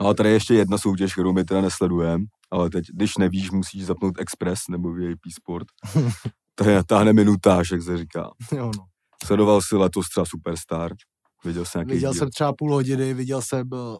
No 0.00 0.06
a 0.08 0.14
tady 0.14 0.28
je 0.28 0.32
ještě 0.34 0.54
jedna 0.54 0.78
soutěž, 0.78 1.12
kterou 1.12 1.32
my 1.32 1.44
teda 1.44 1.60
nesledujeme, 1.60 2.24
ale 2.50 2.70
teď, 2.70 2.84
když 2.94 3.16
nevíš, 3.16 3.50
musíš 3.50 3.86
zapnout 3.86 4.20
Express 4.20 4.60
nebo 4.70 4.92
VIP 4.92 5.20
Sport. 5.34 5.66
to 6.54 6.68
je 6.68 6.84
táhne 6.84 7.12
minutáž, 7.12 7.70
jak 7.70 7.82
se 7.82 7.98
říká. 7.98 8.30
jo, 8.52 8.70
no. 8.76 8.84
Sledoval 9.26 9.62
si 9.62 9.76
letos 9.76 10.08
třeba 10.08 10.26
Superstar. 10.26 10.92
Viděl 11.44 11.64
jsi 11.64 11.78
nějaký 11.78 11.92
Viděl 11.92 12.12
díl? 12.12 12.18
jsem 12.18 12.30
třeba 12.30 12.52
půl 12.58 12.72
hodiny, 12.74 13.14
viděl 13.14 13.42
jsem, 13.42 13.68
uh, 13.72 13.96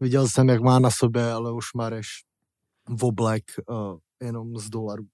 viděl 0.00 0.28
jsem, 0.28 0.48
jak 0.48 0.60
má 0.62 0.78
na 0.78 0.90
sobě 0.90 1.34
Leoš 1.34 1.64
Mareš 1.76 2.06
v 2.88 3.04
oblek 3.04 3.44
uh, 3.68 3.98
jenom 4.22 4.56
z 4.56 4.70
dolarů. 4.70 5.04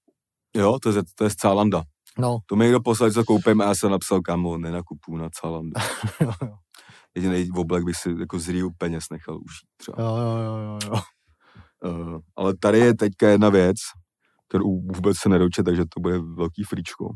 Jo, 0.55 0.79
to 0.83 0.91
je, 0.91 1.03
to 1.15 1.23
je 1.23 1.29
z 1.29 1.35
Cálanda. 1.35 1.83
No, 2.19 2.37
To 2.45 2.55
mi 2.55 2.63
někdo 2.65 2.79
poslal, 2.79 3.11
co 3.11 3.23
koupím 3.23 3.61
a 3.61 3.65
já 3.65 3.75
jsem 3.75 3.91
napsal, 3.91 4.21
kamo, 4.21 4.57
nenakupu 4.57 5.17
na 5.17 5.29
jo, 6.21 6.31
jo, 6.41 6.55
Jediný 7.15 7.49
oblek 7.55 7.83
bych 7.83 7.95
si 7.95 8.15
jako 8.19 8.39
z 8.39 8.49
Riu 8.49 8.71
peněz 8.77 9.03
nechal 9.11 9.35
užít 9.35 9.69
třeba. 9.77 9.97
jo, 10.03 10.17
jo, 10.17 10.37
jo, 10.37 10.57
jo, 10.57 10.79
jo. 10.85 11.01
Uh, 11.91 12.19
ale 12.35 12.53
tady 12.59 12.79
je 12.79 12.95
teďka 12.95 13.29
jedna 13.29 13.49
věc, 13.49 13.77
kterou 14.49 14.81
vůbec 14.81 15.17
se 15.17 15.29
nedoče, 15.29 15.63
takže 15.63 15.83
to 15.93 15.99
bude 15.99 16.19
velký 16.19 16.63
fričko. 16.63 17.09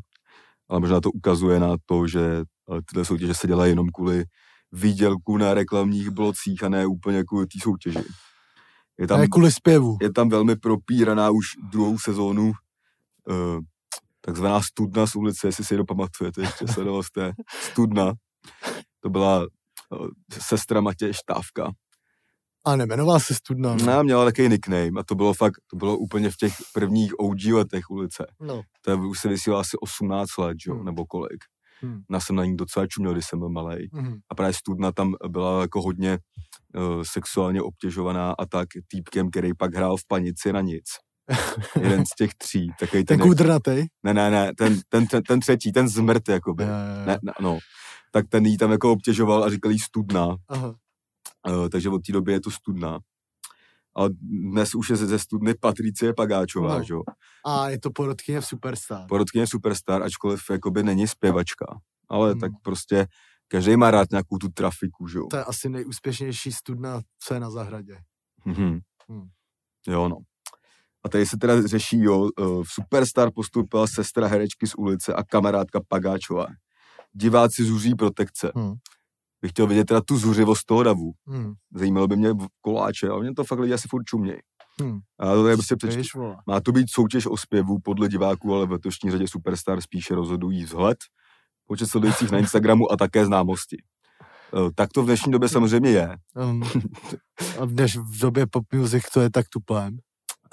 Ale 0.68 0.80
možná 0.80 1.00
to 1.00 1.10
ukazuje 1.10 1.60
na 1.60 1.76
to, 1.86 2.06
že 2.06 2.20
eh, 2.40 2.80
tyhle 2.90 3.04
soutěže 3.04 3.34
se 3.34 3.46
dělají 3.46 3.72
jenom 3.72 3.88
kvůli 3.94 4.24
výdělku 4.72 5.36
na 5.36 5.54
reklamních 5.54 6.10
blocích 6.10 6.62
a 6.64 6.68
ne 6.68 6.86
úplně 6.86 7.24
kvůli 7.24 7.46
té 7.46 7.58
soutěži. 7.62 8.04
Je 8.98 9.06
tam, 9.08 9.20
Ne 9.20 9.28
kvůli 9.28 9.52
zpěvu. 9.52 9.96
je 10.02 10.12
tam 10.12 10.28
velmi 10.28 10.56
propíraná 10.56 11.30
už 11.30 11.44
druhou 11.72 11.98
sezónu 11.98 12.44
uh, 13.28 13.60
takzvaná 14.20 14.60
studna 14.62 15.06
z 15.06 15.16
ulice, 15.16 15.48
jestli 15.48 15.64
si 15.64 15.76
to 15.76 15.84
pamatujete, 15.84 16.40
ještě 16.40 16.68
sledoval 16.68 17.02
jste 17.02 17.32
studna. 17.70 18.12
To 19.00 19.10
byla 19.10 19.38
uh, 19.40 20.08
sestra 20.40 20.80
Matěje 20.80 21.14
Štávka. 21.14 21.72
A 22.64 22.76
nemenoval 22.76 23.20
se 23.20 23.34
Studna. 23.34 23.76
no. 23.76 23.86
No, 23.86 24.04
měla 24.04 24.24
takový 24.24 24.48
nickname 24.48 24.90
a 25.00 25.02
to 25.02 25.14
bylo 25.14 25.34
fakt, 25.34 25.54
to 25.70 25.76
bylo 25.76 25.98
úplně 25.98 26.30
v 26.30 26.36
těch 26.36 26.52
prvních 26.74 27.18
OG 27.20 27.44
letech 27.52 27.90
ulice. 27.90 28.26
No. 28.40 28.62
To 28.80 28.90
je, 28.90 28.96
už 28.96 29.18
se 29.20 29.28
vysílá 29.28 29.60
asi 29.60 29.76
18 29.76 30.36
let, 30.38 30.56
jo, 30.66 30.74
Hmm. 30.74 30.84
nebo 30.84 31.06
kolik. 31.06 31.44
Hmm. 31.82 32.00
Já 32.12 32.20
jsem 32.20 32.36
na 32.36 32.44
ní 32.44 32.56
docela 32.56 32.86
čuměl, 32.86 33.12
když 33.12 33.26
jsem 33.26 33.38
byl 33.38 33.48
malý. 33.48 33.88
Mhm. 33.92 34.18
A 34.30 34.34
právě 34.34 34.52
studna 34.54 34.92
tam 34.92 35.14
byla 35.28 35.60
jako 35.60 35.82
hodně 35.82 36.18
uh, 36.76 37.02
sexuálně 37.02 37.62
obtěžovaná 37.62 38.34
a 38.38 38.46
tak 38.46 38.68
týpkem, 38.88 39.30
který 39.30 39.54
pak 39.54 39.74
hrál 39.74 39.96
v 39.96 40.06
panici 40.08 40.52
na 40.52 40.60
nic. 40.60 40.84
Jeden 41.80 42.06
z 42.06 42.14
těch 42.18 42.34
tří, 42.34 42.70
takový 42.78 43.04
ten, 43.04 43.18
Ten 43.18 43.28
kudrnatej. 43.28 43.86
ne, 44.02 44.14
ne, 44.14 44.30
ne, 44.30 44.52
ten, 44.58 44.80
ten, 44.88 45.06
ten, 45.06 45.22
ten 45.22 45.40
třetí, 45.40 45.72
ten 45.72 45.88
zmrt, 45.88 46.28
jakoby. 46.28 46.62
Jo. 46.64 46.68
Ne, 47.06 47.18
ne, 47.22 47.32
no. 47.40 47.58
Tak 48.12 48.28
ten 48.28 48.46
jí 48.46 48.56
tam 48.56 48.72
jako 48.72 48.92
obtěžoval 48.92 49.44
a 49.44 49.50
říkal 49.50 49.72
jí 49.72 49.78
studna, 49.78 50.36
Aha. 50.48 50.68
uh, 51.48 51.68
takže 51.68 51.88
od 51.90 52.02
té 52.06 52.12
doby 52.12 52.32
je 52.32 52.40
to 52.40 52.50
studna. 52.50 52.98
Ale 53.94 54.10
dnes 54.20 54.74
už 54.74 54.90
je 54.90 54.96
ze 54.96 55.18
studny 55.18 55.54
Patricie 55.54 56.14
Pagáčová, 56.14 56.78
No. 56.78 56.84
že 56.84 56.92
jo. 56.94 57.02
A 57.46 57.68
je 57.68 57.78
to 57.80 57.90
porodkyně 57.90 58.40
v 58.40 58.46
Superstar. 58.46 59.06
Porodkyně 59.08 59.46
superstar, 59.46 60.02
ačkoliv 60.02 60.40
jakoby 60.50 60.82
není 60.82 61.08
zpěvačka. 61.08 61.66
Ale 62.08 62.30
Hmm. 62.30 62.40
tak 62.40 62.52
prostě 62.62 63.06
každý 63.48 63.76
má 63.76 63.90
rád 63.90 64.10
nějakou 64.10 64.38
tu 64.38 64.48
trafiku, 64.48 65.06
že 65.08 65.18
jo. 65.18 65.26
To 65.30 65.36
je 65.36 65.44
asi 65.44 65.68
nejúspěšnější 65.68 66.52
studna, 66.52 67.00
co 67.18 67.34
je 67.34 67.40
na 67.40 67.50
zahradě. 67.50 67.96
Mhm. 68.44 68.78
Hmm. 69.08 69.28
Jo, 69.88 70.08
no. 70.08 70.16
A 71.04 71.08
tady 71.08 71.26
se 71.26 71.36
teda 71.36 71.66
řeší, 71.66 71.98
jo, 72.00 72.28
eh, 72.38 72.42
v 72.44 72.68
Superstar 72.68 73.30
postoupila 73.34 73.86
sestra 73.86 74.26
herečky 74.26 74.66
z 74.66 74.74
ulice 74.74 75.14
a 75.14 75.22
kamarádka 75.24 75.80
Pagáčová. 75.88 76.46
Diváci 77.12 77.64
zuří 77.64 77.94
protekce. 77.94 78.52
Hmm. 78.56 78.74
Bych 79.42 79.50
chtěl 79.50 79.66
vidět 79.66 79.84
teda 79.84 80.00
tu 80.00 80.16
zuřivost 80.18 80.66
toho 80.66 80.82
davu. 80.82 81.12
Hmm. 81.26 81.52
Zajímalo 81.74 82.06
by 82.08 82.16
mě 82.16 82.30
koláče, 82.60 83.08
ale 83.08 83.20
mě 83.22 83.34
to 83.34 83.44
fakt 83.44 83.58
lidi 83.58 83.74
asi 83.74 83.88
furt 83.88 84.04
čumějí. 84.04 84.38
Hmm. 84.80 84.98
A 85.18 85.24
to 85.34 85.48
je 85.48 85.56
prostě 85.56 85.76
vole. 86.14 86.36
Má 86.46 86.60
to 86.60 86.72
být 86.72 86.90
soutěž 86.90 87.26
o 87.26 87.36
zpěvu 87.36 87.78
podle 87.84 88.08
diváků, 88.08 88.54
ale 88.54 88.66
v 88.66 88.70
letošní 88.72 89.10
řadě 89.10 89.28
Superstar 89.28 89.80
spíše 89.80 90.14
rozhodují 90.14 90.64
vzhled, 90.64 90.98
počet 91.66 91.86
sledujících 91.86 92.30
na 92.30 92.38
Instagramu 92.38 92.92
a 92.92 92.96
také 92.96 93.26
známosti. 93.26 93.76
Eh, 94.56 94.70
Tak 94.74 94.92
to 94.92 95.02
v 95.02 95.06
dnešní 95.06 95.32
době 95.32 95.48
samozřejmě 95.48 95.90
je. 95.90 96.16
Um, 96.36 96.62
a 97.60 97.64
dneš 97.64 97.96
v 97.96 98.18
době 98.20 98.46
pop 98.46 98.64
music 98.74 99.02
to 99.14 99.20
je 99.20 99.30
tak 99.30 99.48
tuplém. 99.48 99.98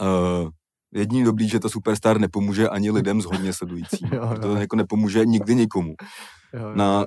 Uh, 0.02 0.50
jediný 0.94 1.24
dobrý, 1.24 1.50
že 1.50 1.60
to 1.60 1.70
Superstar 1.70 2.20
nepomůže 2.20 2.70
ani 2.70 2.92
lidem 2.92 3.22
z 3.22 3.26
hodně 3.26 3.54
sledujících. 3.54 4.02
Jo, 4.14 4.22
jo. 4.22 4.28
Protože 4.30 4.42
to 4.42 4.56
jako 4.56 4.76
nepomůže 4.76 5.26
nikdy 5.26 5.56
nikomu. 5.56 5.94
Jo, 6.54 6.60
jo, 6.70 6.76
Na-. 6.76 7.06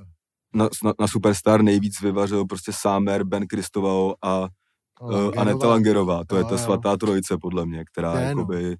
Na, 0.55 0.69
na, 0.85 0.93
na 1.01 1.09
Superstar 1.09 1.63
nejvíc 1.63 2.01
vyvařil 2.01 2.45
prostě 2.45 2.73
Sámer, 2.75 3.25
Ben 3.25 3.47
Kristoval 3.47 4.15
a 4.23 4.41
uh, 4.41 5.11
Langerová. 5.11 5.41
Aneta 5.43 5.67
Langerová. 5.67 6.25
To 6.27 6.37
je 6.37 6.43
Jo, 6.43 6.49
ta 6.49 6.55
jo. 6.55 6.59
svatá 6.59 6.97
trojice, 6.97 7.37
podle 7.41 7.67
mě, 7.67 7.85
která 7.93 8.21
Je, 8.21 8.35
no. 8.35 8.41
jakoby... 8.41 8.77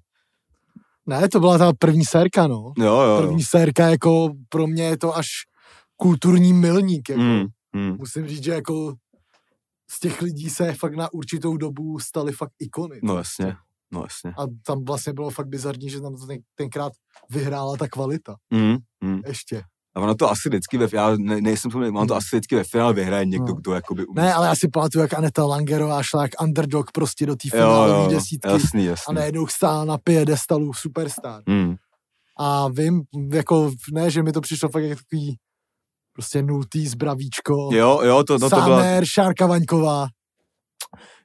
Ne, 1.05 1.29
to 1.29 1.39
byla 1.39 1.57
ta 1.57 1.73
první 1.79 2.05
sérka, 2.05 2.47
no. 2.47 2.73
Jo, 2.77 3.01
jo. 3.01 3.17
První 3.21 3.43
sérka, 3.43 3.87
jako 3.87 4.29
pro 4.49 4.67
mě 4.67 4.83
je 4.83 4.97
to 4.97 5.17
až 5.17 5.27
kulturní 5.97 6.53
milník. 6.53 7.09
Jako. 7.09 7.21
Mm, 7.21 7.45
mm. 7.73 7.97
Musím 7.97 8.27
říct, 8.27 8.43
že 8.43 8.51
jako 8.51 8.93
z 9.89 9.99
těch 9.99 10.21
lidí 10.21 10.49
se 10.49 10.73
fakt 10.73 10.95
na 10.95 11.13
určitou 11.13 11.57
dobu 11.57 11.99
staly 11.99 12.31
fakt 12.31 12.51
ikony. 12.59 12.99
No 13.03 13.17
jasně, 13.17 13.55
no 13.91 14.01
jasně. 14.03 14.33
A 14.37 14.47
tam 14.65 14.85
vlastně 14.85 15.13
bylo 15.13 15.29
fakt 15.29 15.47
bizarní, 15.47 15.89
že 15.89 16.01
tam 16.01 16.15
ten, 16.27 16.37
tenkrát 16.55 16.93
vyhrála 17.29 17.77
ta 17.77 17.87
kvalita. 17.87 18.35
Mm, 18.49 18.77
mm. 19.03 19.21
Ještě. 19.27 19.61
A 19.95 19.99
ono 19.99 20.15
to 20.15 20.31
asi 20.31 20.49
vždycky 20.49 20.77
ve 20.77 20.87
já 20.93 21.15
ne, 21.17 21.41
nejsem 21.41 21.71
to, 21.71 21.77
mám 21.79 22.07
to 22.07 22.13
Hmm. 22.13 22.17
asi 22.17 22.27
vždycky 22.35 22.55
ve 22.55 22.63
finále 22.63 22.93
vyhraje 22.93 23.25
někdo, 23.25 23.47
No. 23.47 23.53
kdo 23.53 23.73
jakoby 23.73 24.05
umí. 24.05 24.15
Ne, 24.15 24.33
ale 24.33 24.47
já 24.47 24.55
si 24.55 24.67
pamatuju, 24.67 25.01
jak 25.01 25.13
Aneta 25.13 25.45
Langerová 25.45 26.03
šla 26.03 26.21
jak 26.21 26.31
underdog 26.41 26.91
prostě 26.91 27.25
do 27.25 27.35
té 27.35 27.49
finálové 27.49 28.13
desítky 28.15 28.47
jasný, 28.51 28.87
a 28.87 28.89
jasný. 28.89 29.15
najednou 29.15 29.47
stála 29.47 29.85
na 29.85 29.97
piedestalu 29.97 30.73
Superstar. 30.73 31.43
Mm. 31.49 31.75
A 32.39 32.67
vím, 32.67 33.01
jako 33.33 33.71
ne, 33.91 34.11
že 34.11 34.23
mi 34.23 34.31
to 34.31 34.41
přišlo 34.41 34.69
fakt 34.69 34.83
jako 34.83 35.01
takový 35.09 35.37
prostě 36.13 36.43
nultý 36.43 36.87
zbravíčko. 36.87 37.69
Jo, 37.73 38.01
jo, 38.03 38.23
to, 38.23 38.37
no, 38.37 38.49
to 38.49 38.61
byla, 38.61 38.83
Šárka 39.03 39.47
Vaňková. 39.47 40.07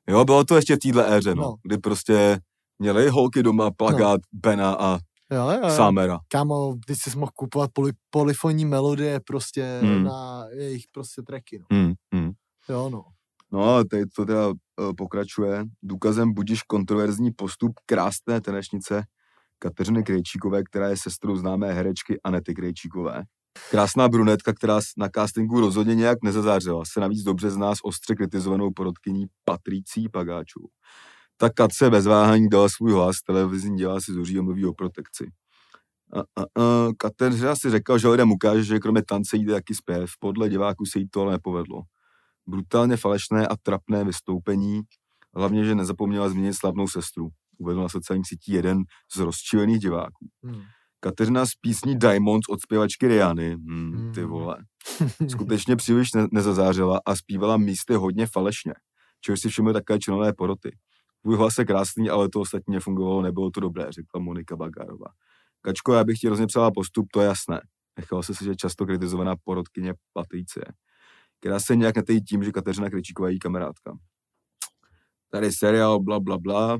jo, 0.08 0.24
bylo 0.24 0.44
to 0.44 0.56
ještě 0.56 0.76
v 0.76 0.78
téhle 0.78 1.16
éře, 1.16 1.34
no, 1.34 1.42
No. 1.42 1.54
kdy 1.62 1.78
prostě 1.78 2.38
měli 2.78 3.08
holky 3.08 3.42
doma 3.42 3.70
plagát 3.70 4.20
Bena 4.32 4.72
a 4.78 4.98
Jo, 5.32 5.50
jo, 5.50 5.60
jo. 5.62 5.70
Sámera. 5.76 6.18
Kámo, 6.28 6.74
když 6.86 6.98
jsi 7.02 7.18
mohl 7.18 7.32
kupovat 7.34 7.70
poly, 7.72 7.92
polyfonní 8.10 8.64
melodie 8.64 9.20
prostě 9.20 9.78
Hmm. 9.82 10.04
na 10.04 10.44
jejich 10.50 10.84
prostě 10.92 11.22
tracky, 11.22 11.58
no. 11.58 11.66
Mm, 11.78 11.92
mm. 12.14 12.32
Jo, 12.68 12.90
no. 12.90 13.04
No 13.52 13.74
a 13.76 13.84
teď 13.84 14.04
to 14.16 14.24
teda 14.26 14.48
uh, 14.48 14.54
pokračuje. 14.96 15.64
Důkazem 15.82 16.34
budíš 16.34 16.62
kontroverzní 16.62 17.30
postup 17.30 17.72
krásné 17.86 18.40
tanečnice 18.40 19.02
Kateřiny 19.58 20.02
Krejčíkové, 20.02 20.62
která 20.62 20.88
je 20.88 20.96
sestrou 20.96 21.36
známé 21.36 21.72
herečky 21.72 22.20
Anety 22.24 22.54
Krejčíkové. 22.54 23.22
Krásná 23.70 24.08
brunetka, 24.08 24.52
která 24.52 24.80
na 24.96 25.08
castingu 25.14 25.60
rozhodně 25.60 25.94
nějak 25.94 26.18
nezazářila, 26.24 26.82
se 26.92 27.00
navíc 27.00 27.22
dobře 27.22 27.50
zná 27.50 27.74
s 27.74 27.78
ostře 27.84 28.14
kritizovanou 28.14 28.70
porodkyní 28.70 29.26
Patricí 29.44 30.08
Pagáčů. 30.08 30.60
Ta 31.40 31.50
Kat 31.50 31.72
se 31.72 31.90
bez 31.90 32.06
váhání 32.06 32.48
dala 32.48 32.68
svůj 32.68 32.92
hlas, 32.92 33.16
televizní 33.26 33.76
dělá 33.76 34.00
si 34.00 34.12
zuří 34.12 34.38
a 34.38 34.42
mluví 34.42 34.66
o 34.66 34.72
protekci. 34.72 35.30
A, 36.12 36.20
a, 36.20 36.42
a, 36.42 36.88
Kateřina 36.98 37.56
si 37.56 37.70
řekla, 37.70 37.98
že 37.98 38.08
lidem 38.08 38.32
ukáže, 38.32 38.64
že 38.64 38.78
kromě 38.78 39.02
tance 39.02 39.36
jde 39.36 39.52
taky 39.52 39.74
zpěv. 39.74 40.10
Podle 40.20 40.48
diváků 40.48 40.86
se 40.86 40.98
jí 40.98 41.08
to 41.08 41.20
ale 41.20 41.32
nepovedlo 41.32 41.82
brutálně 42.48 42.96
falešné 42.96 43.46
a 43.48 43.56
trapné 43.56 44.04
vystoupení, 44.04 44.80
hlavně, 45.36 45.64
že 45.64 45.74
nezapomněla 45.74 46.28
změnit 46.28 46.54
slavnou 46.54 46.88
sestru. 46.88 47.28
Uvedl 47.58 47.82
na 47.82 47.88
sociálních 47.88 48.28
sítí 48.28 48.52
jeden 48.52 48.82
z 49.14 49.16
rozčilených 49.16 49.78
diváků. 49.78 50.28
Hmm. 50.44 50.62
Kateřina 51.00 51.46
z 51.46 51.50
písní 51.60 51.98
Diamonds 51.98 52.48
od 52.48 52.60
zpěvačky 52.60 53.08
Riany, 53.08 53.54
hmm, 53.54 54.12
ty 54.14 54.20
Hmm. 54.20 54.30
vole, 54.30 54.56
skutečně 55.28 55.76
příliš 55.76 56.12
ne- 56.12 56.26
nezazářila 56.32 57.00
a 57.06 57.16
zpívala 57.16 57.56
místy 57.56 57.94
hodně 57.94 58.26
falešně, 58.26 58.72
čehož 59.20 59.40
si 59.40 59.48
všimli 59.48 59.72
také 59.72 59.98
členové 59.98 60.32
poroty. 60.32 60.76
Tvůj 61.22 61.36
hlas 61.36 61.58
je 61.58 61.64
krásný, 61.64 62.10
ale 62.10 62.28
to 62.28 62.40
ostatní 62.40 62.74
nefungovalo, 62.74 63.22
nebylo 63.22 63.50
to 63.50 63.60
dobré, 63.60 63.92
řekla 63.92 64.20
Monika 64.20 64.56
Bagárová. 64.56 65.06
Kačko, 65.60 65.92
já 65.92 66.04
bych 66.04 66.18
ti 66.18 66.26
hrozně 66.26 66.46
přála 66.46 66.70
postup, 66.70 67.06
to 67.12 67.20
je 67.20 67.26
jasné. 67.26 67.60
Nechala 67.98 68.22
se 68.22 68.32
že 68.44 68.56
často 68.56 68.86
kritizovaná 68.86 69.34
porodkyně 69.44 69.94
Patricie, 70.12 70.64
která 71.40 71.60
se 71.60 71.76
nějak 71.76 71.96
netejí 71.96 72.22
tím, 72.22 72.44
že 72.44 72.52
Kateřina 72.52 72.90
Krejčíková 72.90 73.28
je 73.28 73.32
její 73.32 73.38
kamarádka. 73.38 73.98
Tady 75.30 75.52
seriál, 75.52 76.00
bla, 76.00 76.20
bla, 76.20 76.38
bla. 76.38 76.78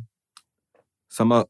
Sama 1.12 1.44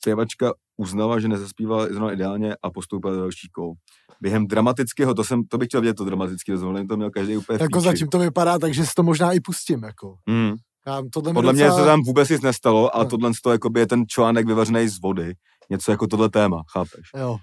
zpěvačka 0.00 0.52
uznala, 0.76 1.20
že 1.20 1.28
nezaspívala 1.28 1.86
zrovna 1.86 2.12
ideálně 2.12 2.56
a 2.62 2.70
postoupila 2.70 3.14
do 3.14 3.20
další 3.20 3.48
kol. 3.48 3.72
Během 4.20 4.46
dramatického, 4.46 5.14
to, 5.14 5.24
jsem, 5.24 5.44
to 5.44 5.58
bych 5.58 5.68
chtěl 5.68 5.80
vidět, 5.80 5.94
to 5.94 6.04
dramatické 6.04 6.52
rozhodnutí, 6.52 6.86
to 6.86 6.96
měl 6.96 7.10
každý 7.10 7.36
úplně 7.36 7.58
Jako 7.60 7.80
zatím 7.80 8.08
to 8.08 8.18
vypadá 8.18 8.58
tak, 8.58 8.74
že 8.74 8.86
si 8.86 8.92
to 8.96 9.02
možná 9.02 9.32
i 9.32 9.40
pustím, 9.40 9.82
jako. 9.82 10.16
Hmm. 10.28 10.54
Já, 10.86 11.02
tohle 11.12 11.32
Podle 11.32 11.52
mě 11.52 11.64
docela... 11.64 11.80
se 11.80 11.86
tam 11.86 12.02
vůbec 12.02 12.28
nic 12.28 12.40
nestalo 12.42 12.96
a 12.96 13.02
No. 13.02 13.08
tohle 13.08 13.30
to 13.42 13.52
jakoby 13.52 13.80
je 13.80 13.86
ten 13.86 14.04
článek 14.08 14.46
vyvařený 14.46 14.88
z 14.88 15.00
vody. 15.00 15.34
Něco 15.70 15.90
jako 15.90 16.06
tohle 16.06 16.30
téma, 16.30 16.62
chápeš? 16.72 17.00
Jo. 17.16 17.38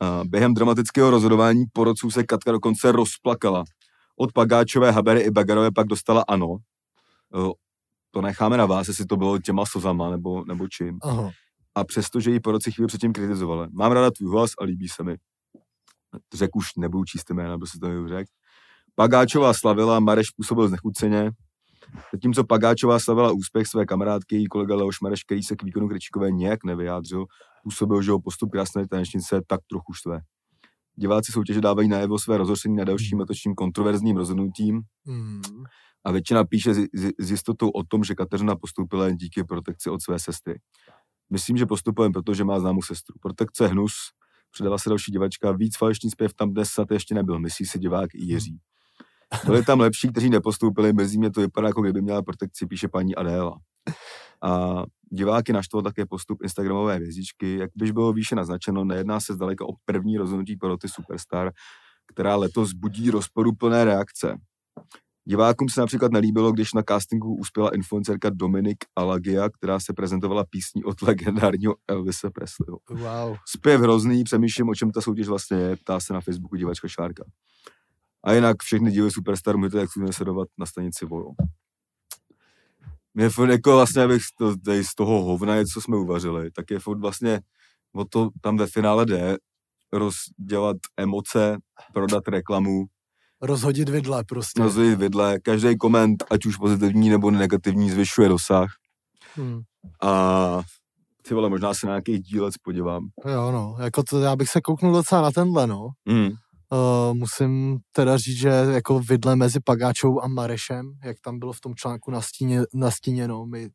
A 0.00 0.20
během 0.24 0.54
dramatického 0.54 1.10
rozhodování 1.10 1.64
porodců 1.72 2.10
se 2.10 2.24
Katka 2.24 2.52
dokonce 2.52 2.92
rozplakala. 2.92 3.64
Od 4.18 4.32
Pagáčové, 4.32 4.90
Habery 4.90 5.20
i 5.20 5.30
Bagarové 5.30 5.70
pak 5.70 5.86
dostala 5.86 6.24
ano. 6.28 6.56
To 8.10 8.20
necháme 8.22 8.56
na 8.56 8.66
vás, 8.66 8.88
jestli 8.88 9.06
to 9.06 9.16
bylo 9.16 9.38
těma 9.38 9.66
slzama 9.66 10.10
nebo, 10.10 10.44
nebo 10.44 10.68
čím. 10.68 10.98
Aha. 11.02 11.30
A 11.74 11.84
přesto, 11.84 12.20
že 12.20 12.30
jí 12.30 12.40
porodci 12.40 12.72
chvíli 12.72 12.86
předtím 12.86 13.12
kritizovali. 13.12 13.68
Mám 13.72 13.92
ráda 13.92 14.10
tvůj 14.10 14.30
hlas 14.32 14.50
a 14.60 14.64
líbí 14.64 14.88
se 14.88 15.02
mi. 15.02 15.16
Řek 16.34 16.56
už 16.56 16.66
nebudu 16.76 17.04
číst 17.04 17.30
jména, 17.30 17.58
prostě 17.58 17.78
to 17.78 18.08
řekl. 18.08 18.30
Pagáčová 18.94 19.54
slavila, 19.54 20.00
Mareš 20.00 20.30
působil 20.30 20.68
znechuceně. 20.68 21.30
Zatímco 22.14 22.44
Pagáčová 22.44 22.98
slavila 22.98 23.32
úspěch 23.32 23.66
své 23.66 23.86
kamarádky, 23.86 24.36
její 24.36 24.46
kolega 24.46 24.74
Leoš 24.74 25.00
Mareš, 25.00 25.24
který 25.24 25.42
se 25.42 25.56
k 25.56 25.62
výkonu 25.62 25.88
Krečíkové 25.88 26.30
nějak 26.30 26.64
nevyjádřil, 26.64 27.26
působil, 27.62 28.02
že 28.02 28.10
ho 28.10 28.20
postup 28.20 28.50
krásné 28.50 28.88
tanečnice 28.88 29.40
tak 29.46 29.60
trochu 29.70 29.92
štve. 29.92 30.20
Diváci 30.96 31.32
soutěže 31.32 31.60
dávají 31.60 31.88
najevo 31.88 32.18
své 32.18 32.38
rozhoření 32.38 32.76
na 32.76 32.84
dalším 32.84 33.18
letošním 33.20 33.54
kontroverzním 33.54 34.16
rozhodnutím 34.16 34.82
Hmm. 35.06 35.42
a 36.04 36.12
většina 36.12 36.44
píše 36.44 36.74
s, 36.74 37.30
jistotou 37.30 37.68
o 37.68 37.84
tom, 37.84 38.04
že 38.04 38.14
Kateřina 38.14 38.56
postoupila 38.56 39.06
jen 39.06 39.16
díky 39.16 39.44
protekci 39.44 39.90
od 39.90 40.02
své 40.02 40.18
sestry. 40.18 40.60
Myslím, 41.30 41.56
že 41.56 41.66
postupuje 41.66 42.04
jen 42.06 42.12
proto, 42.12 42.34
že 42.34 42.44
má 42.44 42.60
známou 42.60 42.82
sestru. 42.82 43.16
Protekce 43.20 43.66
hnus, 43.66 43.92
přidala 44.50 44.78
se 44.78 44.88
další 44.88 45.12
divačka, 45.12 45.52
víc 45.52 45.78
falešný 45.78 46.10
zpěv 46.10 46.34
tam 46.34 46.52
dnes 46.52 46.68
snad 46.68 46.90
ještě 46.90 47.14
nebyl, 47.14 47.38
myslí 47.40 47.66
si 47.66 47.78
divák 47.78 48.14
i 48.14 48.24
Jiří. 48.24 48.58
Byli 49.46 49.64
tam 49.64 49.80
lepší, 49.80 50.08
kteří 50.08 50.30
nepostoupili, 50.30 50.92
mezi 50.92 51.18
mě 51.18 51.30
to 51.30 51.40
vypadá, 51.40 51.68
jako 51.68 51.82
kdyby 51.82 52.02
měla 52.02 52.22
protekci, 52.22 52.66
píše 52.66 52.88
paní 52.88 53.14
Adéla. 53.14 53.58
A 54.42 54.82
diváky 55.12 55.52
naštval 55.52 55.82
také 55.82 56.06
postup 56.06 56.42
Instagramové 56.42 56.94
hvězdičky. 56.96 57.58
Jak 57.58 57.70
byž 57.76 57.90
bylo 57.90 58.12
výše 58.12 58.36
naznačeno, 58.36 58.84
nejedná 58.84 59.20
se 59.20 59.34
zdaleka 59.34 59.64
o 59.64 59.72
první 59.84 60.18
rozhodnutí 60.18 60.56
poroty 60.56 60.88
Superstar, 60.88 61.50
která 62.06 62.36
letos 62.36 62.72
budí 62.72 63.10
rozporuplné 63.10 63.84
reakce. 63.84 64.38
Divákům 65.28 65.68
se 65.68 65.80
například 65.80 66.12
nelíbilo, 66.12 66.52
když 66.52 66.72
na 66.72 66.82
castingu 66.82 67.34
uspěla 67.34 67.74
influencerka 67.74 68.30
Dominik 68.30 68.76
Alagia, 68.96 69.48
která 69.48 69.80
se 69.80 69.92
prezentovala 69.92 70.44
písní 70.50 70.84
od 70.84 71.02
legendárního 71.02 71.74
Elvise 71.88 72.30
Presleyho. 72.30 72.78
Wow. 72.90 73.36
Zpěv 73.46 73.80
hrozný, 73.80 74.24
přemýšlím, 74.24 74.68
o 74.68 74.74
čem 74.74 74.90
ta 74.90 75.00
soutěž 75.00 75.28
vlastně 75.28 75.56
je, 75.56 75.76
ptá 75.76 76.00
se 76.00 76.12
na 76.12 76.20
Facebooku 76.20 76.56
divačka 76.56 76.88
Šárka. 76.88 77.24
A 78.24 78.32
jinak 78.32 78.56
všechny 78.62 78.90
díly 78.90 79.10
Superstar 79.10 79.56
můžete 79.56 79.78
jak 79.78 79.90
sledovat 80.10 80.48
na 80.58 80.66
stanici 80.66 81.06
Vojo. 81.06 81.30
Mě 83.14 83.28
furt 83.30 83.50
jako 83.50 83.72
vlastně, 83.76 84.02
abych 84.02 84.22
z, 84.22 84.34
to, 84.38 84.56
tady 84.56 84.84
z 84.84 84.94
toho 84.94 85.22
hovna, 85.22 85.54
co 85.74 85.80
jsme 85.80 85.96
uvařili, 85.96 86.50
tak 86.50 86.70
je 86.70 86.78
furt 86.78 87.00
vlastně 87.00 87.40
o 87.94 88.04
to 88.04 88.28
tam 88.40 88.56
ve 88.56 88.66
finále 88.66 89.06
jde, 89.06 89.36
rozdělat 89.92 90.76
emoce, 90.96 91.56
prodat 91.94 92.28
reklamu, 92.28 92.84
Rozhodit 93.42 93.88
vidle 93.88 94.24
prostě. 94.24 94.62
rozdělit 94.62 94.94
vidle, 94.94 95.40
každý 95.40 95.78
koment, 95.78 96.24
ať 96.30 96.46
už 96.46 96.56
pozitivní 96.56 97.08
nebo 97.08 97.30
negativní, 97.30 97.90
zvyšuje 97.90 98.28
dosah. 98.28 98.70
Hmm. 99.34 99.60
A 100.02 100.62
ty 101.22 101.34
vole, 101.34 101.48
možná 101.48 101.74
se 101.74 101.86
na 101.86 101.92
nějaký 101.92 102.18
dílec 102.18 102.54
podívám. 102.58 103.08
Jo, 103.32 103.52
no, 103.52 103.76
jako 103.80 104.02
to, 104.02 104.20
já 104.20 104.36
bych 104.36 104.48
se 104.48 104.60
kouknul 104.60 104.92
docela 104.92 105.22
na 105.22 105.30
tenhle, 105.30 105.66
no. 105.66 105.88
Mm. 106.04 106.28
Uh, 106.72 107.14
musím 107.14 107.78
teda 107.92 108.16
říct, 108.16 108.36
že 108.38 108.48
jako 108.48 109.00
vidle 109.00 109.36
mezi 109.36 109.60
Pagáčou 109.60 110.20
a 110.20 110.28
Marešem, 110.28 110.92
jak 111.04 111.16
tam 111.20 111.38
bylo 111.38 111.52
v 111.52 111.60
tom 111.60 111.74
článku 111.74 112.10
nastíně, 112.10 112.60
nastíněno, 112.74 113.46
mi 113.46 113.68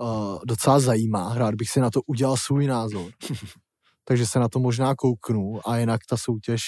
uh, 0.00 0.38
docela 0.46 0.80
zajímá. 0.80 1.34
Rád 1.34 1.54
bych 1.54 1.70
si 1.70 1.80
na 1.80 1.90
to 1.90 2.02
udělal 2.06 2.36
svůj 2.36 2.66
názor. 2.66 3.12
Takže 4.04 4.26
se 4.26 4.38
na 4.38 4.48
to 4.48 4.58
možná 4.58 4.94
kouknu 4.94 5.68
a 5.68 5.78
jinak 5.78 6.00
ta 6.08 6.16
soutěž, 6.16 6.62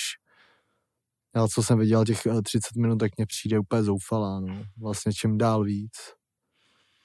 já 1.36 1.48
co 1.48 1.62
jsem 1.62 1.78
viděl 1.78 2.04
těch 2.04 2.26
eh, 2.26 2.42
30 2.42 2.76
minut, 2.76 2.96
tak 2.96 3.10
mě 3.16 3.26
přijde 3.26 3.58
úplně 3.58 3.82
zoufalá, 3.82 4.40
no. 4.40 4.64
Vlastně 4.78 5.12
čím 5.12 5.38
dál 5.38 5.64
víc. 5.64 5.92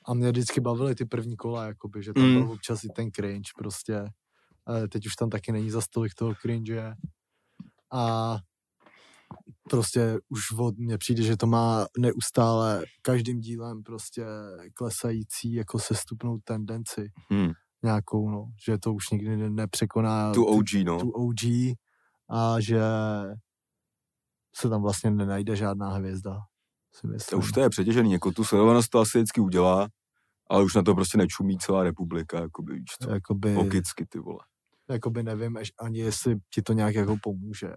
A 0.05 0.13
mě 0.13 0.31
vždycky 0.31 0.61
bavily 0.61 0.95
ty 0.95 1.05
první 1.05 1.35
kola, 1.35 1.65
jakoby, 1.65 2.03
že 2.03 2.13
tam 2.13 2.23
Mm. 2.23 2.33
byl 2.33 2.51
občas 2.51 2.83
i 2.83 2.87
ten 2.89 3.11
cringe 3.11 3.49
prostě. 3.57 4.05
Ale 4.65 4.87
teď 4.87 5.05
už 5.05 5.15
tam 5.15 5.29
taky 5.29 5.51
není 5.51 5.69
za 5.69 5.81
stolik 5.81 6.13
toho 6.13 6.33
cringe. 6.41 6.93
A 7.93 8.37
prostě 9.69 10.17
už 10.29 10.41
od 10.59 10.77
mně 10.77 10.97
přijde, 10.97 11.23
že 11.23 11.37
to 11.37 11.47
má 11.47 11.85
neustále 11.99 12.83
každým 13.01 13.39
dílem 13.39 13.83
prostě 13.83 14.25
klesající 14.73 15.53
jako 15.53 15.79
sestupnou 15.79 16.37
tendenci 16.43 17.11
Hmm. 17.29 17.51
nějakou, 17.83 18.29
no, 18.29 18.45
že 18.65 18.77
to 18.77 18.93
už 18.93 19.09
nikdy 19.09 19.37
ne- 19.37 19.49
nepřekoná 19.49 20.33
Tu 20.33 20.45
OG, 20.45 20.83
no. 20.85 20.99
tu 20.99 21.09
OG 21.09 21.43
a 22.29 22.55
že 22.59 22.79
se 24.55 24.69
tam 24.69 24.81
vlastně 24.81 25.11
nenajde 25.11 25.55
žádná 25.55 25.89
hvězda. 25.89 26.39
Si 26.95 27.01
To 27.01 27.07
myslím. 27.07 27.39
už 27.39 27.51
to 27.51 27.59
je 27.59 27.69
přetěžený, 27.69 28.11
jako 28.11 28.31
tu 28.31 28.43
sledovanost 28.43 28.89
to 28.89 28.99
asi 28.99 29.17
vždycky 29.17 29.41
udělá, 29.41 29.87
ale 30.49 30.63
už 30.63 30.75
na 30.75 30.83
to 30.83 30.95
prostě 30.95 31.17
nečumí 31.17 31.57
celá 31.57 31.83
republika, 31.83 32.39
jakoby, 32.41 32.73
víš 32.75 32.85
co, 33.01 33.09
jakoby, 33.11 33.55
okicky, 33.55 34.05
ty 34.05 34.19
vole. 34.19 34.39
jakoby 34.89 35.23
nevím 35.23 35.57
až 35.57 35.71
ani 35.79 35.99
jestli 35.99 36.35
ti 36.53 36.61
to 36.61 36.73
nějak 36.73 36.95
jako 36.95 37.15
pomůže. 37.23 37.67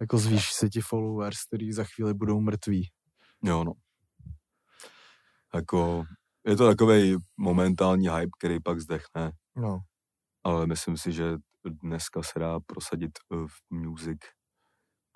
Jako, 0.00 0.18
zvýší 0.18 0.52
se 0.54 0.68
ti 0.68 0.80
followers, 0.80 1.44
který 1.44 1.72
za 1.72 1.84
chvíli 1.84 2.14
budou 2.14 2.40
mrtví. 2.40 2.88
Jo, 3.44 3.64
no. 3.64 3.72
Jako, 5.54 6.04
je 6.46 6.56
to 6.56 6.66
takový 6.68 7.16
momentální 7.36 8.08
hype, 8.08 8.30
který 8.38 8.60
pak 8.60 8.80
zdechne, 8.80 9.32
No, 9.56 9.80
ale 10.44 10.66
myslím 10.66 10.96
si, 10.96 11.12
že 11.12 11.36
dneska 11.82 12.22
se 12.22 12.38
dá 12.38 12.60
prosadit 12.66 13.10
eh, 13.32 13.36
v 13.46 13.74
music, 13.74 14.18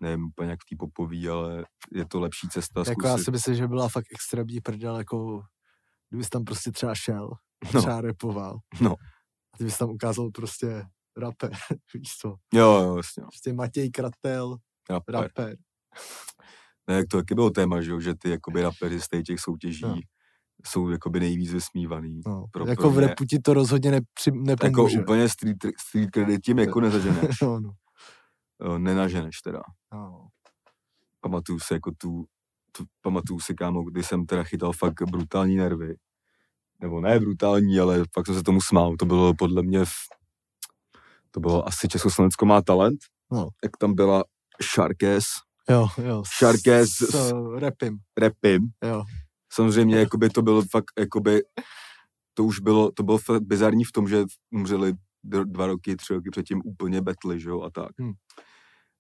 nevím 0.03 0.25
úplně 0.27 0.51
jak 0.51 0.61
v 0.61 0.69
té 0.71 0.77
popový, 0.79 1.29
ale 1.29 1.65
je 1.93 2.07
to 2.09 2.21
lepší 2.21 2.49
cesta 2.49 2.83
jako 2.89 3.07
já 3.07 3.19
si 3.19 3.31
myslím, 3.31 3.55
že 3.55 3.69
byla 3.69 3.89
fakt 3.89 4.07
extrémní 4.15 4.61
prdel, 4.61 4.97
jako 4.97 5.43
kdybys 6.11 6.29
tam 6.29 6.45
prostě 6.45 6.73
třeba 6.73 6.95
šel, 6.95 7.31
No. 7.75 7.81
třeba 7.81 8.01
repoval. 8.01 8.59
No. 8.81 8.91
A 9.55 9.59
ty 9.59 9.65
bys 9.65 9.79
tam 9.79 9.91
ukázal 9.91 10.31
prostě 10.31 10.85
rapper, 11.17 11.51
víš 11.95 12.09
co. 12.21 12.29
Jo, 12.55 12.67
jo, 12.73 12.97
jasně. 12.97 13.21
no. 13.21 13.27
Prostě 13.29 13.53
Matěj 13.53 13.91
Kratel, 13.91 14.57
Rapper. 14.91 15.15
rapper. 15.15 15.57
Ne, 16.89 16.95
jak 16.95 17.09
to 17.11 17.17
taky 17.17 17.35
bylo 17.35 17.51
téma, 17.51 17.81
že, 17.81 17.91
jo, 17.91 18.01
že 18.01 18.15
ty 18.15 18.31
jakoby 18.31 18.63
rapeři 18.63 19.01
z 19.01 19.09
těch 19.27 19.41
soutěží 19.41 19.83
No. 19.85 19.97
jsou 20.67 20.89
jakoby 20.89 21.21
nejvíc 21.21 21.53
vysmívaný. 21.53 22.21
No. 22.27 22.45
Pro- 22.53 22.67
jako 22.67 22.83
pro 22.83 22.91
v 22.91 22.99
repu 22.99 23.25
ti 23.25 23.39
to 23.39 23.55
rozhodně 23.55 23.91
nepři, 23.91 24.31
Jako 24.31 24.39
nepomůže. 24.67 25.01
úplně 25.01 25.29
street, 25.29 25.57
street 25.81 26.11
credit 26.11 26.41
tím 26.45 26.59
jako 26.67 26.81
nezaženeš. 26.81 27.41
no, 27.43 27.61
no. 27.61 28.79
Nenaženeš 28.79 29.41
teda. 29.41 29.61
no. 29.93 30.29
Pamatuju 31.21 31.59
si 31.61 31.75
jako 31.75 31.91
tu, 31.99 32.25
tu 32.73 32.85
pamatuju 33.01 33.41
si 33.41 33.55
kámo, 33.55 33.83
kdy 33.83 34.03
jsem 34.03 34.27
teda 34.27 34.45
chytal 34.45 34.73
fakt 34.73 35.03
brutální 35.11 35.57
nervy. 35.57 35.95
Nebo 36.81 37.01
ne 37.01 37.21
brutální, 37.21 37.81
ale 37.81 38.05
fakt 38.15 38.27
jsem 38.27 38.35
se 38.35 38.43
tomu 38.43 38.61
smál. 38.61 38.97
To 38.97 39.07
bylo 39.07 39.35
podle 39.35 39.63
mě, 39.63 39.85
v, 39.85 39.91
to 41.31 41.41
bylo 41.41 41.69
asi 41.69 41.89
Československo 41.89 42.47
má 42.47 42.63
talent. 42.63 42.99
No. 43.33 43.49
Jak 43.65 43.77
tam 43.77 43.95
byla 43.95 44.25
Sharkes, 44.63 45.25
Jo, 45.71 45.89
jo. 46.05 46.23
Sharkes 46.39 46.91
s, 46.91 46.97
s 46.97 47.33
uh, 47.33 47.59
rapim, 47.59 47.99
Repim. 48.19 48.69
jo. 48.85 49.05
Samozřejmě 49.53 49.97
jakoby 50.01 50.29
to 50.31 50.43
bylo 50.43 50.63
fakt, 50.71 50.91
jakoby, 50.99 51.43
to 52.35 52.45
už 52.45 52.61
bylo, 52.61 52.93
to 52.93 53.03
bylo 53.03 53.19
bizarní 53.41 53.85
v 53.85 53.93
tom, 53.93 54.09
že 54.09 54.25
umřeli 54.55 54.95
dva 55.45 55.67
roky, 55.67 55.97
tři 55.97 56.15
roky 56.15 56.31
předtím 56.31 56.63
úplně 56.65 57.01
betly, 57.01 57.41
že 57.41 57.49
jo, 57.49 57.63
a 57.63 57.71
tak. 57.71 57.91
Hmm. 58.01 58.13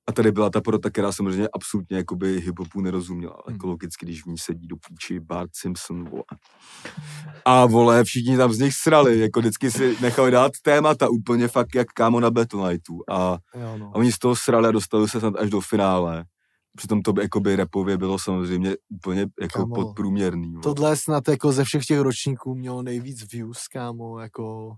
A 0.09 0.12
tady 0.12 0.32
byla 0.32 0.50
ta 0.50 0.61
porota, 0.61 0.90
která 0.90 1.12
samozřejmě 1.12 1.48
absolutně 1.55 1.96
jakoby 1.96 2.38
hip-hopu 2.38 2.82
nerozuměla. 2.82 3.36
Hmm. 3.46 3.55
Jako 3.55 3.66
logicky, 3.66 4.07
když 4.07 4.22
v 4.22 4.26
ní 4.26 4.38
sedí 4.38 4.66
do 4.66 4.76
půči 4.88 5.20
Bart 5.20 5.50
Simpson, 5.55 6.05
vole. 6.09 6.24
A 7.44 7.66
vole, 7.66 8.05
všichni 8.05 8.36
tam 8.36 8.53
z 8.53 8.59
nich 8.59 8.74
srali, 8.74 9.18
jako 9.18 9.40
vždycky 9.40 9.70
si 9.70 9.96
nechali 10.00 10.30
dát 10.30 10.53
témata 10.62 11.09
úplně 11.09 11.48
fakt 11.48 11.74
jak 11.74 11.88
kámo 11.88 12.20
na 12.20 12.30
Battle 12.30 12.70
Nightu. 12.72 12.98
A, 13.11 13.38
jo 13.55 13.78
no. 13.78 13.86
a 13.86 13.94
oni 13.94 14.12
z 14.12 14.18
toho 14.18 14.36
srali 14.36 14.68
a 14.68 14.72
dostali 14.72 15.09
se 15.09 15.20
snad 15.20 15.36
až 15.36 15.50
do 15.50 15.61
finále. 15.61 16.24
Přitom 16.76 17.03
to 17.03 17.12
by 17.12 17.22
jakoby 17.22 17.57
repově 17.57 17.98
bylo 17.98 18.18
samozřejmě 18.18 18.76
úplně 18.90 19.26
jako 19.40 19.59
Kámo, 19.59 19.74
podprůměrný. 19.74 20.50
vole. 20.53 20.62
Tohle 20.62 20.96
snad 20.96 21.28
jako 21.28 21.53
ze 21.53 21.64
všech 21.64 21.84
těch 21.84 22.00
ročníků 22.00 22.55
mělo 22.55 22.82
nejvíc 22.82 23.32
views, 23.32 23.68
kámo, 23.72 24.18
jako 24.18 24.74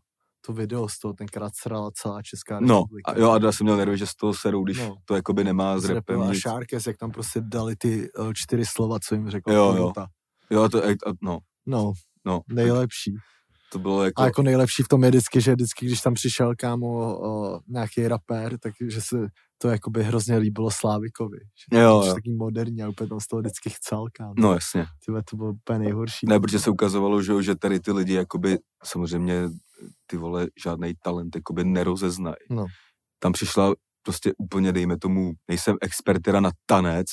to 0.47 0.53
video 0.53 0.89
z 0.89 0.99
toho 0.99 1.15
tenkrát 1.15 1.53
srala 1.63 1.91
celá 1.95 2.23
Česká 2.23 2.61
No, 2.61 2.81
republika. 2.81 3.13
a 3.13 3.19
jo, 3.19 3.31
a 3.31 3.39
já 3.45 3.53
jsem 3.53 3.65
měl 3.65 3.77
nervy, 3.77 3.99
že 3.99 4.07
z 4.07 4.15
toho 4.15 4.35
serou, 4.35 4.65
když 4.65 4.79
No. 4.79 4.85
no. 4.89 4.95
to 5.05 5.15
jakoby 5.15 5.45
nemá 5.45 5.79
s 5.79 5.83
z 5.83 5.91
repem 5.91 6.21
a. 6.23 6.35
Sharkes, 6.35 6.87
jak 6.87 6.97
tam 6.97 7.11
prostě 7.11 7.41
dali 7.45 7.77
ty 7.77 8.13
uh, 8.13 8.33
čtyři 8.33 8.65
slova, 8.67 8.99
co 9.09 9.15
jim 9.15 9.31
řekl. 9.31 9.53
Jo, 9.53 9.75
jo. 9.77 9.93
Jo, 10.51 10.69
to, 10.69 10.85
a, 10.85 10.89
no, 11.23 11.39
No, 11.67 11.93
no, 12.25 12.41
nejlepší. 12.49 13.15
to 13.73 13.79
bylo 13.79 14.05
jako, 14.05 14.23
A 14.23 14.25
jako 14.25 14.43
nejlepší 14.43 14.83
v 14.83 14.89
tom 14.89 15.05
je 15.05 15.11
vždycky, 15.11 15.41
že 15.41 15.53
vždycky, 15.53 15.87
když 15.87 16.01
tam 16.01 16.15
přišel 16.15 16.55
kámo 16.59 16.87
o, 17.19 17.61
nějaký 17.69 18.09
rapper, 18.09 18.59
takže 18.59 19.01
se 19.01 19.17
to 19.65 19.71
jakoby 19.71 20.03
hrozně 20.05 20.37
líbilo 20.37 20.71
Slávikovi. 20.71 21.39
Že 21.39 21.79
Jo, 21.81 22.03
jo. 22.07 22.15
taký 22.15 22.33
moderní 22.33 22.83
a 22.83 22.89
úplně 22.89 23.09
tam 23.09 23.21
z 23.21 23.27
toho 23.27 23.41
vždycky 23.41 23.71
chcel, 23.71 24.07
kámo. 24.13 24.35
no 24.39 24.53
jasně. 24.53 24.87
Tyhle, 25.07 25.23
to 25.31 25.37
bylo 25.37 25.51
úplně 25.51 25.79
nejhorší. 25.79 26.27
Ne, 26.27 26.41
protože 26.41 26.59
se 26.59 26.71
ukazovalo, 26.71 27.23
že, 27.23 27.43
že 27.43 27.55
tady 27.55 27.81
ty 27.81 27.93
lidi 27.93 28.15
jakoby, 28.15 28.59
samozřejmě 28.85 29.49
ty 30.07 30.17
vole, 30.17 30.47
žádný 30.65 30.95
talent 31.03 31.37
jakoby 31.37 31.65
nerozeznají. 31.65 32.37
No. 32.51 32.67
Tam 33.19 33.33
přišla 33.33 33.75
prostě 34.03 34.33
úplně, 34.39 34.73
dejme 34.73 34.99
tomu, 34.99 35.33
nejsem 35.49 35.77
expert 35.83 36.23
teda 36.23 36.41
na 36.41 36.51
tanec, 36.67 37.07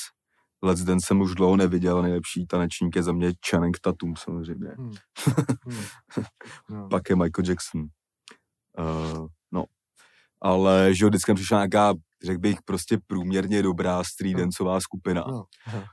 Let's 0.64 0.84
Dance 0.84 1.06
jsem 1.06 1.20
už 1.20 1.34
dlouho 1.34 1.56
neviděl, 1.56 2.02
nejlepší 2.02 2.46
tanečník 2.46 2.96
je 2.96 3.02
za 3.02 3.12
mě 3.12 3.32
Channing 3.50 3.78
Tatum 3.80 4.16
samozřejmě. 4.16 4.68
Hmm. 4.78 4.92
Hmm. 5.66 5.84
No. 6.70 6.88
pak 6.88 7.10
je 7.10 7.16
Michael 7.16 7.44
Jackson. 7.48 7.80
Uh, 8.78 9.26
no. 9.52 9.64
Ale 10.42 10.94
že 10.94 11.04
jo, 11.04 11.08
vždycky 11.08 11.34
přišla 11.34 11.58
nějaká, 11.58 11.94
řekl 12.24 12.40
bych, 12.40 12.56
prostě 12.64 12.98
průměrně 13.06 13.62
dobrá 13.62 14.04
street 14.04 14.34
No. 14.36 14.40
danceová 14.40 14.80
skupina. 14.80 15.24
No. 15.28 15.44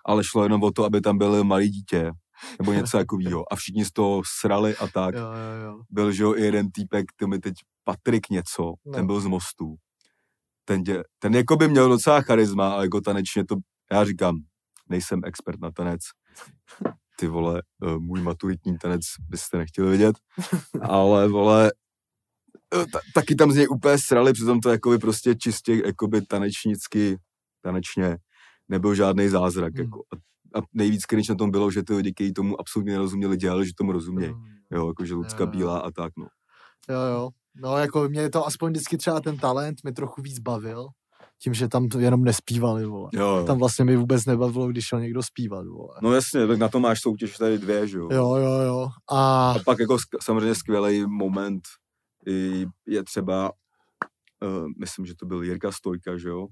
Ale 0.05 0.23
šlo 0.23 0.43
jenom 0.43 0.63
o 0.63 0.71
to, 0.71 0.83
aby 0.85 1.01
tam 1.01 1.17
byl 1.17 1.43
malý 1.43 1.69
dítě. 1.69 2.11
nebo 2.59 2.73
něco 2.73 2.97
takového. 2.97 3.53
A 3.53 3.55
všichni 3.55 3.85
z 3.85 3.91
toho 3.91 4.21
srali 4.39 4.75
a 4.77 4.87
tak. 4.87 5.15
Jo, 5.15 5.21
jo, 5.21 5.65
jo. 5.65 5.79
Byl, 5.89 6.11
že 6.11 6.23
jo, 6.23 6.35
i 6.35 6.41
jeden 6.41 6.71
týpek, 6.71 7.05
to 7.15 7.27
mi 7.27 7.39
teď 7.39 7.53
Patrik 7.83 8.29
něco, 8.29 8.73
No. 8.85 8.93
ten 8.93 9.07
byl 9.07 9.21
z 9.21 9.25
Mostu. 9.25 9.75
Ten, 10.65 10.83
tě, 10.83 11.03
ten 11.19 11.35
jako 11.35 11.55
by 11.55 11.67
měl 11.67 11.89
docela 11.89 12.21
charisma, 12.21 12.73
ale 12.73 12.85
jako 12.85 13.01
tanečně 13.01 13.45
to, 13.45 13.55
já 13.91 14.05
říkám, 14.05 14.35
nejsem 14.89 15.21
expert 15.25 15.59
na 15.61 15.71
tanec. 15.71 15.99
Ty 17.19 17.27
vole, 17.27 17.61
eh, 17.87 17.97
můj 17.99 18.21
maturitní 18.21 18.77
tanec 18.77 19.01
byste 19.29 19.57
nechtěli 19.57 19.91
vidět, 19.91 20.15
ale 20.81 21.27
vole, 21.27 21.71
ta, 22.69 22.99
taky 23.13 23.35
tam 23.35 23.51
z 23.51 23.55
něj 23.55 23.67
úplně 23.69 23.97
srali, 23.97 24.33
přitom 24.33 24.59
to 24.59 24.69
jakoby 24.69 24.97
prostě 24.97 25.35
čistě 25.35 25.81
jakoby 25.85 26.21
tanečnicky, 26.21 27.17
tanečně 27.61 28.17
nebyl 28.69 28.95
žádný 28.95 29.27
zázrak. 29.29 29.75
Hmm. 29.75 29.83
Jako. 29.85 29.99
A, 29.99 30.59
a 30.59 30.61
nejvíc 30.73 31.01
cringe 31.01 31.33
na 31.33 31.35
tom 31.37 31.51
bylo, 31.51 31.71
že 31.71 31.83
ty 31.83 31.93
lidi, 31.93 32.13
kteří 32.13 32.33
tomu 32.33 32.59
absolutně 32.59 32.91
nerozuměli, 32.91 33.37
dělali, 33.37 33.65
že 33.65 33.71
tomu 33.77 33.91
rozumějí. 33.91 34.33
Jo, 34.71 34.87
jakože 34.87 35.13
Lucka 35.13 35.43
Jo. 35.43 35.47
Bílá 35.47 35.79
a 35.79 35.91
tak, 35.91 36.13
no. 36.17 36.27
Jo, 36.89 36.99
jo. 37.01 37.29
No, 37.55 37.77
jako 37.77 38.09
mě 38.09 38.29
to 38.29 38.47
aspoň 38.47 38.71
vždycky 38.71 38.97
třeba 38.97 39.19
ten 39.19 39.37
talent 39.37 39.83
mi 39.83 39.91
trochu 39.91 40.21
víc 40.21 40.39
bavil, 40.39 40.87
tím, 41.43 41.53
že 41.53 41.67
tam 41.67 41.87
to 41.87 41.99
jenom 41.99 42.23
nespívali, 42.23 42.85
vole. 42.85 43.09
Jo, 43.13 43.27
jo. 43.27 43.43
Tam 43.45 43.59
vlastně 43.59 43.85
mi 43.85 43.95
vůbec 43.95 44.25
nebavilo, 44.25 44.67
když 44.67 44.85
šel 44.85 44.99
někdo 44.99 45.23
zpívat, 45.23 45.67
vole. 45.67 45.95
No 46.01 46.13
jasně, 46.13 46.47
tak 46.47 46.59
na 46.59 46.69
to 46.69 46.79
máš 46.79 47.01
soutěž 47.01 47.37
tady 47.37 47.57
dvě, 47.57 47.87
že 47.87 47.97
jo. 47.97 48.09
Jo, 48.11 48.35
jo, 48.35 48.51
jo. 48.51 48.87
A 49.11 49.51
A 49.51 49.59
pak 49.65 49.79
jako 49.79 49.95
sk- 49.95 50.17
samozřejmě 50.21 50.55
skvělý 50.55 51.05
moment 51.07 51.61
je 52.87 53.03
třeba, 53.03 53.51
uh, 54.43 54.67
myslím, 54.79 55.05
že 55.05 55.15
to 55.15 55.25
byl 55.25 55.43
Jirka 55.43 55.71
Stojka, 55.71 56.17
že 56.17 56.29
jo. 56.29 56.47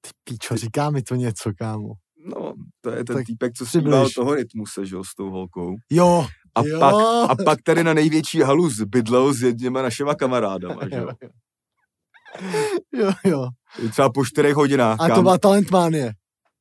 ty 0.00 0.10
píčo, 0.24 0.56
říká 0.56 0.90
mi 0.90 1.02
to 1.02 1.14
něco, 1.14 1.50
kámo. 1.58 1.92
No, 2.26 2.54
to 2.80 2.90
je 2.90 3.04
ten 3.04 3.16
Tak 3.16 3.26
týpek, 3.26 3.52
co 3.54 3.66
zpíval 3.66 4.08
toho 4.14 4.34
rytmuse, 4.34 4.86
že 4.86 4.94
jo, 4.96 5.04
s 5.04 5.14
tou 5.14 5.30
holkou. 5.30 5.74
Jo, 5.90 6.26
A, 6.54 6.62
jo. 6.66 6.78
pak, 6.80 6.94
a 7.30 7.34
pak 7.44 7.62
tady 7.62 7.84
na 7.84 7.94
největší 7.94 8.40
halu 8.40 8.70
zbydlel 8.70 9.34
s 9.34 9.42
jedněma 9.42 9.82
našima 9.82 10.14
kamarádama, 10.14 10.88
že 10.88 10.96
jo. 10.96 11.08
jo, 12.92 13.10
jo. 13.24 13.48
Třeba 13.90 14.10
po 14.12 14.24
čtyřech 14.24 14.54
hodinách, 14.54 15.00
A 15.00 15.04
to 15.04 15.08
kámo. 15.08 15.22
byla 15.22 15.38
talentmánie. 15.38 16.12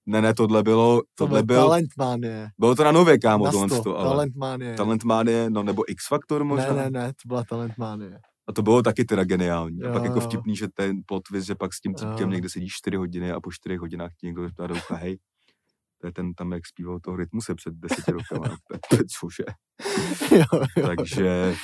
Ne, 0.10 0.22
ne, 0.22 0.34
tohle 0.34 0.64
bylo, 0.64 0.98
To 1.02 1.04
tohle 1.16 1.44
byl 1.44 1.56
byl, 1.56 1.68
talentmánie. 1.68 2.50
bylo 2.60 2.76
to 2.76 2.84
na 2.84 2.92
nově, 2.92 3.18
kámo, 3.20 3.46
Na 3.46 3.52
tohle 3.52 3.82
to, 3.82 3.98
ale 3.98 4.10
talentmánie. 4.10 4.74
Talentmánie, 4.74 5.50
no 5.50 5.64
nebo 5.64 5.92
X 5.92 6.08
Factor 6.08 6.44
možná. 6.44 6.74
Ne, 6.74 6.84
ne, 6.84 6.90
ne, 6.90 7.08
to 7.08 7.28
byla 7.28 7.44
talentmánie. 7.44 8.20
A 8.48 8.54
to 8.54 8.62
bylo 8.62 8.82
taky 8.82 9.06
teda 9.06 9.24
geniální. 9.24 9.80
Jo, 9.80 9.90
a 9.90 9.94
pak 9.94 10.04
jako 10.04 10.20
vtipný, 10.20 10.56
že 10.56 10.68
ten 10.74 11.02
plot 11.06 11.24
twist, 11.24 11.48
že 11.48 11.56
pak 11.56 11.74
s 11.74 11.82
tím 11.82 11.94
týpkem 11.94 12.30
někde 12.30 12.50
sedíš 12.50 12.74
4 12.74 12.98
hodiny 12.98 13.32
a 13.32 13.40
po 13.42 13.52
4 13.52 13.76
hodinách 13.76 14.12
ti 14.20 14.26
někdo 14.28 14.42
zeptá 14.44 14.68
do 14.68 14.76
ucha, 14.76 14.96
hej, 14.96 15.18
to 16.02 16.08
je 16.08 16.14
ten 16.14 16.34
tam, 16.34 16.52
jak 16.52 16.68
zpíval 16.68 17.00
toho 17.00 17.18
rytmuse 17.18 17.56
před 17.56 17.74
deseti 17.74 18.12
rokama. 18.12 18.50
To 18.90 18.98
to 18.98 19.04
cože. 19.20 19.44
jo, 20.32 20.60
jo, 20.78 20.88
Takže 20.88 21.56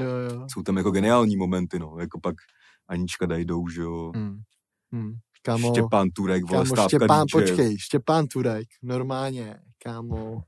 jo, 0.00 0.06
jo. 0.36 0.46
jsou 0.52 0.62
tam 0.62 0.76
jako 0.76 0.90
geniální 0.90 1.36
momenty, 1.36 1.78
no. 1.78 1.96
Jako 2.00 2.20
pak 2.20 2.34
Anička 2.88 3.26
Dajdou, 3.26 3.68
že 3.68 3.80
jo. 3.82 4.12
Hmm. 4.16 4.38
Hmm. 4.92 5.12
Kámo, 5.44 5.70
Štěpán 5.74 6.08
Turek, 6.10 6.44
vole, 6.50 6.64
kámo 6.74 6.88
Štěpán, 6.88 7.26
DJ. 7.26 7.32
počkej, 7.32 7.78
Štěpán 7.78 8.26
Turek, 8.26 8.68
normálně, 8.82 9.56
kámo, 9.82 10.42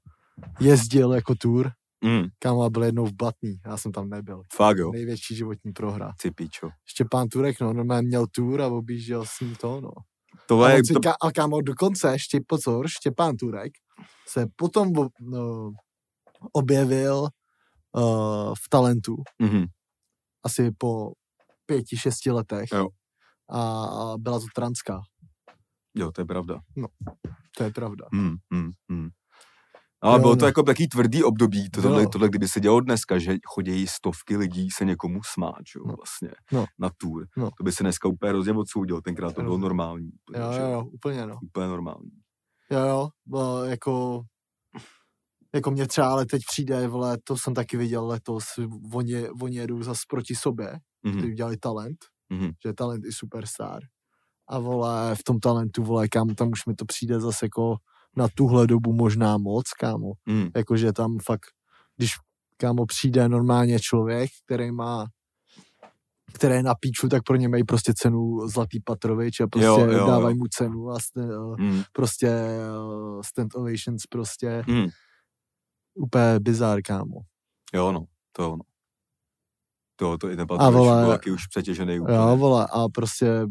jezdil 0.61 1.13
jako 1.13 1.35
tour, 1.35 1.71
Mm, 2.05 2.23
kámo, 2.39 2.63
a 2.63 2.71
byl 2.71 2.83
jednou 2.85 3.07
v 3.07 3.13
Blatný, 3.13 3.57
já 3.67 3.77
jsem 3.77 3.93
tam 3.93 4.09
nebyl. 4.09 4.43
fakt 4.55 4.79
jo, 4.79 4.93
Největší 4.93 5.37
životní 5.37 5.73
prohra. 5.73 6.13
ty 6.23 6.31
pičo. 6.31 6.69
Štěpán 6.85 7.29
Turek, 7.29 7.61
no, 7.61 7.73
normálně 7.73 8.09
měl 8.09 8.27
tour 8.27 8.63
a 8.63 8.67
objížděl 8.67 9.25
s 9.27 9.41
ním 9.41 9.55
to, 9.55 9.81
no. 9.81 9.91
Tohle 10.49 10.73
A, 10.73 10.77
je, 10.77 10.83
to, 10.83 11.11
a 11.23 11.33
kámo, 11.33 11.63
dokonce, 11.63 12.13
ještě 12.13 12.41
pozor, 12.47 12.89
Štěpán 12.89 13.37
Turek 13.37 13.73
se 14.29 14.47
potom 14.57 14.93
no, 15.21 15.71
objevil 16.53 17.29
uh, 17.93 18.55
v 18.55 18.69
talentu, 18.71 19.17
mhm, 19.43 19.65
asi 20.45 20.71
po 20.79 21.13
pěti, 21.67 21.97
šesti 21.97 22.31
letech. 22.31 22.69
Jo. 22.73 22.89
A, 23.51 24.15
byla 24.19 24.41
to 24.41 24.47
transká. 24.55 25.01
jo, 25.97 26.13
to 26.13 26.21
je 26.21 26.25
pravda. 26.25 26.61
To 27.57 27.65
je 27.65 27.71
pravda. 27.73 28.07
Mm, 28.13 28.37
mm, 28.51 28.71
mm. 28.89 29.09
Ale 30.03 30.15
Jo, 30.15 30.19
bylo 30.21 30.37
to 30.37 30.41
no. 30.41 30.47
jako 30.47 30.63
takový 30.63 30.89
tvrdý 30.89 31.25
období, 31.25 31.71
to, 31.71 31.83
tohle, 31.83 31.99
Bylo. 32.01 32.11
tohle, 32.11 32.29
kdyby 32.29 32.49
se 32.49 32.61
dělo 32.61 32.81
dneska, 32.81 33.19
že 33.19 33.37
chodí 33.47 33.87
stovky 33.87 34.37
lidí 34.37 34.71
se 34.71 34.85
někomu 34.85 35.21
smát, 35.35 35.59
že 35.73 35.79
jo, 35.79 35.85
No. 35.87 35.95
vlastně, 35.97 36.31
No. 36.53 36.67
na 36.79 36.91
tour. 36.97 37.27
No. 37.37 37.51
To 37.59 37.65
by 37.65 37.73
se 37.73 37.83
dneska 37.83 38.09
úplně 38.09 38.31
hrozně 38.31 38.53
odsoudil, 38.53 39.01
tenkrát 39.03 39.35
to 39.35 39.43
bylo 39.43 39.59
normální. 39.59 40.11
úplně, 40.13 40.45
Jo, 40.45 40.53
jo, 40.53 40.71
jo, 40.73 40.85
úplně 40.85 41.27
no. 41.27 41.39
Úplně 41.43 41.67
normální. 41.67 42.11
Jo, 42.71 42.81
jo, 42.81 43.09
bo, 43.27 43.65
jako, 43.65 44.23
jako 45.55 45.71
mě 45.71 45.87
třeba 45.89 46.09
ale 46.13 46.27
teď 46.27 46.43
přijde, 46.53 46.89
vole, 46.89 47.19
to 47.25 47.37
jsem 47.39 47.55
taky 47.55 47.77
viděl 47.77 48.07
letos, 48.07 48.45
oni, 48.95 49.29
oni 49.43 49.57
jedou 49.57 49.83
zas 49.83 49.99
proti 50.09 50.35
sobě, 50.35 50.79
Mhm, 51.03 51.17
kteří 51.17 51.33
udělali 51.33 51.57
talent, 51.57 51.99
mhm. 52.31 52.51
že 52.63 52.69
je 52.69 52.75
talent 52.75 53.05
i 53.05 53.13
superstar. 53.13 53.83
A 54.49 54.59
vole, 54.59 55.15
v 55.15 55.25
tom 55.25 55.41
talentu, 55.41 55.83
vole, 55.83 56.09
kámo, 56.09 56.35
tam 56.35 56.49
už 56.53 56.67
mi 56.67 56.75
to 56.75 56.85
přijde 56.85 57.21
zase 57.21 57.47
jako 57.47 57.77
na 58.17 58.29
tuhle 58.35 58.67
dobu 58.67 58.93
možná 58.93 59.39
moc, 59.39 59.73
kámo. 59.73 60.13
Mm, 60.27 60.49
Jakože 60.57 60.93
tam 60.93 61.19
fakt, 61.25 61.47
když 61.97 62.11
kámo 62.57 62.87
přijde 62.87 63.29
normálně 63.29 63.81
člověk, 63.81 64.31
který 64.45 64.73
má 64.73 65.07
který 66.33 66.55
je 66.55 66.63
na 66.63 66.75
píču, 66.75 67.09
tak 67.09 67.23
pro 67.23 67.37
ně 67.37 67.49
mají 67.49 67.65
prostě 67.65 67.93
cenu 67.97 68.49
Zlatý 68.49 68.81
Patrovič 68.81 69.41
a 69.41 69.47
prostě 69.47 69.67
Jo, 69.67 69.81
jo, 69.81 69.91
jo. 69.93 70.07
dávají 70.07 70.37
mu 70.37 70.45
cenu 70.47 70.91
a 70.91 70.99
st- 70.99 71.57
mm, 71.59 71.83
prostě 71.93 72.27
eh, 72.29 73.23
stand 73.25 73.55
ovations 73.55 74.07
prostě 74.11 74.65
mm. 74.69 74.87
úplně 75.95 76.41
bizár, 76.41 76.83
kámo. 76.83 77.21
Jo, 77.75 77.93
no, 77.93 78.05
to 78.33 78.43
jo, 78.43 78.51
no. 78.51 78.65
To, 79.97 80.19
to 80.19 80.31
i 80.31 80.37
Patrick 80.37 80.73
vole- 80.73 81.07
taky 81.07 81.31
už 81.31 81.47
přetěžený 81.47 82.01
úplně. 82.01 82.17
Jo, 82.17 82.37
vole, 82.37 82.67
a 82.73 82.89
prostě 82.89 83.47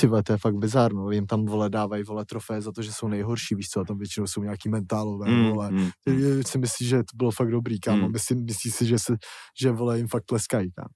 ty 0.00 0.06
vole, 0.06 0.22
to 0.22 0.32
je 0.32 0.38
fakt 0.38 0.54
bizár, 0.54 0.92
no. 0.92 1.10
Jim 1.10 1.26
tam, 1.26 1.46
vole, 1.46 1.70
dávají, 1.70 2.02
vole, 2.04 2.24
trofé 2.24 2.60
za 2.60 2.72
to, 2.72 2.82
že 2.82 2.92
jsou 2.92 3.08
nejhorší, 3.08 3.54
víš 3.54 3.68
co, 3.68 3.80
a 3.80 3.84
tam 3.84 3.98
většinou 3.98 4.26
jsou 4.26 4.42
nějaký 4.42 4.68
mentálové, 4.68 5.30
Mm, 5.30 5.50
vole. 5.50 5.70
mm, 5.70 5.90
Ty 6.04 6.42
si 6.44 6.58
myslí, 6.58 6.86
že 6.86 6.96
to 6.98 7.16
bylo 7.16 7.30
fakt 7.30 7.50
dobrý, 7.50 7.80
kámo. 7.80 8.06
Mm. 8.06 8.12
Myslí, 8.12 8.36
myslí 8.44 8.70
si, 8.70 8.86
že, 8.86 8.98
se, 8.98 9.16
že 9.60 9.70
vole, 9.70 9.98
jim 9.98 10.08
fakt 10.08 10.24
tleskají, 10.24 10.70
kámo. 10.72 10.88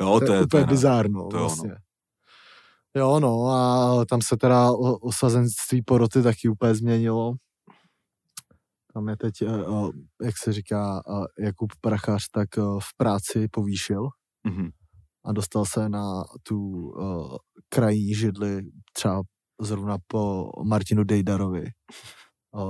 Jo, 0.00 0.20
to, 0.20 0.26
to 0.26 0.32
je 0.32 0.36
je, 0.36 0.40
to 0.40 0.44
úplně 0.44 0.62
je, 0.62 0.66
bizár, 0.66 1.10
no, 1.10 1.28
to 1.28 1.36
jo, 1.36 1.42
no. 1.42 1.48
vlastně. 1.48 1.74
Jo, 2.96 3.20
no, 3.20 3.46
a 3.46 4.04
tam 4.04 4.22
se 4.22 4.36
teda 4.36 4.70
osazenství 5.00 5.82
poroty 5.82 6.22
taky 6.22 6.48
úplně 6.48 6.74
změnilo. 6.74 7.32
Tam 8.94 9.08
je 9.08 9.16
teď, 9.16 9.42
eh, 9.42 9.46
eh, 9.46 10.24
jak 10.26 10.38
se 10.38 10.52
říká, 10.52 11.02
eh, 11.38 11.44
Jakub 11.44 11.72
Prachař, 11.80 12.22
tak 12.32 12.48
v 12.56 12.96
práci 12.96 13.48
povýšil 13.48 14.08
Mhm. 14.46 14.70
a 15.24 15.32
dostal 15.32 15.64
se 15.64 15.88
na 15.88 16.24
tu 16.42 16.92
krajní 17.68 18.14
židli 18.14 18.62
třeba 18.92 19.22
zrovna 19.60 19.96
po 20.06 20.50
Martinu 20.64 21.04
Dejdarovi, 21.04 21.64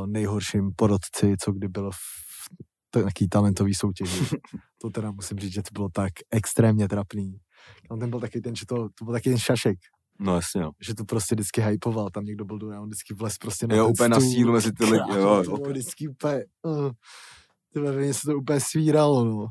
nejhorším 0.06 0.70
porodci, 0.76 1.34
co 1.40 1.52
kdy 1.52 1.68
byl 1.68 1.90
v 1.90 1.98
taký 2.90 3.28
talentový 3.28 3.74
soutěži. 3.74 4.20
to 4.80 4.90
teda 4.90 5.10
musím 5.10 5.38
říct, 5.38 5.52
že 5.52 5.62
to 5.62 5.68
bylo 5.72 5.88
tak 5.88 6.12
extrémně 6.30 6.88
trapný. 6.88 7.38
Tam 7.88 7.98
ten 8.00 8.10
byl 8.10 8.20
taky 8.20 8.40
ten, 8.40 8.56
že 8.56 8.66
to, 8.66 8.88
to 8.98 9.04
byl 9.04 9.14
taky 9.14 9.28
ten 9.30 9.38
šašek, 9.38 9.78
No 10.20 10.34
jasně, 10.34 10.62
jo. 10.62 10.70
že 10.80 10.94
to 10.94 11.04
prostě 11.04 11.34
vždycky 11.34 11.60
hypoval, 11.60 12.10
tam 12.10 12.24
někdo 12.24 12.44
byl 12.44 12.58
dole, 12.58 12.78
on 12.80 12.86
vždycky 12.88 13.14
vles 13.14 13.38
prostě 13.38 13.66
na 13.66 13.74
Jo, 13.74 13.88
úplně 13.88 14.08
na 14.08 14.20
sílu 14.20 14.52
mezi 14.52 14.72
ty 14.72 14.84
lidi, 14.84 14.96
jo, 15.18 15.42
to 15.46 15.56
vždycky 15.70 16.08
úplně, 16.08 16.44
uh, 16.62 16.90
ty 17.72 17.80
vole, 17.80 17.92
mě 17.92 18.14
se 18.14 18.20
to 18.26 18.36
úplně 18.36 18.60
svíralo, 18.60 19.24
no. 19.24 19.46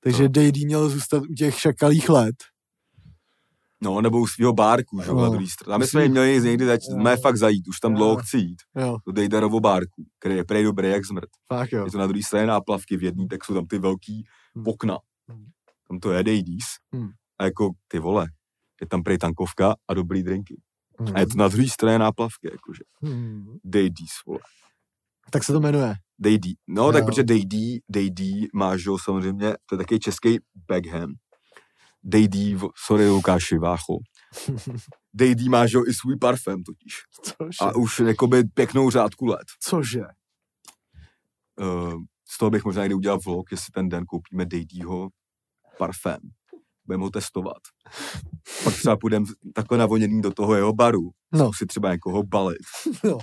Takže 0.00 0.22
No. 0.22 0.28
Dejdy 0.28 0.64
měl 0.64 0.88
zůstat 0.90 1.22
u 1.30 1.34
těch 1.34 1.60
šakalých 1.60 2.08
let. 2.08 2.36
No, 3.82 4.00
nebo 4.00 4.20
u 4.20 4.26
svého 4.26 4.52
bárku, 4.52 5.00
že 5.02 5.08
jo, 5.08 5.16
na 5.16 5.24
No. 5.24 5.30
druhý. 5.30 5.46
A 5.72 5.78
my 5.78 5.86
jsme 5.86 6.02
jim 6.02 6.10
měli 6.12 6.40
někdy 6.40 6.66
zač, 6.66 6.80
Jo. 6.90 6.96
mé 6.96 7.16
fakt 7.16 7.36
zajít, 7.36 7.68
už 7.68 7.80
tam 7.80 7.92
Jo. 7.92 7.96
dlouho 7.98 8.16
chci 8.16 8.38
jít, 8.38 8.62
Jo, 8.76 8.98
do 9.06 9.12
Dejdarovo 9.12 9.60
bárku, 9.60 10.04
který 10.18 10.34
je 10.36 10.44
prej 10.44 10.64
dobrý 10.64 10.88
jak 10.88 11.06
zmrt. 11.06 11.28
fakt 11.46 11.72
jo. 11.72 11.84
Je 11.84 11.90
to 11.90 11.98
na 11.98 12.06
druhé 12.06 12.22
straně 12.22 12.46
náplavky 12.46 12.96
v 12.96 13.02
jedný, 13.02 13.28
tak 13.28 13.44
jsou 13.44 13.54
tam 13.54 13.66
ty 13.66 13.78
velký 13.78 14.24
Hmm. 14.54 14.64
okna. 14.68 14.98
Hmm. 15.28 15.44
Tam 15.88 15.98
to 16.00 16.12
je 16.12 16.22
Dejdis. 16.24 16.64
Hmm. 16.94 17.08
A 17.38 17.44
jako, 17.44 17.70
ty 17.88 17.98
vole, 17.98 18.26
je 18.80 18.86
tam 18.86 19.02
prej 19.02 19.18
tankovka 19.18 19.74
a 19.88 19.94
dobrý 19.94 20.22
drinky. 20.22 20.60
Hmm. 20.98 21.16
A 21.16 21.20
je 21.20 21.26
to 21.26 21.38
na 21.38 21.48
druhé 21.48 21.68
straně 21.68 21.98
náplavky, 21.98 22.48
jakože. 22.52 22.82
Hmm. 23.02 23.44
Dejdis, 23.64 24.10
vole. 24.26 24.38
Tak 25.30 25.44
se 25.44 25.52
to 25.52 25.60
jmenuje. 25.60 25.94
Dejdí. 26.18 26.54
No, 26.66 26.92
tak 26.92 27.00
Jo. 27.02 27.06
protože 27.06 27.22
Dejdí, 27.22 27.80
Dejdí 27.88 28.46
má, 28.54 28.76
že 28.76 28.90
samozřejmě, 29.04 29.54
to 29.66 29.74
je 29.74 29.78
taky 29.78 29.98
český 29.98 30.38
backhand. 30.68 31.16
Dejdí, 32.04 32.54
v- 32.54 32.68
sorry 32.86 33.08
Lukáši, 33.08 33.58
Vácho. 33.58 33.96
Dejdí 35.14 35.48
má, 35.48 35.66
že 35.66 35.78
i 35.88 35.94
svůj 35.94 36.16
parfém 36.16 36.62
totiž. 36.62 36.94
Cože? 37.22 37.58
A 37.60 37.76
už 37.76 37.98
jakoby 38.00 38.44
pěknou 38.44 38.90
řádku 38.90 39.26
let. 39.26 39.46
Cože? 39.60 40.02
Uh, 41.60 41.94
z 42.28 42.38
toho 42.38 42.50
bych 42.50 42.64
možná 42.64 42.82
někdy 42.82 42.94
udělal 42.94 43.18
vlog, 43.18 43.50
jestli 43.50 43.70
ten 43.72 43.88
den 43.88 44.04
koupíme 44.04 44.46
Dejdího 44.46 45.08
parfém. 45.78 46.20
Budeme 46.86 47.04
ho 47.04 47.10
testovat. 47.10 47.56
Pak 48.64 48.74
třeba 48.74 48.96
půjdeme 48.96 49.26
takhle 49.54 49.78
navoněný 49.78 50.22
do 50.22 50.30
toho 50.32 50.54
jeho 50.54 50.72
baru. 50.72 51.10
No. 51.32 51.50
Si 51.58 51.66
třeba 51.66 51.92
někoho 51.92 52.22
balit. 52.22 52.58
No. 53.04 53.18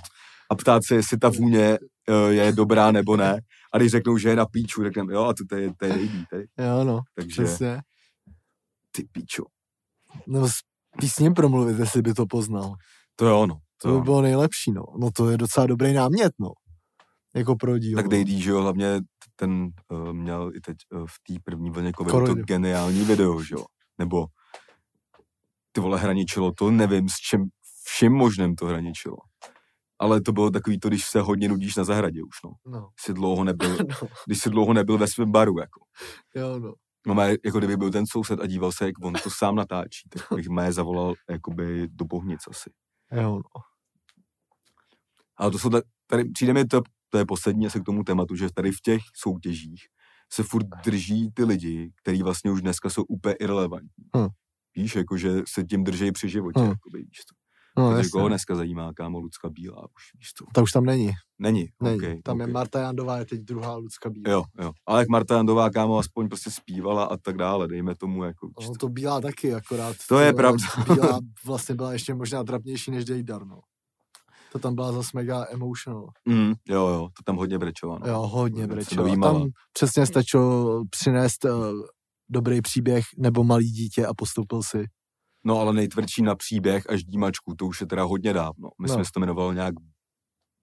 A 0.50 0.54
ptát 0.54 0.84
se, 0.84 0.94
jestli 0.94 1.18
ta 1.18 1.28
vůně 1.28 1.78
uh, 2.08 2.30
je 2.30 2.52
dobrá 2.52 2.90
nebo 2.92 3.16
ne. 3.16 3.40
A 3.72 3.78
když 3.78 3.90
řeknou, 3.90 4.18
že 4.18 4.28
je 4.28 4.36
na 4.36 4.46
píču, 4.46 4.82
řekneme, 4.82 5.14
jo, 5.14 5.24
a 5.24 5.34
to, 5.34 5.44
to 5.48 5.56
je, 5.56 5.70
to 5.78 5.84
je 5.84 5.92
tady. 6.30 6.46
Jo, 6.58 6.84
no, 6.84 7.00
Takže 7.14 7.44
přesně. 7.44 7.80
ty 8.90 9.04
píčo. 9.12 9.44
No, 10.26 10.48
s 11.02 11.18
ním 11.18 11.34
promluvit, 11.34 11.78
jestli 11.78 12.02
by 12.02 12.14
to 12.14 12.26
poznal. 12.26 12.74
To 13.16 13.26
je 13.26 13.32
ono. 13.32 13.54
To 13.82 13.88
To 13.88 13.98
by 13.98 14.04
bylo 14.04 14.22
nejlepší, 14.22 14.72
no. 14.72 14.82
No 14.98 15.10
to 15.16 15.30
je 15.30 15.36
docela 15.36 15.66
dobrý 15.66 15.92
námět, 15.92 16.32
no. 16.40 16.50
Jako 17.34 17.56
pro 17.56 17.78
dílo. 17.78 18.02
Tak 18.02 18.10
Dejdý, 18.10 18.42
že 18.42 18.50
jo, 18.50 18.62
hlavně 18.62 19.00
ten 19.36 19.68
uh, 19.90 20.12
měl 20.12 20.50
i 20.54 20.60
teď 20.60 20.76
uh, 20.90 21.06
v 21.06 21.14
té 21.26 21.40
první 21.44 21.70
vlně 21.70 21.92
covidu 21.92 22.26
to 22.26 22.34
geniální 22.34 23.04
video, 23.04 23.42
že 23.42 23.54
jo. 23.54 23.64
Nebo 23.98 24.26
ty 25.72 25.80
vole 25.80 25.98
hraničilo 25.98 26.52
to, 26.52 26.70
nevím 26.70 27.08
s 27.08 27.14
čím, 27.14 27.44
vším 27.84 28.12
možným 28.12 28.54
to 28.54 28.66
hraničilo. 28.66 29.16
Ale 29.98 30.20
to 30.20 30.32
bylo 30.32 30.50
takový 30.50 30.78
to, 30.80 30.88
když 30.88 31.04
se 31.04 31.20
hodně 31.20 31.48
nudíš 31.48 31.76
na 31.76 31.84
zahradě 31.84 32.22
už, 32.22 32.36
no. 32.44 32.50
No, 32.78 32.88
Jsi 33.00 33.12
dlouho 33.12 33.44
nebyl, 33.44 33.76
no, 34.02 34.08
když 34.26 34.38
jsi 34.40 34.50
dlouho 34.50 34.72
nebyl 34.72 34.98
ve 34.98 35.08
svém 35.08 35.32
baru, 35.32 35.58
jako. 35.58 35.80
jo, 36.34 36.58
no. 36.58 36.72
No, 37.06 37.14
má, 37.14 37.24
jako 37.24 37.58
kdyby 37.58 37.76
byl 37.76 37.90
ten 37.90 38.04
soused 38.06 38.40
a 38.40 38.46
díval 38.46 38.72
se, 38.72 38.86
jak 38.86 38.94
on 39.04 39.12
to 39.12 39.30
sám 39.30 39.54
natáčí, 39.54 40.08
tak 40.08 40.22
bych 40.36 40.48
mé 40.48 40.72
zavolal, 40.72 41.14
jakoby, 41.30 41.88
do 41.90 42.04
Bohnic 42.04 42.40
asi. 42.50 42.70
Jo, 43.12 43.30
no. 43.36 43.60
Ale 45.36 45.50
to 45.50 45.58
jsou, 45.58 45.70
ta- 45.70 45.82
tady 46.06 46.24
přijde 46.24 46.52
mi 46.52 46.64
to, 46.64 46.82
to 47.14 47.18
je 47.18 47.26
poslední 47.26 47.66
asi 47.66 47.80
k 47.80 47.84
tomu 47.84 48.04
tématu, 48.04 48.36
že 48.36 48.48
tady 48.54 48.72
v 48.72 48.80
těch 48.80 49.00
soutěžích 49.16 49.82
se 50.32 50.42
furt 50.42 50.66
drží 50.84 51.30
ty 51.34 51.44
lidi, 51.44 51.92
kteří 52.02 52.22
vlastně 52.22 52.50
už 52.50 52.62
dneska 52.62 52.90
jsou 52.90 53.02
úplně 53.02 53.34
irrelevantní. 53.34 54.04
Hm. 54.16 54.28
Víš, 54.76 54.96
jako 54.96 55.16
že 55.16 55.42
se 55.48 55.64
tím 55.64 55.84
drží 55.84 56.12
při 56.12 56.28
životě, 56.28 56.60
Hm. 56.60 56.68
jakoby, 56.68 56.98
víš 56.98 57.18
to. 57.28 57.34
No, 57.82 57.94
Takže 57.94 58.10
koho 58.10 58.28
dneska 58.28 58.54
zajímá, 58.54 58.92
kámo, 58.92 59.20
Lucka 59.20 59.48
Bílá 59.48 59.82
už, 59.96 60.02
víš 60.18 60.32
to. 60.32 60.44
Ta 60.54 60.62
už 60.62 60.72
tam 60.72 60.84
není. 60.84 61.10
Není, 61.38 61.66
není. 61.82 61.96
okay, 61.96 62.22
tam 62.22 62.36
okay. 62.36 62.48
je 62.48 62.52
Marta 62.52 62.80
Jandová, 62.80 63.18
je 63.18 63.24
teď 63.24 63.40
druhá 63.40 63.76
Lucka 63.76 64.10
Bílá. 64.10 64.32
Jo, 64.32 64.44
jo. 64.60 64.72
Ale 64.86 65.00
jak 65.00 65.08
Marta 65.08 65.36
Jandová, 65.36 65.70
kámo, 65.70 65.98
aspoň 65.98 66.28
prostě 66.28 66.50
zpívala 66.50 67.04
a 67.04 67.16
tak 67.16 67.36
dále, 67.36 67.68
dejme 67.68 67.94
tomu, 67.94 68.24
jako, 68.24 68.46
víš 68.46 68.68
No, 68.68 68.74
to. 68.74 68.88
Bílá 68.88 69.20
taky, 69.20 69.54
akorát. 69.54 69.96
To 70.08 70.18
je 70.18 70.32
pravda. 70.32 70.64
Bílá 70.94 71.20
vlastně 71.46 71.74
byla 71.74 71.92
ještě 71.92 72.14
možná 72.14 72.44
trapnější 72.44 72.90
než 72.90 73.04
Dejdar, 73.04 73.46
no. 73.46 73.60
To 74.54 74.60
tam 74.60 74.74
byla 74.74 74.92
zase 74.92 75.10
mega 75.14 75.46
emotional. 75.50 76.08
Mm, 76.28 76.52
jo, 76.68 76.86
jo, 76.88 77.08
to 77.16 77.22
tam 77.24 77.36
hodně 77.36 77.58
brečela, 77.58 77.98
no. 77.98 78.06
Jo, 78.06 78.18
hodně 78.20 78.66
dojímala. 78.96 79.38
Tam 79.40 79.48
přesně 79.72 80.06
stačilo 80.06 80.82
přinést 80.90 81.44
uh, 81.44 81.50
dobrý 82.28 82.60
příběh 82.62 83.04
nebo 83.18 83.44
malý 83.44 83.70
dítě 83.70 84.06
a 84.06 84.14
postoupil 84.14 84.62
si. 84.62 84.84
No 85.44 85.60
ale 85.60 85.72
nejtvrdší 85.72 86.22
na 86.22 86.34
příběh 86.34 86.90
až 86.90 87.04
dímačku, 87.04 87.54
to 87.54 87.66
už 87.66 87.80
je 87.80 87.86
teda 87.86 88.02
hodně 88.02 88.32
dávno. 88.32 88.68
Myslím, 88.82 88.98
No. 88.98 89.00
že 89.00 89.04
se 89.06 89.10
to 89.14 89.20
jmenovalo 89.20 89.52
nějak 89.52 89.74